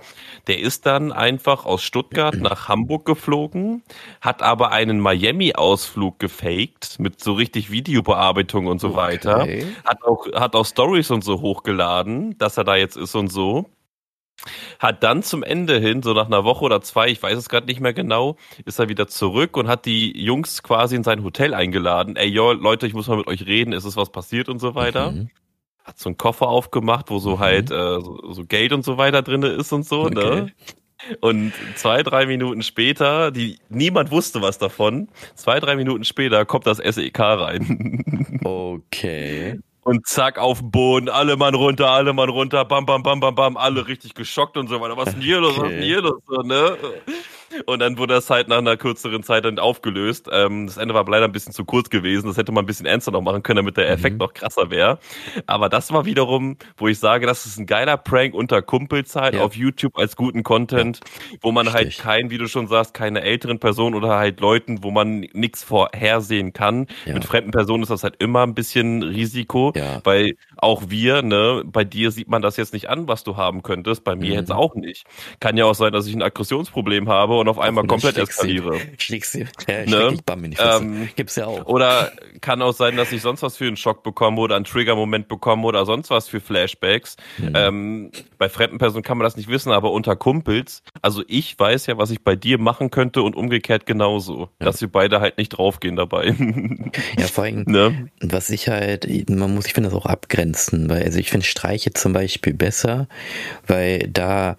Der 0.47 0.59
ist 0.59 0.87
dann 0.87 1.13
einfach 1.13 1.65
aus 1.65 1.83
Stuttgart 1.83 2.35
nach 2.41 2.69
Hamburg 2.69 3.05
geflogen, 3.05 3.83
hat 4.21 4.43
aber 4.43 4.73
einen 4.73 5.01
Miami-Ausflug 5.01 6.19
gefaked 6.19 6.99
mit 6.99 7.23
so 7.23 7.35
richtig 7.35 7.71
Videobearbeitung 7.71 8.67
und 8.67 8.81
so 8.81 8.95
weiter. 8.95 9.43
Okay. 9.43 9.67
Hat 9.85 10.03
auch, 10.03 10.27
hat 10.33 10.55
auch 10.55 10.67
Stories 10.67 11.11
und 11.11 11.23
so 11.23 11.41
hochgeladen, 11.41 12.39
dass 12.39 12.57
er 12.57 12.65
da 12.65 12.77
jetzt 12.77 12.97
ist 12.97 13.15
und 13.15 13.29
so. 13.29 13.67
Hat 14.79 15.03
dann 15.03 15.23
zum 15.23 15.43
Ende 15.43 15.79
hin, 15.79 16.03
so 16.03 16.13
nach 16.13 16.27
einer 16.27 16.45
Woche 16.45 16.65
oder 16.65 16.81
zwei, 16.81 17.09
ich 17.09 17.23
weiß 17.23 17.37
es 17.37 17.49
gerade 17.49 17.67
nicht 17.67 17.81
mehr 17.81 17.93
genau, 17.93 18.37
ist 18.65 18.79
er 18.79 18.89
wieder 18.89 19.09
zurück 19.09 19.57
und 19.57 19.69
hat 19.69 19.87
die 19.87 20.19
Jungs 20.21 20.63
quasi 20.63 20.97
in 20.97 21.05
sein 21.05 21.25
Hotel 21.25 21.55
eingeladen. 21.55 22.17
Ey, 22.17 22.29
yo, 22.29 22.53
Leute, 22.53 22.87
ich 22.87 22.95
muss 22.95 23.09
mal 23.09 23.19
mit 23.19 23.27
euch 23.27 23.47
reden, 23.47 23.73
ist 23.73 23.85
es 23.85 23.97
was 23.97 24.11
passiert 24.11 24.49
und 24.49 24.59
so 24.59 24.75
weiter. 24.75 25.13
Mhm. 25.13 25.31
Hat 25.85 25.99
so 25.99 26.09
einen 26.09 26.17
Koffer 26.17 26.49
aufgemacht, 26.49 27.11
wo 27.11 27.19
so 27.19 27.37
mhm. 27.37 27.41
halt 27.41 27.71
äh, 27.71 28.01
so, 28.01 28.33
so, 28.33 28.45
Geld 28.45 28.73
und 28.73 28.85
so 28.85 28.99
weiter 28.99 29.23
drin 29.23 29.43
ist 29.43 29.73
und 29.73 29.85
so, 29.85 30.09
ne? 30.09 30.21
okay. 30.21 30.41
ne? 30.43 30.53
Und 31.21 31.53
zwei, 31.75 32.03
drei 32.03 32.27
Minuten 32.27 32.63
später, 32.63 33.31
die 33.31 33.59
niemand 33.69 34.11
wusste 34.11 34.41
was 34.41 34.59
davon, 34.59 35.09
zwei, 35.35 35.61
drei 35.61 35.77
Minuten 35.77 36.05
später 36.05 36.47
kommt 36.47 36.67
das 36.67 36.79
SEK 36.79 37.19
rein. 37.19 38.03
Okay. 38.47 39.59
Und 39.87 40.05
zack, 40.05 40.37
auf 40.37 40.59
den 40.59 40.73
Boden, 40.73 41.09
alle 41.09 41.37
Mann 41.37 41.55
runter, 41.55 41.93
alle 41.93 42.13
Mann 42.13 42.29
runter, 42.29 42.65
bam, 42.65 42.87
bam, 42.87 43.05
bam, 43.05 43.21
bam, 43.21 43.37
bam, 43.37 43.57
alle 43.57 43.87
richtig 43.87 44.15
geschockt 44.15 44.57
und 44.57 44.67
so 44.67 44.81
weiter. 44.81 44.97
Was 44.97 45.11
ist 45.11 45.15
denn 45.15 45.23
hier 45.23 45.39
los, 45.39 45.57
was 45.57 45.69
ist 45.71 45.75
denn 45.75 45.83
hier 45.85 46.01
los, 46.01 46.21
so, 46.27 46.43
ne? 46.43 46.77
Und 47.65 47.81
dann 47.81 47.99
wurde 47.99 48.15
das 48.15 48.29
halt 48.31 48.49
nach 48.49 48.59
einer 48.59 48.77
kürzeren 48.77 49.23
Zeit 49.23 49.45
dann 49.45 49.59
aufgelöst. 49.59 50.29
Ähm, 50.31 50.67
das 50.67 50.77
Ende 50.77 50.95
war 50.95 51.07
leider 51.09 51.25
ein 51.25 51.33
bisschen 51.33 51.53
zu 51.53 51.65
kurz 51.65 51.91
gewesen. 51.91 52.27
Das 52.27 52.37
hätte 52.37 52.53
man 52.53 52.65
ein 52.65 52.67
bisschen 52.67 52.87
ernster 52.87 53.11
noch 53.13 53.23
machen 53.23 53.43
können, 53.43 53.59
damit 53.59 53.77
der 53.77 53.89
Effekt 53.91 54.15
mhm. 54.15 54.21
noch 54.21 54.35
krasser 54.35 54.71
wäre. 54.71 54.99
Aber 55.47 55.69
das 55.69 55.93
war 55.93 56.05
wiederum, 56.05 56.57
wo 56.77 56.89
ich 56.89 56.99
sage, 56.99 57.27
das 57.27 57.47
ist 57.47 57.59
ein 57.59 57.67
geiler 57.67 57.97
Prank 57.97 58.35
unter 58.35 58.63
Kumpelzeit 58.63 59.35
ja. 59.35 59.43
auf 59.43 59.57
YouTube 59.57 59.97
als 59.99 60.17
guten 60.17 60.43
Content, 60.43 61.01
ja. 61.03 61.39
wo 61.41 61.53
man 61.53 61.73
halt 61.73 61.87
Richtig. 61.87 62.05
halt 62.05 62.21
kein, 62.23 62.31
wie 62.31 62.39
du 62.39 62.49
schon 62.49 62.69
sagst, 62.69 62.95
keine 62.95 63.23
älteren 63.23 63.59
Personen 63.59 63.95
oder 63.95 64.17
halt 64.17 64.41
Leuten, 64.41 64.83
wo 64.83 64.91
man 64.91 65.21
nichts 65.33 65.63
vorhersehen 65.63 66.53
kann. 66.53 66.87
Ja. 67.05 67.15
Mit 67.15 67.25
fremden 67.25 67.51
Personen 67.51 67.83
ist 67.83 67.91
das 67.91 68.03
halt 68.03 68.17
immer 68.19 68.43
ein 68.43 68.55
bisschen 68.55 69.03
Risiko, 69.03 69.73
weil 70.05 70.37
auch 70.57 70.85
wir, 70.89 71.23
ne, 71.23 71.63
bei 71.65 71.85
dir 71.85 72.11
sieht 72.11 72.29
man 72.29 72.43
das 72.43 72.57
jetzt 72.57 72.73
nicht 72.73 72.89
an, 72.89 73.09
was 73.09 73.25
du 73.25 73.37
haben 73.37 73.63
könntest, 73.63 74.05
bei 74.05 74.15
mir 74.17 74.31
mhm. 74.31 74.35
jetzt 74.35 74.53
auch 74.53 74.75
nicht. 74.75 75.05
Kann 75.41 75.57
ja 75.57 75.65
auch 75.65 75.75
sein, 75.75 75.93
dass 75.93 76.07
ich 76.07 76.15
ein 76.15 76.23
Aggressionsproblem 76.23 77.09
habe 77.09 77.39
und 77.39 77.46
auf 77.49 77.59
einmal 77.59 77.83
und 77.83 77.89
komplett 77.89 78.19
eskaliere. 78.19 78.79
Schlägst 78.99 79.35
du, 79.35 79.41
ja, 79.41 79.47
ne? 79.87 80.17
Bam 80.25 80.45
in 80.45 80.53
die 80.53 80.57
ähm, 80.59 81.09
Gibt's 81.17 81.37
ja 81.37 81.47
auch. 81.47 81.67
Oder 81.67 82.13
kann 82.41 82.63
auch 82.63 82.73
sein, 82.73 82.97
dass 82.97 83.13
ich 83.13 83.23
sonst 83.23 83.43
was 83.43 83.57
für 83.57 83.67
einen 83.67 83.77
Schock 83.77 84.03
bekomme 84.03 84.41
oder 84.41 84.57
einen 84.57 84.65
Trigger-Moment 84.65 85.29
bekomme 85.29 85.67
oder 85.67 85.85
sonst 85.87 86.11
was 86.11 86.29
für 86.29 86.41
Flashbacks. 86.41 87.17
Mhm. 87.39 87.53
Ähm, 87.55 88.13
bei 88.39 88.49
fremden 88.49 88.79
Personen 88.79 89.03
kann 89.03 89.19
man 89.19 89.25
das 89.25 89.37
nicht 89.37 89.49
wissen, 89.49 89.73
aber 89.73 89.93
unter 89.93 90.17
Kumpels, 90.17 90.83
also 91.03 91.23
ich 91.29 91.59
weiß 91.59 91.87
ja, 91.87 91.99
was 91.99 92.11
ich 92.11 92.23
bei 92.23 92.37
dir 92.37 92.59
machen 92.59 92.91
könnte 92.91 93.23
und 93.23 93.37
umgekehrt 93.37 93.87
genauso, 93.87 94.51
ja. 94.61 94.67
dass 94.67 94.81
wir 94.81 94.89
beide 94.89 95.21
halt 95.21 95.39
nicht 95.39 95.51
draufgehen 95.51 95.97
dabei. 95.97 96.35
Ja, 97.19 97.27
vor 97.27 97.45
allem, 97.45 97.65
ne? 97.67 98.09
was 98.21 98.51
ich 98.51 98.69
halt, 98.69 99.07
man 99.29 99.55
muss, 99.55 99.67
ich 99.67 99.75
finde 99.75 99.91
das 99.91 99.99
auch 99.99 100.07
abgrenzen, 100.07 100.89
weil, 100.89 101.03
also 101.03 101.19
ich 101.19 101.31
finde 101.31 101.47
Streiche 101.47 101.93
zum 101.93 102.13
Beispiel 102.13 102.55
besser, 102.55 103.09
weil 103.67 104.09
da 104.09 104.57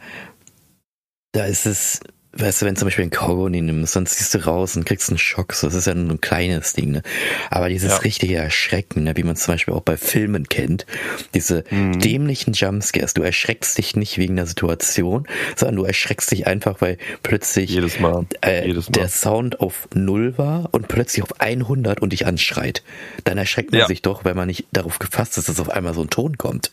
da 1.38 1.46
ist 1.46 1.66
es 1.66 2.00
weißt 2.40 2.62
du, 2.62 2.66
wenn 2.66 2.76
zum 2.76 2.88
Beispiel 2.88 3.06
ein 3.06 3.10
Kaugummi 3.10 3.62
nimmst, 3.62 3.96
dann 3.96 4.06
ziehst 4.06 4.34
du 4.34 4.46
raus 4.46 4.76
und 4.76 4.86
kriegst 4.86 5.10
einen 5.10 5.18
Schock. 5.18 5.54
So, 5.54 5.68
das 5.68 5.76
ist 5.76 5.88
ja 5.88 5.94
nur 5.94 6.16
ein 6.16 6.22
kleines 6.22 6.74
Ding, 6.74 6.92
ne? 6.92 7.02
Aber 7.50 7.70
dieses 7.70 7.92
ja. 7.92 7.98
richtige 7.98 8.36
Erschrecken, 8.36 9.04
ne, 9.04 9.16
wie 9.18 9.24
man 9.24 9.36
zum 9.36 9.54
Beispiel 9.54 9.74
auch 9.74 9.82
bei 9.82 9.98
Filmen 9.98 10.48
kennt, 10.48 10.86
diese 11.34 11.64
mhm. 11.70 12.00
dämlichen 12.00 12.54
Jumpscares, 12.54 13.14
du 13.14 13.22
erschreckst 13.22 13.78
dich 13.78 13.96
nicht 13.96 14.18
wegen 14.18 14.36
der 14.36 14.46
Situation, 14.46 15.28
sondern 15.56 15.78
du 15.78 15.84
erschreckst 15.84 16.32
dich 16.32 16.48
einfach, 16.48 16.82
weil 16.82 16.98
plötzlich 17.24 17.70
Jedes 17.72 18.00
Mal. 18.00 18.26
Äh, 18.42 18.68
Jedes 18.68 18.90
Mal. 18.90 18.94
der 18.94 19.10
Sound 19.10 19.60
auf 19.60 19.88
Null 19.94 20.38
war 20.38 20.70
und 20.72 20.88
plötzlich 20.88 21.24
auf 21.24 21.40
100 21.40 22.02
und 22.02 22.14
dich 22.14 22.26
anschreit. 22.26 22.84
Dann 23.24 23.38
erschreckt 23.38 23.72
man 23.72 23.82
ja. 23.82 23.88
sich 23.88 24.02
doch, 24.02 24.26
weil 24.26 24.34
man 24.34 24.48
nicht 24.48 24.66
darauf 24.72 25.00
gefasst 25.00 25.38
ist, 25.38 25.50
dass 25.50 25.60
auf 25.60 25.70
einmal 25.70 25.94
so 25.94 26.02
ein 26.02 26.10
Ton 26.10 26.38
kommt 26.38 26.72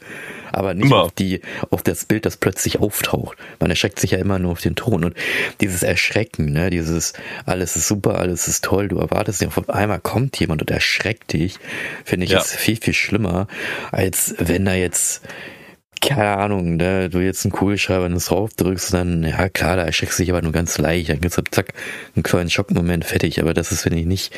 aber 0.57 0.75
nicht 0.75 0.93
auf 0.93 1.13
die, 1.13 1.41
auf 1.71 1.83
das 1.83 2.05
Bild, 2.05 2.27
das 2.27 2.37
plötzlich 2.37 2.81
auftaucht. 2.81 3.37
Man 3.61 3.71
erschreckt 3.71 4.01
sich 4.01 4.13
ja 4.13 4.19
immer 4.19 4.39
nur 4.39 4.53
auf 4.53 4.61
den 4.61 4.75
Ton 4.75 5.05
und 5.05 5.15
dieses 5.61 5.83
Erschrecken, 5.83 6.53
ne, 6.53 6.71
dieses 6.71 7.13
alles 7.47 7.77
ist 7.77 7.89
super, 7.89 8.19
alles 8.19 8.49
ist 8.49 8.65
toll, 8.65 8.89
du 8.89 8.99
erwartest 8.99 9.41
nicht, 9.41 9.57
auf 9.57 9.69
einmal 9.69 10.01
kommt 10.01 10.39
jemand 10.39 10.63
und 10.63 10.71
erschreckt 10.71 11.33
dich, 11.33 11.59
finde 12.05 12.27
ich, 12.27 12.33
ja. 12.33 12.39
ist 12.39 12.55
viel, 12.55 12.77
viel 12.77 12.95
schlimmer, 12.95 13.47
als 13.93 14.35
wenn 14.39 14.65
da 14.65 14.75
jetzt 14.75 15.23
keine 16.01 16.37
Ahnung, 16.37 16.77
ne, 16.77 17.09
du 17.09 17.21
jetzt 17.21 17.45
einen 17.45 17.53
Kugelschreiber 17.53 18.07
ins 18.07 18.27
drauf 18.27 18.53
drückst, 18.55 18.93
dann, 18.93 19.25
ja 19.25 19.49
klar, 19.49 19.77
da 19.77 19.85
erschreckst 19.85 20.19
du 20.19 20.23
dich 20.23 20.31
aber 20.31 20.43
nur 20.43 20.53
ganz 20.53 20.77
leicht, 20.79 21.09
dann 21.09 21.21
gibt's 21.21 21.41
zack, 21.51 21.73
einen 22.15 22.23
kleinen 22.23 22.51
Schockmoment, 22.51 23.05
fertig, 23.05 23.41
aber 23.41 23.55
das 23.55 23.73
ist, 23.73 23.83
finde 23.83 24.01
ich, 24.01 24.07
nicht 24.07 24.35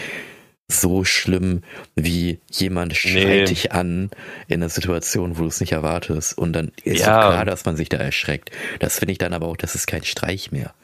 so 0.68 1.04
schlimm, 1.04 1.62
wie 1.94 2.40
jemand 2.50 2.96
schreit 2.96 3.26
nee. 3.26 3.44
dich 3.44 3.72
an 3.72 4.10
in 4.48 4.62
einer 4.62 4.68
Situation, 4.68 5.38
wo 5.38 5.42
du 5.42 5.48
es 5.48 5.60
nicht 5.60 5.72
erwartest. 5.72 6.36
Und 6.36 6.52
dann 6.52 6.72
ist 6.82 7.00
ja. 7.00 7.20
klar, 7.20 7.44
dass 7.44 7.64
man 7.64 7.76
sich 7.76 7.88
da 7.88 7.98
erschreckt. 7.98 8.50
Das 8.80 8.98
finde 8.98 9.12
ich 9.12 9.18
dann 9.18 9.32
aber 9.32 9.46
auch, 9.46 9.56
das 9.56 9.74
ist 9.74 9.86
kein 9.86 10.04
Streich 10.04 10.50
mehr. 10.50 10.74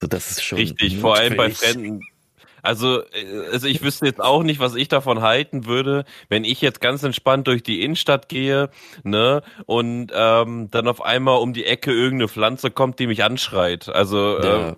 So, 0.00 0.06
das 0.06 0.30
ist 0.30 0.44
schon. 0.44 0.58
Richtig, 0.58 0.98
vor 0.98 1.16
allem 1.16 1.36
bei 1.36 1.50
Fremden. 1.50 2.00
Also, 2.62 3.02
äh, 3.02 3.50
also 3.52 3.66
ich 3.66 3.82
wüsste 3.82 4.06
jetzt 4.06 4.20
auch 4.20 4.42
nicht, 4.42 4.58
was 4.58 4.74
ich 4.74 4.88
davon 4.88 5.20
halten 5.20 5.66
würde, 5.66 6.04
wenn 6.28 6.44
ich 6.44 6.60
jetzt 6.62 6.80
ganz 6.80 7.02
entspannt 7.02 7.46
durch 7.46 7.62
die 7.62 7.82
Innenstadt 7.82 8.28
gehe, 8.28 8.70
ne, 9.02 9.42
und 9.66 10.10
ähm, 10.14 10.70
dann 10.70 10.88
auf 10.88 11.02
einmal 11.02 11.38
um 11.40 11.52
die 11.52 11.66
Ecke 11.66 11.92
irgendeine 11.92 12.28
Pflanze 12.28 12.70
kommt, 12.70 12.98
die 12.98 13.06
mich 13.06 13.22
anschreit. 13.22 13.88
Also 13.90 14.42
ja. 14.42 14.70
äh, 14.70 14.74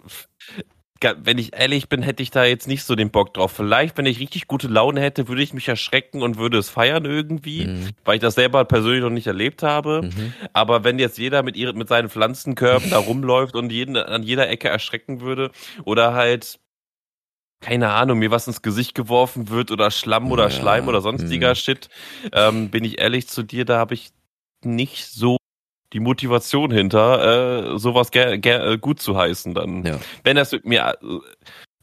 wenn 1.01 1.39
ich 1.39 1.55
ehrlich 1.55 1.89
bin, 1.89 2.03
hätte 2.03 2.23
ich 2.23 2.31
da 2.31 2.45
jetzt 2.45 2.69
nicht 2.69 2.85
so 2.85 2.95
den 2.95 3.11
Bock 3.11 3.35
drauf. 3.35 3.53
Vielleicht, 3.53 3.99
wenn 3.99 4.07
ich 4.07 4.21
richtig 4.21 4.47
gute 4.47 4.69
Laune 4.69 5.01
hätte, 5.01 5.29
würde 5.29 5.43
ich 5.43 5.53
mich 5.53 5.69
erschrecken 5.69 6.23
und 6.23 6.39
würde 6.39 6.59
es 6.59 6.71
feiern 6.71 7.05
irgendwie, 7.05 7.67
mhm. 7.67 7.91
weil 8.05 8.17
ich 8.17 8.21
das 8.21 8.35
selber 8.35 8.65
persönlich 8.65 9.03
noch 9.03 9.11
nicht 9.11 9.27
erlebt 9.27 9.63
habe. 9.63 10.03
Mhm. 10.03 10.33
Aber 10.53 10.85
wenn 10.85 10.99
jetzt 10.99 11.19
jeder 11.19 11.43
mit, 11.43 11.57
ihren, 11.57 11.77
mit 11.77 11.89
seinen 11.89 12.09
Pflanzenkörben 12.09 12.91
da 12.91 12.99
rumläuft 12.99 13.55
und 13.55 13.71
jeden 13.71 13.97
an 13.97 14.23
jeder 14.23 14.49
Ecke 14.49 14.69
erschrecken 14.69 15.21
würde 15.21 15.51
oder 15.85 16.15
halt 16.15 16.59
keine 17.61 17.91
Ahnung, 17.91 18.19
mir 18.19 18.31
was 18.31 18.47
ins 18.47 18.61
Gesicht 18.61 18.95
geworfen 18.95 19.49
wird 19.49 19.71
oder 19.71 19.91
Schlamm 19.91 20.31
oder 20.31 20.45
ja. 20.45 20.51
Schleim 20.51 20.89
oder 20.89 21.01
sonstiger 21.01 21.51
mhm. 21.51 21.55
Shit, 21.55 21.89
ähm, 22.33 22.71
bin 22.71 22.85
ich 22.85 23.01
ehrlich 23.01 23.29
zu 23.29 23.43
dir, 23.43 23.65
da 23.65 23.79
habe 23.79 23.95
ich 23.95 24.11
nicht 24.63 25.07
so 25.07 25.39
die 25.97 26.01
Motivation 26.01 26.71
hinter, 26.71 27.73
äh, 27.73 27.79
sowas 27.79 28.11
äh, 28.13 28.77
gut 28.79 29.01
zu 29.01 29.17
heißen 29.17 29.55
dann. 29.55 29.83
Ja. 29.83 29.99
Wenn 30.25 30.37
das 30.37 30.53
mit 30.53 30.67
mir, 30.67 30.99
äh, 31.03 31.19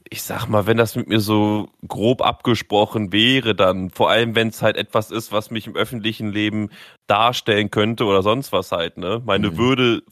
ich 0.08 0.22
sag 0.22 0.46
mal, 0.46 0.68
wenn 0.68 0.76
das 0.76 0.94
mit 0.94 1.08
mir 1.08 1.18
so 1.18 1.68
grob 1.88 2.22
abgesprochen 2.22 3.12
wäre, 3.12 3.56
dann 3.56 3.90
vor 3.90 4.10
allem, 4.10 4.36
wenn 4.36 4.48
es 4.48 4.62
halt 4.62 4.76
etwas 4.76 5.10
ist, 5.10 5.32
was 5.32 5.50
mich 5.50 5.66
im 5.66 5.74
öffentlichen 5.74 6.30
Leben 6.30 6.70
darstellen 7.08 7.72
könnte 7.72 8.04
oder 8.04 8.22
sonst 8.22 8.52
was 8.52 8.70
halt, 8.70 8.98
ne? 8.98 9.20
Meine 9.24 9.50
mhm. 9.50 9.58
Würde, 9.58 10.02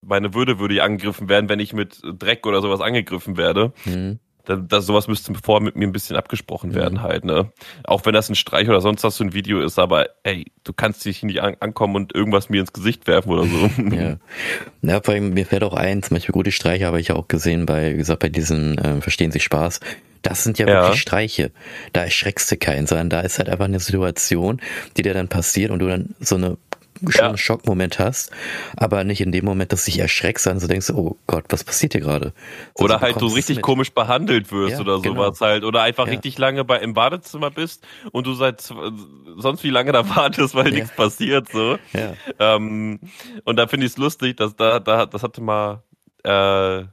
meine 0.00 0.32
Würde 0.32 0.60
würde 0.60 0.80
angegriffen 0.84 1.28
werden, 1.28 1.48
wenn 1.48 1.58
ich 1.58 1.72
mit 1.72 2.00
Dreck 2.04 2.46
oder 2.46 2.62
sowas 2.62 2.80
angegriffen 2.80 3.36
werde. 3.36 3.72
Mhm 3.84 4.20
das, 4.48 4.86
sowas 4.86 5.08
müsste 5.08 5.32
vorher 5.34 5.62
mit 5.62 5.76
mir 5.76 5.86
ein 5.86 5.92
bisschen 5.92 6.16
abgesprochen 6.16 6.74
werden 6.74 6.98
mhm. 6.98 7.02
halt, 7.02 7.24
ne? 7.24 7.52
Auch 7.84 8.04
wenn 8.06 8.14
das 8.14 8.28
ein 8.28 8.34
Streich 8.34 8.68
oder 8.68 8.80
sonst 8.80 9.04
was 9.04 9.16
für 9.16 9.24
ein 9.24 9.34
Video 9.34 9.60
ist, 9.60 9.78
aber 9.78 10.08
ey, 10.22 10.46
du 10.64 10.72
kannst 10.72 11.04
dich 11.04 11.22
nicht 11.22 11.42
an, 11.42 11.56
ankommen 11.60 11.96
und 11.96 12.14
irgendwas 12.14 12.48
mir 12.48 12.60
ins 12.60 12.72
Gesicht 12.72 13.06
werfen 13.06 13.30
oder 13.30 13.44
so. 13.44 13.70
ja. 13.94 14.16
Ja, 14.82 15.00
vor 15.02 15.14
allem, 15.14 15.34
mir 15.34 15.46
fällt 15.46 15.64
auch 15.64 15.74
ein, 15.74 16.02
zum 16.02 16.16
Beispiel 16.16 16.32
gute 16.32 16.52
Streiche 16.52 16.86
habe 16.86 17.00
ich 17.00 17.08
ja 17.08 17.16
auch 17.16 17.28
gesehen 17.28 17.66
bei, 17.66 17.92
wie 17.92 17.98
gesagt, 17.98 18.20
bei 18.20 18.28
diesen 18.28 18.78
äh, 18.78 19.00
Verstehen 19.00 19.32
sich 19.32 19.44
Spaß. 19.44 19.80
Das 20.22 20.42
sind 20.42 20.58
ja, 20.58 20.66
ja, 20.66 20.82
wirklich 20.82 21.00
Streiche. 21.00 21.52
Da 21.92 22.04
erschreckst 22.04 22.50
du 22.50 22.56
keinen, 22.56 22.86
sondern 22.86 23.10
da 23.10 23.20
ist 23.20 23.38
halt 23.38 23.48
einfach 23.48 23.66
eine 23.66 23.80
Situation, 23.80 24.60
die 24.96 25.02
dir 25.02 25.14
dann 25.14 25.28
passiert 25.28 25.70
und 25.70 25.78
du 25.78 25.86
dann 25.86 26.14
so 26.18 26.34
eine 26.34 26.58
schon 27.00 27.20
ja. 27.20 27.28
einen 27.28 27.38
Schockmoment 27.38 27.98
hast, 27.98 28.30
aber 28.76 29.04
nicht 29.04 29.20
in 29.20 29.32
dem 29.32 29.44
Moment, 29.44 29.72
dass 29.72 29.84
du 29.84 29.90
dich 29.90 30.00
erschreckst, 30.00 30.44
sondern 30.44 30.60
so 30.60 30.66
denkst, 30.66 30.90
oh 30.90 31.16
Gott, 31.26 31.44
was 31.48 31.64
passiert 31.64 31.92
hier 31.92 32.00
gerade? 32.00 32.32
Oder 32.74 33.00
halt 33.00 33.20
du 33.20 33.26
richtig 33.26 33.56
mit. 33.56 33.62
komisch 33.64 33.92
behandelt 33.92 34.50
wirst 34.52 34.74
ja, 34.74 34.80
oder 34.80 35.00
genau. 35.00 35.14
sowas 35.14 35.40
halt. 35.40 35.64
Oder 35.64 35.82
einfach 35.82 36.06
ja. 36.06 36.12
richtig 36.12 36.38
lange 36.38 36.64
bei, 36.64 36.78
im 36.78 36.94
Badezimmer 36.94 37.50
bist 37.50 37.86
und 38.12 38.26
du 38.26 38.34
seit 38.34 38.60
sonst 39.36 39.64
wie 39.64 39.70
lange 39.70 39.92
da 39.92 40.08
wartest, 40.16 40.54
weil 40.54 40.70
nichts 40.70 40.94
passiert. 40.94 41.48
so. 41.50 41.78
Ähm, 42.38 43.00
und 43.44 43.56
da 43.56 43.66
finde 43.66 43.86
ich 43.86 43.92
es 43.92 43.98
lustig, 43.98 44.36
dass 44.36 44.56
da, 44.56 44.80
da, 44.80 45.06
das 45.06 45.22
hatte 45.22 45.40
mal 45.40 45.82
äh, 46.24 46.84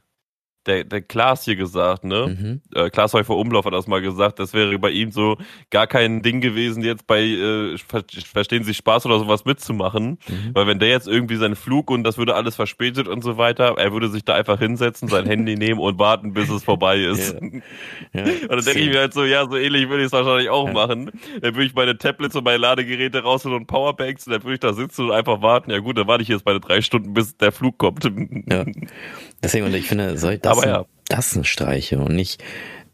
der, 0.66 0.84
der 0.84 1.02
Klaas 1.02 1.46
hier 1.46 1.56
gesagt, 1.56 2.04
ne? 2.04 2.38
Mhm. 2.40 2.62
Äh, 2.74 2.90
Klaas 2.90 3.14
Häufer 3.14 3.36
Umlauf 3.36 3.66
hat 3.66 3.74
das 3.74 3.88
mal 3.88 4.02
gesagt, 4.02 4.40
das 4.40 4.54
wäre 4.54 4.78
bei 4.80 4.92
ihm 4.92 5.12
so 5.12 5.38
gar 5.70 5.88
kein 5.88 6.22
Ding 6.22 6.42
gewesen, 6.42 6.84
jetzt 6.84 7.08
bei 7.08 7.22
äh, 7.22 7.78
Verstehen 7.78 8.64
Sie 8.64 8.74
Spaß 8.74 9.06
oder 9.06 9.20
sowas 9.20 9.46
mitzumachen. 9.46 10.18
Mhm. 10.28 10.52
Weil 10.54 10.68
wenn 10.68 10.80
der 10.80 10.90
jetzt 10.90 11.08
irgendwie 11.08 11.36
seinen 11.36 11.56
Flug 11.56 11.92
und 11.92 12.04
das 12.04 12.18
würde 12.18 12.36
alles 12.36 12.56
verspätet 12.56 13.08
und 13.08 13.24
so 13.24 13.38
weiter, 13.38 13.76
er 13.78 13.92
würde 13.92 14.10
sich 14.10 14.24
da 14.26 14.36
einfach 14.36 14.60
hinsetzen, 14.60 15.08
sein 15.08 15.26
Handy 15.26 15.56
nehmen 15.58 15.80
und 15.80 16.00
warten, 16.00 16.34
bis 16.34 16.50
es 16.50 16.64
vorbei 16.64 17.00
ist. 17.00 17.34
Ja. 17.34 17.40
Ja, 18.14 18.24
und 18.42 18.50
dann 18.50 18.66
denke 18.66 18.80
ich 18.80 18.90
mir 18.90 19.00
halt 19.00 19.14
so, 19.14 19.24
ja, 19.24 19.48
so 19.48 19.58
ähnlich 19.58 19.90
würde 19.90 20.04
ich 20.04 20.08
es 20.08 20.12
wahrscheinlich 20.14 20.50
auch 20.50 20.68
ja. 20.68 20.74
machen. 20.74 21.12
Dann 21.42 21.56
würde 21.56 21.66
ich 21.66 21.76
meine 21.76 21.98
Tablets 21.98 22.36
und 22.36 22.44
meine 22.44 22.58
Ladegeräte 22.58 23.24
rausholen 23.24 23.58
und 23.58 23.68
Powerbanks 23.68 24.28
und 24.28 24.34
dann 24.34 24.44
würde 24.44 24.56
ich 24.56 24.60
da 24.60 24.74
sitzen 24.74 25.06
und 25.06 25.12
einfach 25.12 25.42
warten. 25.42 25.72
Ja 25.72 25.80
gut, 25.80 25.98
dann 25.98 26.08
warte 26.08 26.24
ich 26.24 26.30
jetzt 26.30 26.46
meine 26.46 26.60
drei 26.60 26.82
Stunden, 26.82 27.14
bis 27.14 27.38
der 27.38 27.52
Flug 27.52 27.78
kommt. 27.78 28.04
Ja. 28.50 28.66
Deswegen, 29.44 29.66
und 29.66 29.76
ich 29.76 29.88
finde, 29.88 30.18
soll 30.18 30.38
das, 30.38 30.55
Aber 30.58 30.68
ja. 30.68 30.86
das 31.08 31.32
sind 31.32 31.48
Streiche 31.48 32.00
und 32.00 32.16
nicht, 32.16 32.44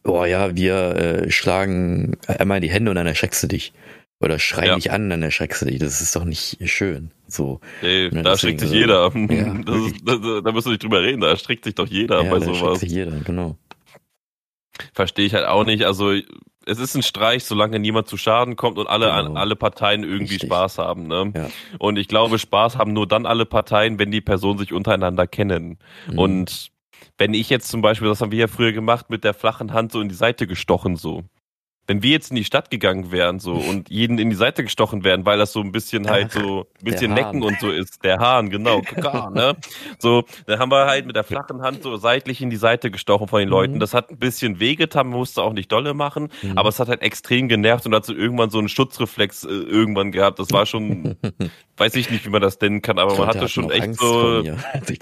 boah 0.03 0.25
ja, 0.25 0.55
wir 0.55 0.75
äh, 0.95 1.31
schlagen 1.31 2.17
einmal 2.27 2.59
die 2.59 2.69
Hände 2.69 2.91
und 2.91 2.95
dann 2.95 3.07
erschreckst 3.07 3.43
du 3.43 3.47
dich. 3.47 3.73
Oder 4.19 4.37
schrei 4.37 4.67
ja. 4.67 4.75
dich 4.75 4.91
an, 4.91 5.09
dann 5.09 5.23
erschreckst 5.23 5.63
du 5.63 5.65
dich. 5.65 5.79
Das 5.79 5.99
ist 5.99 6.15
doch 6.15 6.25
nicht 6.25 6.57
schön. 6.69 7.11
So. 7.27 7.59
Nee, 7.81 8.09
ne, 8.09 8.21
da 8.21 8.31
erschreckt 8.31 8.59
sich 8.59 8.69
so, 8.69 8.75
jeder. 8.75 9.11
Ja, 9.15 9.53
ist, 9.87 9.95
da, 10.05 10.41
da 10.41 10.51
müssen 10.51 10.67
wir 10.67 10.71
nicht 10.73 10.83
drüber 10.83 11.01
reden, 11.01 11.21
da 11.21 11.29
erschreckt 11.29 11.65
sich 11.65 11.73
doch 11.73 11.87
jeder 11.87 12.23
ja, 12.23 12.29
bei 12.29 12.37
da 12.37 12.45
sowas. 12.45 12.81
Sich 12.81 12.91
jeder, 12.91 13.19
genau. 13.21 13.57
Verstehe 14.93 15.25
ich 15.25 15.33
halt 15.33 15.47
auch 15.47 15.65
nicht. 15.65 15.85
Also 15.85 16.13
es 16.65 16.79
ist 16.79 16.95
ein 16.95 17.01
Streich, 17.01 17.43
solange 17.45 17.79
niemand 17.79 18.07
zu 18.07 18.17
Schaden 18.17 18.55
kommt 18.55 18.77
und 18.77 18.87
alle, 18.87 19.07
Genau. 19.07 19.33
alle 19.33 19.55
Parteien 19.55 20.03
irgendwie 20.03 20.33
Richtig. 20.33 20.49
Spaß 20.49 20.77
haben. 20.77 21.07
Ne? 21.07 21.31
Ja. 21.35 21.49
Und 21.79 21.97
ich 21.97 22.07
glaube, 22.07 22.37
Spaß 22.37 22.77
haben 22.77 22.93
nur 22.93 23.07
dann 23.07 23.25
alle 23.25 23.45
Parteien, 23.45 23.97
wenn 23.97 24.11
die 24.11 24.21
Personen 24.21 24.59
sich 24.59 24.71
untereinander 24.71 25.25
kennen. 25.25 25.79
Mhm. 26.11 26.19
Und 26.19 26.71
wenn 27.17 27.33
ich 27.33 27.49
jetzt 27.49 27.69
zum 27.69 27.81
Beispiel, 27.81 28.07
das 28.07 28.21
haben 28.21 28.31
wir 28.31 28.39
ja 28.39 28.47
früher 28.47 28.71
gemacht, 28.73 29.09
mit 29.09 29.23
der 29.23 29.33
flachen 29.33 29.73
Hand 29.73 29.91
so 29.91 30.01
in 30.01 30.09
die 30.09 30.15
Seite 30.15 30.47
gestochen 30.47 30.95
so. 30.95 31.23
Wenn 31.87 32.03
wir 32.03 32.11
jetzt 32.11 32.29
in 32.29 32.35
die 32.35 32.43
Stadt 32.45 32.69
gegangen 32.71 33.11
wären 33.11 33.39
so 33.39 33.53
und 33.69 33.89
jeden 33.89 34.17
in 34.19 34.29
die 34.29 34.35
Seite 34.35 34.63
gestochen 34.63 35.03
wären, 35.03 35.25
weil 35.25 35.37
das 35.37 35.51
so 35.51 35.59
ein 35.61 35.71
bisschen 35.71 36.09
halt 36.09 36.31
so 36.31 36.67
ein 36.79 36.85
bisschen. 36.85 37.13
Necken 37.13 37.43
und 37.43 37.59
so 37.59 37.69
ist, 37.69 38.03
der 38.03 38.19
Hahn, 38.19 38.49
genau, 38.49 38.81
Kaka, 38.85 39.29
ne? 39.29 39.55
So, 39.99 40.23
dann 40.45 40.59
haben 40.59 40.71
wir 40.71 40.85
halt 40.85 41.05
mit 41.05 41.15
der 41.15 41.23
flachen 41.23 41.61
Hand 41.61 41.83
so 41.83 41.97
seitlich 41.97 42.41
in 42.41 42.49
die 42.49 42.55
Seite 42.55 42.91
gestochen 42.91 43.27
von 43.27 43.39
den 43.39 43.49
Leuten. 43.49 43.75
Mhm. 43.75 43.79
Das 43.79 43.93
hat 43.93 44.09
ein 44.11 44.17
bisschen 44.17 44.59
wehgetan, 44.59 45.09
man 45.09 45.19
musste 45.19 45.41
auch 45.43 45.53
nicht 45.53 45.71
dolle 45.71 45.93
machen, 45.93 46.29
Mhm. 46.41 46.57
aber 46.57 46.69
es 46.69 46.79
hat 46.79 46.87
halt 46.87 47.01
extrem 47.01 47.47
genervt 47.49 47.85
und 47.85 47.91
dazu 47.91 48.15
irgendwann 48.15 48.49
so 48.49 48.59
einen 48.59 48.69
Schutzreflex 48.69 49.43
äh, 49.43 49.49
irgendwann 49.49 50.11
gehabt. 50.11 50.39
Das 50.39 50.51
war 50.51 50.65
schon, 50.65 51.17
weiß 51.77 51.95
ich 51.95 52.09
nicht, 52.09 52.25
wie 52.25 52.29
man 52.29 52.41
das 52.41 52.59
nennen 52.61 52.81
kann, 52.81 52.99
aber 52.99 53.17
man 53.17 53.27
hatte 53.27 53.49
schon 53.49 53.69
echt 53.71 53.83
Angst 53.83 53.99
so, 53.99 54.41
mir, 54.43 54.57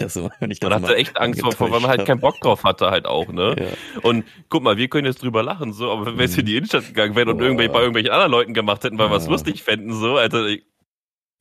so, 0.07 0.29
man 0.63 0.73
hatte 0.73 0.95
echt 0.95 1.17
Angst 1.19 1.41
vor, 1.41 1.69
weil 1.71 1.79
man 1.81 1.89
halt 1.89 2.05
keinen 2.05 2.19
Bock 2.21 2.39
drauf 2.41 2.63
hatte 2.63 2.89
halt 2.89 3.05
auch, 3.05 3.27
ne? 3.27 3.55
Ja. 3.59 3.99
Und 4.01 4.25
guck 4.49 4.63
mal, 4.63 4.77
wir 4.77 4.87
können 4.87 5.05
jetzt 5.05 5.21
drüber 5.21 5.43
lachen, 5.43 5.73
so, 5.73 5.91
aber 5.91 6.05
wenn 6.07 6.17
wir 6.17 6.25
jetzt 6.25 6.37
in 6.37 6.45
die 6.45 6.55
Innenstadt 6.69 6.87
gegangen 6.87 7.15
wären 7.15 7.29
und 7.29 7.37
Boah. 7.37 7.43
irgendwelche 7.45 7.71
bei 7.71 7.79
irgendwelchen 7.79 8.11
anderen 8.11 8.31
Leuten 8.31 8.53
gemacht 8.53 8.83
hätten, 8.83 8.97
weil 8.97 9.09
wir 9.09 9.17
es 9.17 9.25
Ja. 9.25 9.31
lustig 9.31 9.63
fänden, 9.63 9.93
so, 9.93 10.17
also 10.17 10.45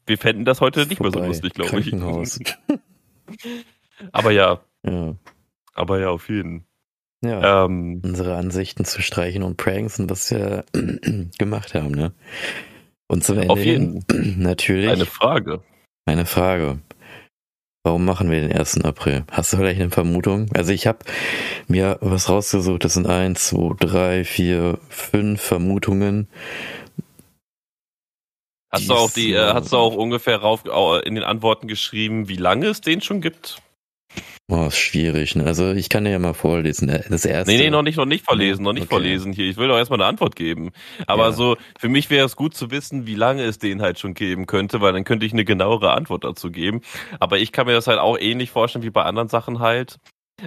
wir 0.06 0.18
fänden 0.18 0.44
das 0.44 0.60
heute 0.60 0.86
nicht 0.86 1.00
mehr 1.00 1.10
so 1.10 1.20
lustig, 1.20 1.54
glaube 1.54 1.80
ich. 1.80 1.92
Aber 4.12 4.30
ja, 4.30 4.60
Ja. 4.86 5.16
aber 5.74 5.98
ja, 6.00 6.08
auf 6.10 6.28
jeden. 6.28 6.64
ja. 7.22 7.64
Ähm, 7.64 8.00
Unsere 8.04 8.36
Ansichten 8.36 8.84
zu 8.84 9.02
streichen 9.02 9.42
und 9.42 9.56
pranks 9.56 9.98
und 9.98 10.08
was 10.08 10.30
wir 10.30 10.64
gemacht 11.38 11.74
haben, 11.74 11.90
ne? 11.90 12.12
Und 13.08 13.24
zum 13.24 13.38
Ende 13.38 13.50
Auf 13.50 13.64
jeden. 13.64 14.04
hin, 14.10 14.36
natürlich 14.38 14.90
eine 14.90 15.06
Frage. 15.06 15.62
eine 16.06 16.26
Frage. 16.26 16.78
Warum 17.88 18.04
machen 18.04 18.30
wir 18.30 18.42
den 18.42 18.52
1. 18.52 18.84
April? 18.84 19.24
Hast 19.30 19.50
du 19.50 19.56
vielleicht 19.56 19.80
eine 19.80 19.88
Vermutung? 19.88 20.50
Also 20.54 20.72
ich 20.72 20.86
habe 20.86 20.98
mir 21.68 21.96
was 22.02 22.28
rausgesucht. 22.28 22.84
Das 22.84 22.92
sind 22.92 23.06
eins, 23.06 23.48
zwei, 23.48 23.74
drei, 23.80 24.24
vier, 24.24 24.78
fünf 24.90 25.40
Vermutungen. 25.40 26.28
Hast 28.70 28.90
du 28.90 28.94
auch 28.94 29.10
die, 29.10 29.32
äh, 29.32 29.54
hast 29.54 29.72
du 29.72 29.78
auch 29.78 29.94
ungefähr 29.96 30.36
rauf 30.36 30.66
au- 30.66 30.98
in 30.98 31.14
den 31.14 31.24
Antworten 31.24 31.66
geschrieben, 31.66 32.28
wie 32.28 32.36
lange 32.36 32.66
es 32.66 32.82
den 32.82 33.00
schon 33.00 33.22
gibt? 33.22 33.62
Oh, 34.50 34.66
ist 34.68 34.78
schwierig. 34.78 35.36
Ne? 35.36 35.44
Also 35.44 35.72
ich 35.72 35.90
kann 35.90 36.04
dir 36.04 36.10
ja 36.10 36.18
mal 36.18 36.32
vorlesen. 36.32 36.88
Das 37.10 37.26
erste. 37.26 37.52
Nee, 37.52 37.58
nee, 37.58 37.70
noch 37.70 37.82
nicht, 37.82 37.96
noch 37.98 38.06
nicht 38.06 38.24
verlesen, 38.24 38.62
noch 38.64 38.72
nicht 38.72 38.84
Okay. 38.84 38.94
verlesen 38.94 39.34
hier. 39.34 39.44
Ich 39.44 39.58
will 39.58 39.68
doch 39.68 39.76
erstmal 39.76 40.00
eine 40.00 40.08
Antwort 40.08 40.36
geben. 40.36 40.70
Aber 41.06 41.26
Ja. 41.26 41.32
so, 41.32 41.56
für 41.78 41.90
mich 41.90 42.08
wäre 42.08 42.24
es 42.24 42.34
gut 42.34 42.54
zu 42.54 42.70
wissen, 42.70 43.06
wie 43.06 43.14
lange 43.14 43.42
es 43.42 43.58
den 43.58 43.82
halt 43.82 43.98
schon 43.98 44.14
geben 44.14 44.46
könnte, 44.46 44.80
weil 44.80 44.94
dann 44.94 45.04
könnte 45.04 45.26
ich 45.26 45.34
eine 45.34 45.44
genauere 45.44 45.92
Antwort 45.92 46.24
dazu 46.24 46.50
geben. 46.50 46.80
Aber 47.20 47.38
ich 47.38 47.52
kann 47.52 47.66
mir 47.66 47.74
das 47.74 47.88
halt 47.88 47.98
auch 47.98 48.16
ähnlich 48.18 48.50
vorstellen 48.50 48.82
wie 48.84 48.90
bei 48.90 49.02
anderen 49.02 49.28
Sachen 49.28 49.58
halt, 49.58 49.98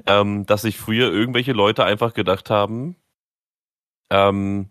ähm, 0.08 0.48
dass 0.48 0.64
sich 0.64 0.78
früher 0.80 1.12
irgendwelche 1.12 1.52
Leute 1.54 1.84
einfach 1.86 2.14
gedacht 2.16 2.50
haben, 2.50 2.96
ähm, 4.10 4.70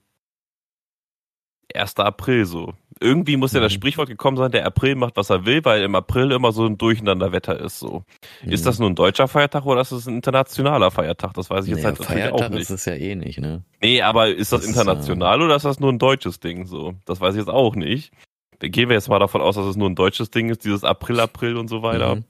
1. 1.75 1.97
April 1.99 2.45
so. 2.47 2.75
Irgendwie 3.03 3.37
muss 3.39 3.53
ja 3.53 3.61
das 3.61 3.73
Mhm. 3.73 3.77
Sprichwort 3.77 4.09
gekommen 4.09 4.37
sein, 4.37 4.51
der 4.51 4.67
April 4.67 4.95
macht, 4.95 5.17
was 5.17 5.31
er 5.31 5.47
will, 5.47 5.65
weil 5.65 5.83
im 5.83 5.95
April 5.95 6.33
immer 6.33 6.53
so 6.53 6.67
ein 6.67 6.77
Durcheinanderwetter 6.77 7.59
ist 7.59 7.79
so. 7.79 8.05
Ist 8.45 8.67
das 8.67 8.79
nur 8.79 8.91
ein 8.91 8.95
deutscher 8.95 9.27
Feiertag 9.27 9.65
oder 9.65 9.81
ist 9.81 9.93
das 9.93 10.07
ein 10.07 10.17
internationaler 10.17 10.91
Feiertag? 10.91 11.33
Das 11.35 11.49
weiß 11.49 11.65
ich 11.65 11.71
jetzt 11.71 11.79
Naja, 11.79 11.89
halt 11.89 12.01
natürlich 12.01 12.23
Feiertag 12.25 12.47
auch 12.47 12.51
nicht. 12.51 12.61
ist 12.63 12.71
es 12.71 12.85
ja 12.85 12.95
eh 12.95 13.15
nicht, 13.15 13.39
ne? 13.41 13.63
Nee, 13.81 14.03
aber 14.03 14.29
ist 14.29 14.53
das, 14.53 14.61
Das 14.61 14.71
ist, 14.71 14.77
international 14.77 15.41
oder 15.41 15.57
ist 15.57 15.65
das 15.65 15.81
nur 15.81 15.91
ein 15.91 15.99
deutsches 15.99 16.41
Ding 16.41 16.67
so? 16.67 16.95
Das 17.07 17.21
weiß 17.21 17.35
ich 17.35 17.39
jetzt 17.41 17.49
auch 17.51 17.75
nicht. 17.75 18.13
Dann 18.59 18.71
gehen 18.71 18.91
wir 18.91 18.97
jetzt 18.97 19.09
mal 19.09 19.19
davon 19.19 19.41
aus, 19.41 19.55
dass 19.57 19.65
es 19.65 19.77
nur 19.77 19.89
ein 19.89 19.95
deutsches 19.95 20.31
Ding 20.31 20.51
ist, 20.51 20.65
dieses 20.65 20.85
April, 20.85 21.21
April 21.21 21.57
und 21.57 21.69
so 21.69 21.83
weiter. 21.83 22.17
Mhm. 22.17 22.25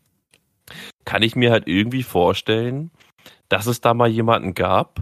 Kann 1.04 1.22
ich 1.22 1.34
mir 1.34 1.50
halt 1.50 1.66
irgendwie 1.66 2.04
vorstellen, 2.04 2.92
dass 3.48 3.66
es 3.66 3.80
da 3.80 3.94
mal 3.94 4.08
jemanden 4.08 4.54
gab, 4.54 5.00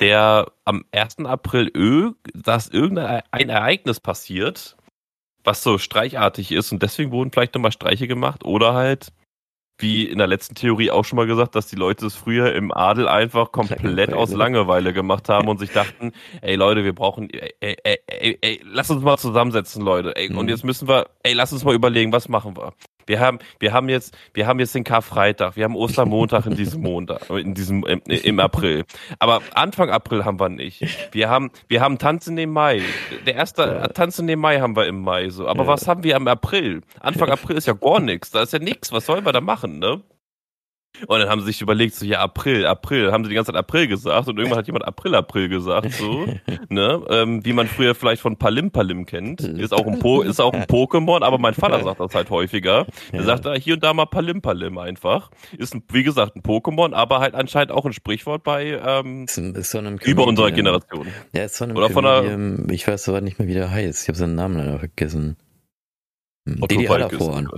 der 0.00 0.50
am 0.64 0.84
1. 0.92 1.26
April, 1.26 1.68
irg- 1.68 2.14
dass 2.34 2.68
irgendein 2.68 3.22
ein 3.30 3.48
Ereignis 3.48 4.00
passiert, 4.00 4.76
was 5.44 5.62
so 5.62 5.78
streichartig 5.78 6.52
ist 6.52 6.72
und 6.72 6.82
deswegen 6.82 7.12
wurden 7.12 7.30
vielleicht 7.32 7.54
nochmal 7.54 7.72
Streiche 7.72 8.08
gemacht 8.08 8.44
oder 8.44 8.74
halt, 8.74 9.12
wie 9.78 10.04
in 10.04 10.18
der 10.18 10.26
letzten 10.26 10.54
Theorie 10.54 10.90
auch 10.90 11.04
schon 11.06 11.16
mal 11.16 11.26
gesagt, 11.26 11.54
dass 11.54 11.66
die 11.66 11.76
Leute 11.76 12.04
es 12.04 12.14
früher 12.14 12.54
im 12.54 12.70
Adel 12.70 13.08
einfach 13.08 13.50
komplett 13.50 14.12
aus 14.12 14.34
Langeweile 14.34 14.92
gemacht 14.92 15.28
haben 15.30 15.48
und 15.50 15.58
sich 15.58 15.70
dachten, 15.70 16.12
ey 16.42 16.56
Leute, 16.56 16.84
wir 16.84 16.94
brauchen, 16.94 17.30
ey, 17.30 17.54
ey, 17.60 17.76
ey, 17.84 17.98
ey, 18.06 18.38
ey 18.42 18.60
lass 18.64 18.90
uns 18.90 19.02
mal 19.02 19.16
zusammensetzen, 19.16 19.82
Leute, 19.82 20.14
ey, 20.16 20.28
und 20.30 20.44
Mhm. 20.44 20.50
jetzt 20.50 20.64
müssen 20.64 20.86
wir, 20.88 21.08
ey, 21.22 21.32
lass 21.32 21.52
uns 21.52 21.64
mal 21.64 21.74
überlegen, 21.74 22.12
was 22.12 22.28
machen 22.28 22.56
wir? 22.58 22.74
Wir 23.10 23.18
haben, 23.18 23.40
wir 23.58 23.72
haben 23.72 23.88
jetzt, 23.88 24.16
wir 24.34 24.46
haben 24.46 24.60
jetzt 24.60 24.72
den 24.72 24.84
Karfreitag, 24.84 25.56
wir 25.56 25.64
haben 25.64 25.74
Ostermontag 25.74 26.46
in 26.46 26.54
diesem 26.54 26.80
Montag, 26.90 27.28
in 27.28 27.54
diesem, 27.54 27.84
im, 27.84 28.00
im 28.06 28.38
April. 28.38 28.84
Aber 29.18 29.42
Anfang 29.52 29.90
April 29.90 30.24
haben 30.24 30.38
wir 30.38 30.48
nicht. 30.48 30.80
Wir 31.12 31.28
haben, 31.28 31.50
wir 31.66 31.80
haben 31.80 31.98
Tanzen 31.98 32.38
im 32.38 32.50
Mai. 32.52 32.82
Der 33.26 33.34
erste 33.34 33.62
Ja. 33.62 33.88
Tanzen 33.88 34.28
im 34.28 34.38
Mai 34.38 34.60
haben 34.60 34.76
wir 34.76 34.86
im 34.86 35.00
Mai 35.00 35.28
so. 35.28 35.48
Aber 35.48 35.64
Ja. 35.64 35.68
was 35.70 35.88
haben 35.88 36.04
wir 36.04 36.14
im 36.14 36.28
April? 36.28 36.82
Anfang 37.00 37.30
April 37.30 37.56
ist 37.56 37.66
ja 37.66 37.72
gar 37.72 37.98
nichts. 37.98 38.30
Da 38.30 38.42
ist 38.42 38.52
ja 38.52 38.60
nichts. 38.60 38.92
Was 38.92 39.06
sollen 39.06 39.24
wir 39.26 39.32
da 39.32 39.40
machen, 39.40 39.80
ne? 39.80 40.02
Und 41.06 41.18
dann 41.18 41.28
haben 41.30 41.40
sie 41.40 41.46
sich 41.46 41.62
überlegt, 41.62 41.94
so, 41.94 42.04
ja, 42.04 42.20
April, 42.20 42.66
April, 42.66 43.10
haben 43.10 43.24
sie 43.24 43.30
die 43.30 43.34
ganze 43.34 43.52
Zeit 43.52 43.58
April 43.58 43.86
gesagt 43.86 44.28
und 44.28 44.36
irgendwann 44.36 44.58
hat 44.58 44.66
jemand 44.66 44.84
April, 44.86 45.14
April 45.14 45.48
gesagt, 45.48 45.92
so, 45.92 46.26
ne, 46.68 47.00
ähm, 47.08 47.42
wie 47.44 47.52
man 47.54 47.68
früher 47.68 47.94
vielleicht 47.94 48.20
von 48.20 48.36
Palim 48.36 48.70
Palim 48.70 49.06
kennt, 49.06 49.40
ist 49.40 49.72
auch 49.72 49.86
ein 49.86 49.98
po 49.98 50.20
ist 50.22 50.40
auch 50.40 50.52
ein 50.52 50.64
Pokémon, 50.64 51.22
aber 51.22 51.38
mein 51.38 51.54
Vater 51.54 51.82
sagt 51.82 52.00
das 52.00 52.14
halt 52.14 52.28
häufiger, 52.28 52.86
der 53.12 53.20
Ja. 53.20 53.26
sagt 53.26 53.46
da 53.46 53.54
hier 53.54 53.74
und 53.74 53.82
da 53.84 53.94
mal 53.94 54.04
Palim 54.06 54.42
Palim 54.42 54.76
einfach, 54.78 55.30
ist 55.56 55.74
ein, 55.74 55.82
wie 55.90 56.02
gesagt, 56.02 56.36
ein 56.36 56.42
Pokémon, 56.42 56.92
aber 56.92 57.20
halt 57.20 57.34
anscheinend 57.34 57.72
auch 57.72 57.86
ein 57.86 57.92
Sprichwort 57.94 58.42
bei, 58.42 58.78
ähm, 58.84 59.24
Ist, 59.24 59.38
ist 59.38 59.70
von 59.70 59.86
einem 59.86 59.98
über 60.04 60.26
unserer. 60.26 60.50
Generation. 60.50 61.06
Ja, 61.32 61.44
ist 61.44 61.56
von 61.56 61.68
einem 61.70 61.76
Oder 61.78 61.88
von 61.90 62.04
einer- 62.04 62.70
ich 62.72 62.86
weiß 62.86 63.08
aber 63.08 63.20
nicht 63.22 63.38
mehr, 63.38 63.48
wie 63.48 63.54
der 63.54 63.70
heißt. 63.70 64.02
Ich 64.02 64.08
habe 64.08 64.18
seinen 64.18 64.34
Namen 64.34 64.58
leider 64.58 64.78
vergessen. 64.80 65.36
Hm, 66.50 66.62
Otto 66.62 66.74
Didi 66.74 66.86
Hallervorden. 66.86 67.48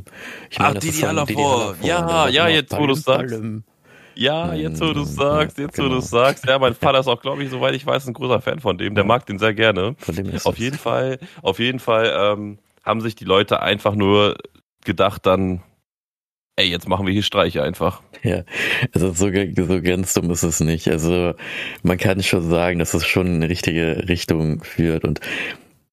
Ich 0.51 0.61
Ach, 0.61 0.75
das 0.75 0.85
Didi 0.85 0.99
Hallervorden. 0.99 1.85
Ja, 1.85 2.09
sagt 2.09 2.33
ja, 2.35 2.49
jetzt, 2.49 2.73
wo 2.73 2.77
Palim, 2.77 2.95
sagst. 2.95 3.43
Ja, 4.15 4.55
jetzt 4.55 4.81
wo 4.81 4.93
du 4.93 5.05
sagst, 5.05 5.59
jetzt 5.59 5.79
wo 5.79 5.85
du 5.85 5.89
genau. 5.89 6.01
sagst, 6.01 6.47
ja, 6.47 6.59
mein 6.59 6.75
Vater 6.75 7.01
ist 7.01 7.07
auch, 7.07 7.21
glaube 7.23 7.43
ich, 7.45 7.51
soweit 7.51 7.75
ich 7.75 7.87
weiß, 7.87 8.07
ein 8.07 8.13
großer 8.13 8.41
Fan 8.41 8.61
von 8.61 8.77
dem, 8.77 8.95
der 8.95 9.05
mag 9.05 9.27
den 9.27 9.39
sehr 9.39 9.55
gerne. 9.55 9.95
Von 9.99 10.15
dem 10.15 10.29
ist 10.29 10.47
Auf 10.47 10.59
jeden 10.59 10.79
Fall, 10.79 11.19
auf 11.41 11.59
jeden 11.59 11.79
Fall 11.79 12.13
ähm, 12.15 12.59
haben 12.85 13.01
sich 13.01 13.15
die 13.15 13.25
Leute 13.25 13.63
einfach 13.63 13.95
nur 13.95 14.37
gedacht 14.85 15.25
dann, 15.25 15.63
ey, 16.57 16.67
jetzt 16.67 16.89
machen 16.89 17.07
wir 17.07 17.13
hier 17.13 17.23
Streiche 17.23 17.63
einfach. 17.63 18.03
Ja, 18.23 18.43
also 18.93 19.13
so, 19.13 19.31
so 19.33 19.83
ganz 19.83 20.15
dumm 20.15 20.31
ist 20.31 20.43
es 20.43 20.61
nicht. 20.61 20.89
Also 20.89 21.35
man 21.83 21.99
kann 21.99 22.23
schon 22.23 22.49
sagen, 22.49 22.79
dass 22.79 22.95
es 22.95 23.07
schon 23.07 23.27
in 23.27 23.35
eine 23.37 23.49
richtige 23.49 24.09
Richtung 24.09 24.63
führt 24.63 25.05
und 25.05 25.21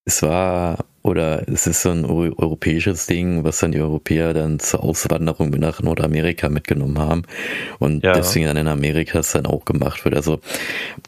es 0.09 0.23
war 0.23 0.83
oder 1.03 1.47
es 1.47 1.65
ist 1.67 1.83
so 1.83 1.91
ein 1.91 2.03
eu- 2.03 2.33
europäisches 2.37 3.05
Ding, 3.05 3.43
was 3.43 3.59
dann 3.59 3.71
die 3.71 3.79
Europäer 3.79 4.33
dann 4.33 4.59
zur 4.59 4.83
Auswanderung 4.83 5.49
nach 5.51 5.81
Nordamerika 5.81 6.49
mitgenommen 6.49 6.97
haben 6.99 7.23
und 7.77 8.03
Ja. 8.03 8.13
deswegen 8.13 8.45
dann 8.47 8.57
in 8.57 8.67
Amerika 8.67 9.19
es 9.19 9.31
dann 9.31 9.45
auch 9.45 9.65
gemacht 9.65 10.03
wird. 10.03 10.15
Also 10.15 10.39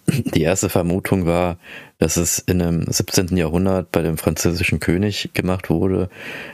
die 0.08 0.43
erste 0.43 0.70
Vermutung 0.70 1.26
war, 1.26 1.58
dass 1.97 2.16
es 2.18 2.39
in 2.39 2.62
einem 2.62 2.86
17. 2.91 3.36
Jahrhundert 3.38 3.91
bei 3.91 4.02
dem 4.04 4.18
französischen 4.18 4.80
König 4.80 5.32
gemacht 5.34 5.70
wurde. 5.70 6.10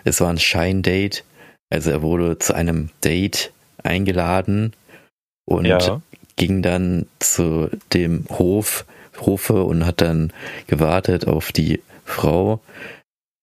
Es 0.06 0.20
war 0.22 0.30
ein 0.30 0.40
Scheindate, 0.40 1.22
also 1.70 1.92
er 1.92 2.02
wurde 2.02 2.40
zu 2.40 2.54
einem 2.56 2.90
Date 3.04 3.52
eingeladen 3.84 4.74
und 5.46 5.66
Ja. 5.66 6.02
ging 6.38 6.62
dann 6.62 7.06
zu 7.20 7.70
dem 7.94 8.26
Hof, 8.30 8.86
Hofe 9.20 9.64
und 9.64 9.86
hat 9.86 10.02
dann 10.02 10.32
gewartet 10.68 11.28
auf 11.28 11.52
die 11.52 11.82
Frau, 12.08 12.62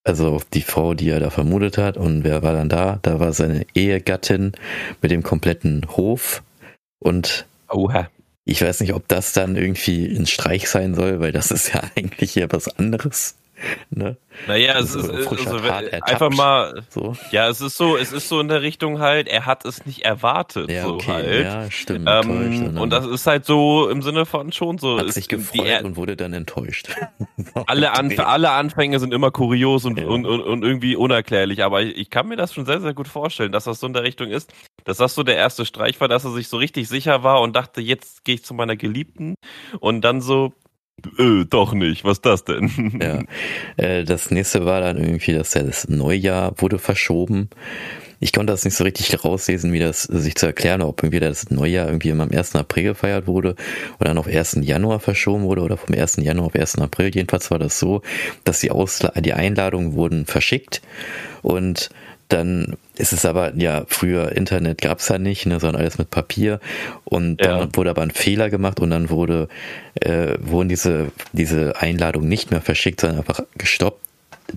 also 0.04 0.40
die 0.52 0.62
Frau, 0.62 0.94
die 0.94 1.08
er 1.08 1.20
da 1.20 1.30
vermutet 1.30 1.78
hat. 1.78 1.96
Und 1.96 2.24
wer 2.24 2.42
war 2.42 2.52
dann 2.52 2.68
da? 2.68 2.98
Da 3.02 3.20
war 3.20 3.32
seine 3.32 3.66
Ehegattin 3.74 4.52
mit 5.00 5.10
dem 5.10 5.22
kompletten 5.22 5.86
Hof. 5.96 6.42
Und 6.98 7.46
Oha. 7.70 8.08
ich 8.44 8.62
weiß 8.62 8.80
nicht, 8.80 8.94
ob 8.94 9.08
das 9.08 9.32
dann 9.32 9.56
irgendwie 9.56 10.06
ein 10.06 10.26
Streich 10.26 10.68
sein 10.68 10.94
soll, 10.94 11.20
weil 11.20 11.32
das 11.32 11.50
ist 11.50 11.72
ja 11.72 11.82
eigentlich 11.96 12.32
hier 12.32 12.50
was 12.52 12.68
anderes. 12.78 13.36
Ne? 13.90 14.16
Naja, 14.48 14.72
es 14.78 14.96
Also, 14.96 15.12
ist 15.12 15.28
frischer 15.28 15.52
also, 15.52 15.90
einfach 16.02 16.30
mal, 16.30 16.82
So. 16.90 17.16
ja, 17.30 17.48
es 17.48 17.60
ist 17.60 17.76
so, 17.76 17.96
es 17.96 18.12
ist 18.12 18.28
so 18.28 18.40
in 18.40 18.48
der 18.48 18.62
Richtung 18.62 18.98
halt, 18.98 19.28
er 19.28 19.46
hat 19.46 19.64
es 19.64 19.86
nicht 19.86 20.04
erwartet, 20.04 20.70
Ja, 20.70 20.82
so 20.82 20.94
okay. 20.94 21.12
halt. 21.12 21.44
Ja, 21.44 21.70
stimmt. 21.70 22.08
Ähm, 22.10 22.74
ne? 22.74 22.80
und 22.80 22.90
das 22.90 23.06
ist 23.06 23.26
halt 23.26 23.44
so 23.44 23.88
im 23.88 24.02
Sinne 24.02 24.26
von 24.26 24.50
schon 24.52 24.78
so. 24.78 24.98
hat 24.98 25.06
ist 25.06 25.14
sich 25.14 25.28
die 25.28 25.36
gefreut 25.36 25.66
Er- 25.66 25.84
und 25.84 25.96
wurde 25.96 26.16
dann 26.16 26.32
enttäuscht. 26.32 26.88
alle, 27.66 27.92
Anf 27.92 28.18
alle 28.18 28.50
Anfänge 28.50 28.98
sind 28.98 29.14
immer 29.14 29.30
kurios 29.30 29.84
und, 29.84 29.98
Ja. 29.98 30.06
und, 30.06 30.26
und, 30.26 30.40
und 30.40 30.62
irgendwie 30.64 30.96
unerklärlich, 30.96 31.62
aber 31.62 31.82
ich, 31.82 31.96
ich 31.96 32.10
kann 32.10 32.26
mir 32.28 32.36
das 32.36 32.52
schon 32.52 32.66
sehr, 32.66 32.80
sehr 32.80 32.94
gut 32.94 33.08
vorstellen, 33.08 33.52
dass 33.52 33.64
das 33.64 33.78
so 33.80 33.86
in 33.86 33.92
der 33.92 34.02
Richtung 34.02 34.28
ist, 34.30 34.52
dass 34.84 34.96
das 34.96 35.14
so 35.14 35.22
der 35.22 35.36
erste 35.36 35.64
Streich 35.64 36.00
war, 36.00 36.08
dass 36.08 36.24
er 36.24 36.32
sich 36.32 36.48
so 36.48 36.56
richtig 36.56 36.88
sicher 36.88 37.22
war 37.22 37.40
und 37.40 37.54
dachte, 37.54 37.80
jetzt 37.80 38.24
gehe 38.24 38.34
ich 38.34 38.44
zu 38.44 38.54
meiner 38.54 38.76
Geliebten 38.76 39.36
und 39.80 40.00
dann 40.02 40.20
so, 40.20 40.52
äh, 41.18 41.44
doch 41.48 41.74
nicht, 41.74 42.04
was 42.04 42.20
das 42.20 42.44
denn? 42.44 43.00
Ja. 43.00 43.22
Äh, 43.76 44.04
das 44.04 44.30
nächste 44.30 44.64
war 44.64 44.80
dann 44.80 44.98
irgendwie, 44.98 45.34
dass 45.34 45.50
das 45.50 45.88
Neujahr 45.88 46.54
wurde 46.58 46.78
verschoben. 46.78 47.48
Ich 48.20 48.32
konnte 48.32 48.52
das 48.52 48.64
nicht 48.64 48.76
so 48.76 48.84
richtig 48.84 49.22
rauslesen, 49.24 49.72
wie 49.72 49.78
das 49.78 50.04
sich 50.04 50.34
zu 50.36 50.46
erklären, 50.46 50.80
ob 50.80 51.02
irgendwie 51.02 51.20
das 51.20 51.50
Neujahr 51.50 51.88
irgendwie 51.88 52.08
immer 52.08 52.24
am 52.24 52.30
1. 52.30 52.56
April 52.56 52.84
gefeiert 52.84 53.26
wurde 53.26 53.54
oder 54.00 54.08
dann 54.08 54.18
auf 54.18 54.26
1. 54.26 54.60
Januar 54.62 55.00
verschoben 55.00 55.44
wurde 55.44 55.62
oder 55.62 55.76
vom 55.76 55.94
1. 55.94 56.16
Januar 56.16 56.46
auf 56.46 56.54
1. 56.54 56.78
April. 56.78 57.10
Jedenfalls 57.14 57.50
war 57.50 57.58
das 57.58 57.78
so, 57.78 58.02
dass 58.44 58.60
die, 58.60 58.70
Ausla 58.70 59.10
die 59.20 59.34
Einladungen 59.34 59.94
wurden 59.94 60.24
verschickt 60.26 60.80
und 61.42 61.90
dann 62.28 62.76
ist 62.96 63.12
es 63.12 63.24
aber, 63.24 63.54
ja, 63.56 63.84
früher 63.88 64.32
Internet 64.32 64.80
gab 64.80 64.98
es 64.98 65.08
ja 65.08 65.18
nicht, 65.18 65.46
ne, 65.46 65.60
sondern 65.60 65.80
alles 65.82 65.98
mit 65.98 66.10
Papier. 66.10 66.60
Und 67.04 67.38
dann 67.38 67.60
Ja. 67.60 67.68
wurde 67.76 67.90
aber 67.90 68.02
ein 68.02 68.10
Fehler 68.10 68.50
gemacht 68.50 68.80
und 68.80 68.90
dann 68.90 69.10
wurde, 69.10 69.48
äh, 70.00 70.34
wurden 70.40 70.68
diese, 70.68 71.12
diese 71.32 71.74
Einladungen 71.80 72.28
nicht 72.28 72.50
mehr 72.50 72.60
verschickt, 72.60 73.00
sondern 73.00 73.18
einfach 73.20 73.40
gestoppt 73.58 74.00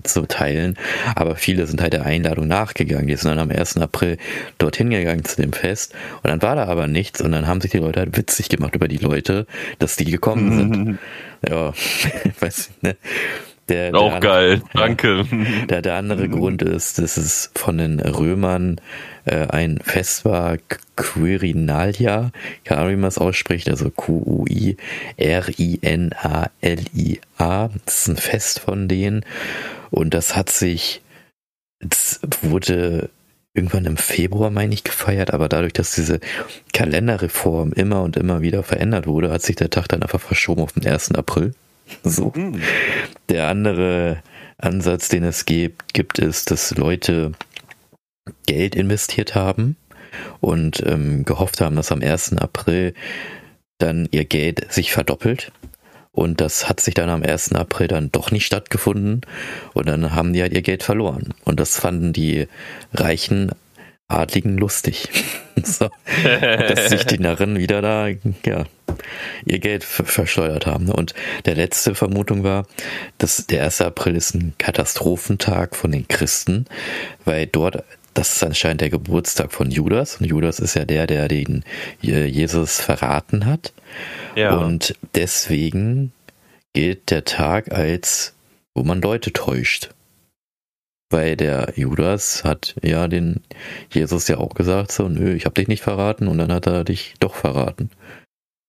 zu 0.02 0.26
teilen. 0.26 0.76
Aber 1.16 1.34
viele 1.36 1.66
sind 1.66 1.80
halt 1.80 1.94
der 1.94 2.04
Einladung 2.04 2.46
nachgegangen. 2.46 3.06
Die 3.06 3.16
sind 3.16 3.30
dann 3.30 3.38
am 3.38 3.50
1. 3.50 3.78
April 3.78 4.18
dorthin 4.58 4.90
gegangen 4.90 5.24
zu 5.24 5.40
dem 5.40 5.52
Fest. 5.54 5.94
Und 6.22 6.28
dann 6.30 6.42
war 6.42 6.56
da 6.56 6.66
aber 6.66 6.86
nichts. 6.88 7.20
Und 7.22 7.32
dann 7.32 7.46
haben 7.46 7.60
sich 7.62 7.70
die 7.70 7.78
Leute 7.78 8.00
halt 8.00 8.16
witzig 8.16 8.48
gemacht 8.50 8.74
über 8.74 8.86
die 8.86 8.98
Leute, 8.98 9.46
dass 9.78 9.96
die 9.96 10.04
gekommen 10.04 10.56
sind. 10.56 10.98
Ja, 11.48 11.72
weiß 12.40 12.70
ich, 12.70 12.82
ne? 12.82 12.96
Der, 13.68 13.90
der 13.92 14.00
Auch 14.00 14.14
andere- 14.14 14.20
geil, 14.30 14.62
danke. 14.74 15.24
der, 15.68 15.82
der 15.82 15.94
andere 15.96 16.28
Grund 16.28 16.62
ist, 16.62 16.98
dass 16.98 17.16
es 17.16 17.50
von 17.54 17.78
den 17.78 18.00
Römern 18.00 18.80
äh, 19.26 19.46
ein 19.48 19.78
Fest 19.82 20.24
war, 20.24 20.56
Quirinalia, 20.96 22.30
keine 22.64 22.80
Ahnung, 22.80 22.92
wie 22.92 22.96
man 22.96 23.08
es 23.08 23.18
ausspricht, 23.18 23.68
also 23.68 23.90
Q-U-I-R-I-N-A-L-I-A. 26.38 27.68
Das 27.84 28.00
ist 28.00 28.08
ein 28.08 28.16
Fest 28.16 28.60
von 28.60 28.88
denen 28.88 29.24
und 29.90 30.14
das 30.14 30.34
hat 30.36 30.50
sich, 30.50 31.02
das 31.80 32.20
wurde 32.42 33.10
irgendwann 33.54 33.86
im 33.86 33.96
Februar, 33.96 34.50
meine 34.50 34.72
ich, 34.74 34.84
gefeiert, 34.84 35.32
aber 35.32 35.48
dadurch, 35.48 35.72
dass 35.72 35.94
diese 35.94 36.20
Kalenderreform 36.72 37.72
immer 37.72 38.02
und 38.02 38.16
immer 38.16 38.40
wieder 38.40 38.62
verändert 38.62 39.06
wurde, 39.06 39.30
hat 39.30 39.42
sich 39.42 39.56
der 39.56 39.70
Tag 39.70 39.88
dann 39.88 40.02
einfach 40.02 40.20
verschoben 40.20 40.62
auf 40.62 40.72
den 40.72 40.86
1. 40.86 41.12
April. 41.14 41.54
So. 42.04 42.32
Der 43.28 43.48
andere 43.48 44.22
Ansatz, 44.56 45.08
den 45.08 45.24
es 45.24 45.44
gibt, 45.44 45.94
gibt 45.94 46.18
ist, 46.18 46.50
dass 46.50 46.76
Leute 46.76 47.32
Geld 48.46 48.74
investiert 48.74 49.34
haben 49.34 49.76
und 50.40 50.82
ähm, 50.86 51.24
gehofft 51.24 51.60
haben, 51.60 51.76
dass 51.76 51.92
am 51.92 52.02
1. 52.02 52.34
April 52.38 52.94
dann 53.78 54.08
ihr 54.10 54.24
Geld 54.24 54.72
sich 54.72 54.92
verdoppelt. 54.92 55.52
Und 56.12 56.40
das 56.40 56.68
hat 56.68 56.80
sich 56.80 56.94
dann 56.94 57.10
am 57.10 57.22
1. 57.22 57.52
April 57.52 57.86
dann 57.86 58.10
doch 58.10 58.32
nicht 58.32 58.46
stattgefunden. 58.46 59.20
Und 59.74 59.88
dann 59.88 60.14
haben 60.14 60.32
die 60.32 60.42
halt 60.42 60.52
ihr 60.52 60.62
Geld 60.62 60.82
verloren. 60.82 61.34
Und 61.44 61.60
das 61.60 61.78
fanden 61.78 62.12
die 62.12 62.48
reichen 62.92 63.52
Adligen 64.08 64.56
lustig. 64.56 65.08
so, 65.62 65.90
dass 66.24 66.88
sich 66.88 67.04
die 67.04 67.18
Narren 67.18 67.58
wieder 67.58 67.82
da, 67.82 68.08
ja, 68.08 68.64
ihr 69.44 69.58
Geld 69.58 69.84
ver- 69.84 70.04
verschleudert 70.06 70.66
haben. 70.66 70.88
Und 70.88 71.14
der 71.44 71.54
letzte 71.56 71.94
Vermutung 71.94 72.42
war, 72.42 72.66
dass 73.18 73.46
der 73.46 73.64
1. 73.64 73.82
April 73.82 74.16
ist 74.16 74.34
ein 74.34 74.54
Katastrophentag 74.56 75.76
von 75.76 75.92
den 75.92 76.08
Christen, 76.08 76.64
weil 77.26 77.46
dort, 77.46 77.84
das 78.14 78.36
ist 78.36 78.42
anscheinend 78.42 78.80
der 78.80 78.90
Geburtstag 78.90 79.52
von 79.52 79.70
Judas. 79.70 80.16
Und 80.16 80.26
Judas 80.26 80.58
ist 80.58 80.74
ja 80.74 80.86
der, 80.86 81.06
der 81.06 81.28
den 81.28 81.62
äh, 82.02 82.24
Jesus 82.24 82.80
verraten 82.80 83.44
hat. 83.44 83.72
Ja. 84.36 84.56
Und 84.56 84.94
deswegen 85.14 86.12
gilt 86.72 87.10
der 87.10 87.24
Tag 87.24 87.72
als, 87.72 88.34
wo 88.74 88.84
man 88.84 89.02
Leute 89.02 89.32
täuscht. 89.34 89.90
Weil 91.10 91.36
der 91.36 91.72
Judas 91.76 92.44
hat 92.44 92.76
ja 92.82 93.08
den 93.08 93.40
Jesus 93.90 94.28
ja 94.28 94.36
auch 94.36 94.54
gesagt, 94.54 94.92
so, 94.92 95.08
nö, 95.08 95.34
ich 95.34 95.46
hab 95.46 95.54
dich 95.54 95.68
nicht 95.68 95.82
verraten 95.82 96.28
und 96.28 96.38
dann 96.38 96.52
hat 96.52 96.66
er 96.66 96.84
dich 96.84 97.14
doch 97.18 97.34
verraten. 97.34 97.90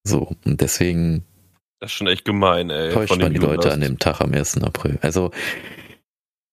So, 0.06 0.36
und 0.46 0.62
deswegen 0.62 1.26
das 1.80 1.92
ist 1.92 1.98
schon 1.98 2.08
echt 2.08 2.26
gemein, 2.26 2.70
ey. 2.70 2.92
täuscht 2.92 3.18
man 3.18 3.32
die 3.32 3.40
Leute 3.40 3.56
Judas. 3.56 3.74
an 3.74 3.82
dem 3.82 4.00
Tag 4.00 4.20
am 4.20 4.34
1. 4.34 4.62
April. 4.64 5.00
Also 5.02 5.32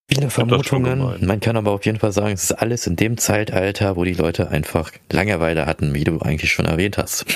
viele 0.08 0.30
Vermutungen. 0.30 1.26
Man 1.26 1.40
kann 1.40 1.56
aber 1.56 1.72
auf 1.72 1.84
jeden 1.84 1.98
Fall 1.98 2.12
sagen, 2.12 2.32
es 2.34 2.44
ist 2.44 2.52
alles 2.52 2.86
in 2.86 2.96
dem 2.96 3.18
Zeitalter, 3.18 3.96
wo 3.96 4.04
die 4.04 4.14
Leute 4.14 4.50
einfach 4.50 4.92
Langeweile 5.10 5.66
hatten, 5.66 5.94
wie 5.94 6.04
du 6.04 6.20
eigentlich 6.20 6.52
schon 6.52 6.66
erwähnt 6.66 6.96
hast. 6.98 7.26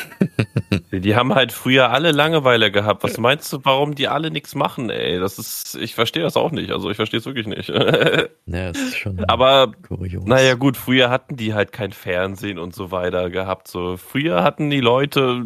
Die 0.92 1.14
haben 1.16 1.34
halt 1.34 1.52
früher 1.52 1.90
alle 1.90 2.12
Langeweile 2.12 2.70
gehabt. 2.70 3.02
Was 3.02 3.18
meinst 3.18 3.52
du, 3.52 3.58
warum 3.64 3.94
die 3.94 4.08
alle 4.08 4.30
nichts 4.30 4.54
machen, 4.54 4.90
ey? 4.90 5.18
Das 5.18 5.38
ist, 5.38 5.74
ich 5.76 5.94
verstehe 5.94 6.22
das 6.22 6.36
auch 6.36 6.52
nicht. 6.52 6.70
Also 6.72 6.90
ich 6.90 6.96
verstehe 6.96 7.18
es 7.18 7.26
wirklich 7.26 7.46
nicht. 7.46 7.68
Ja, 8.46 8.72
das 8.72 8.78
ist 8.80 8.98
schon 8.98 9.20
Aber 9.26 9.72
kurios. 9.86 10.24
naja, 10.24 10.54
gut, 10.54 10.76
früher 10.76 11.08
hatten 11.08 11.36
die 11.36 11.54
halt 11.54 11.70
kein 11.70 11.92
Fernsehen 11.92 12.58
und 12.58 12.74
so 12.74 12.90
weiter 12.90 13.30
gehabt. 13.30 13.68
So 13.68 13.96
früher 13.96 14.42
hatten 14.42 14.70
die 14.70 14.80
Leute, 14.80 15.44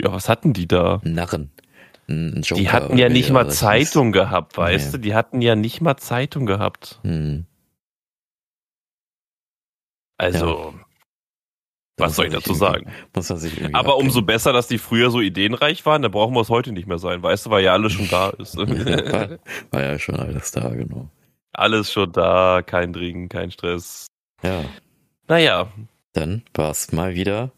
ja, 0.00 0.12
was 0.12 0.28
hatten 0.30 0.54
die 0.54 0.66
da? 0.66 1.00
Narren. 1.04 1.50
Joker 2.08 2.60
Die 2.60 2.70
hatten 2.70 2.98
ja 2.98 3.08
nicht 3.08 3.30
mal. 3.30 3.50
Zeitung 3.50 4.12
gehabt, 4.12 4.56
weißt 4.56 4.86
Nee. 4.86 4.92
du? 4.92 4.98
Die 4.98 5.14
hatten 5.14 5.40
ja 5.42 5.56
nicht 5.56 5.80
mal 5.80 5.96
Zeitung 5.96 6.46
gehabt. 6.46 7.00
Hm. 7.02 7.46
Also, 10.18 10.74
Da 11.96 12.04
was 12.04 12.16
soll 12.16 12.26
ich 12.26 12.32
dazu 12.32 12.54
sagen? 12.54 12.90
Muss 13.14 13.28
man 13.28 13.38
sich 13.38 13.54
irgendwie 13.56 13.74
Aber 13.74 13.96
umso 13.96 14.18
ablenken. 14.20 14.26
besser, 14.26 14.52
dass 14.52 14.68
die 14.68 14.78
früher 14.78 15.10
so 15.10 15.20
ideenreich 15.20 15.84
waren, 15.86 16.02
da 16.02 16.08
brauchen 16.08 16.34
wir 16.34 16.40
es 16.40 16.48
heute 16.48 16.72
nicht 16.72 16.86
mehr 16.86 16.98
sein, 16.98 17.22
weißt 17.22 17.46
du, 17.46 17.50
weil 17.50 17.64
ja 17.64 17.72
alles 17.72 17.92
schon 17.92 18.08
da 18.08 18.30
ist. 18.30 18.56
war, 18.56 19.38
war 19.70 19.82
ja 19.82 19.98
schon 19.98 20.16
alles 20.16 20.50
da, 20.52 20.68
genau. 20.70 21.08
alles 21.52 21.92
schon 21.92 22.12
da, 22.12 22.62
kein 22.64 22.92
Trinken, 22.92 23.28
kein 23.28 23.50
Stress. 23.50 24.06
Ja, 24.42 24.64
Naja, 25.28 25.68
dann 26.12 26.42
war's 26.54 26.92
mal 26.92 27.14
wieder 27.14 27.50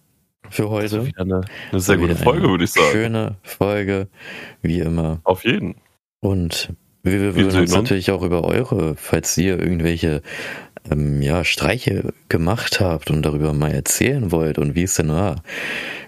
für 0.50 0.70
heute. 0.70 1.06
wieder 1.06 1.22
eine, 1.22 1.40
eine 1.70 1.80
sehr 1.80 1.96
gute 1.96 2.16
Folge, 2.16 2.48
würde 2.48 2.64
ich 2.64 2.72
sagen. 2.72 2.92
Schöne 2.92 3.36
Folge, 3.42 4.08
wie 4.62 4.80
immer. 4.80 5.20
Auf 5.24 5.44
jeden. 5.44 5.76
Und 6.20 6.72
wir, 7.02 7.20
wir 7.20 7.36
würden 7.36 7.60
uns 7.60 7.72
natürlich 7.72 8.10
auch 8.10 8.22
über 8.22 8.44
eure, 8.44 8.96
falls 8.96 9.36
ihr 9.38 9.58
irgendwelche 9.58 10.22
ähm, 10.90 11.22
ja, 11.22 11.44
Streiche 11.44 12.12
gemacht 12.28 12.80
habt 12.80 13.10
und 13.10 13.22
darüber 13.22 13.52
mal 13.52 13.72
erzählen 13.72 14.32
wollt 14.32 14.58
und 14.58 14.74
wie 14.74 14.84
es 14.84 14.94
denn 14.94 15.10
war. 15.10 15.42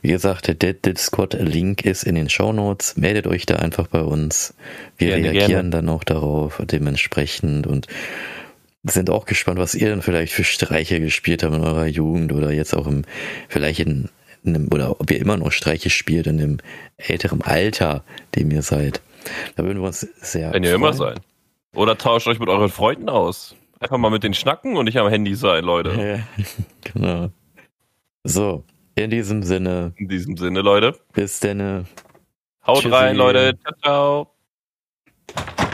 Wie 0.03 0.11
gesagt, 0.11 0.63
der 0.63 0.73
Discord-Link 0.73 1.85
ist 1.85 2.05
in 2.05 2.15
den 2.15 2.29
Shownotes. 2.29 2.97
Meldet 2.97 3.27
euch 3.27 3.47
da 3.47 3.57
einfach 3.57 3.87
bei 3.87 4.01
uns. 4.01 4.55
Wir 4.97 5.09
Gerne, 5.09 5.33
reagieren 5.33 5.71
dann 5.71 5.89
auch 5.89 6.05
darauf 6.05 6.61
dementsprechend 6.65 7.67
und 7.67 7.87
sind 8.83 9.11
auch 9.11 9.27
gespannt, 9.27 9.59
was 9.59 9.75
ihr 9.75 9.91
denn 9.91 10.01
vielleicht 10.03 10.33
für 10.33 10.45
Streiche 10.45 11.01
gespielt 11.01 11.43
habt 11.43 11.55
in 11.55 11.61
eurer 11.61 11.87
Jugend 11.87 12.33
oder 12.33 12.51
jetzt 12.51 12.75
auch 12.75 12.87
im, 12.87 13.03
vielleicht 13.49 13.81
in 13.81 14.09
einem, 14.45 14.69
oder 14.73 15.01
ob 15.01 15.11
ihr 15.11 15.19
immer 15.19 15.37
noch 15.37 15.53
Streiche 15.53 15.91
spielt 15.91 16.27
in 16.27 16.39
dem 16.39 16.59
älteren 16.97 17.43
Alter, 17.43 18.05
dem 18.35 18.51
ihr 18.51 18.63
seid. 18.63 19.01
Da 19.57 19.65
würden 19.65 19.81
wir 19.81 19.87
uns 19.89 20.01
sehr 20.01 20.53
Wenn 20.53 20.65
ihr 20.65 20.75
immer 20.75 20.93
freuen. 20.95 21.17
sein. 21.17 21.25
Oder 21.75 21.97
tauscht 21.99 22.27
euch 22.27 22.39
mit 22.39 22.49
euren 22.49 22.69
Freunden 22.71 23.09
aus. 23.09 23.55
Einfach 23.81 23.99
mal 23.99 24.11
mit 24.11 24.23
den 24.25 24.35
schnacken 24.35 24.77
und 24.77 24.85
nicht 24.87 24.99
am 24.99 25.09
Handy 25.09 25.35
sein, 25.35 25.65
Leute. 25.65 26.25
Genau. 26.93 27.31
So, 28.25 28.65
in 28.97 29.11
diesem 29.11 29.43
Sinne, 29.43 29.93
In 29.97 30.09
diesem 30.09 30.37
Sinne, 30.37 30.61
Leute. 30.61 30.99
bis 31.15 31.41
denn. 31.41 31.87
Haut 32.67 32.83
Tschüssi. 32.83 32.95
rein, 32.95 33.17
Leute. 33.17 33.59
Ciao, 33.63 34.27
ciao. 35.37 35.70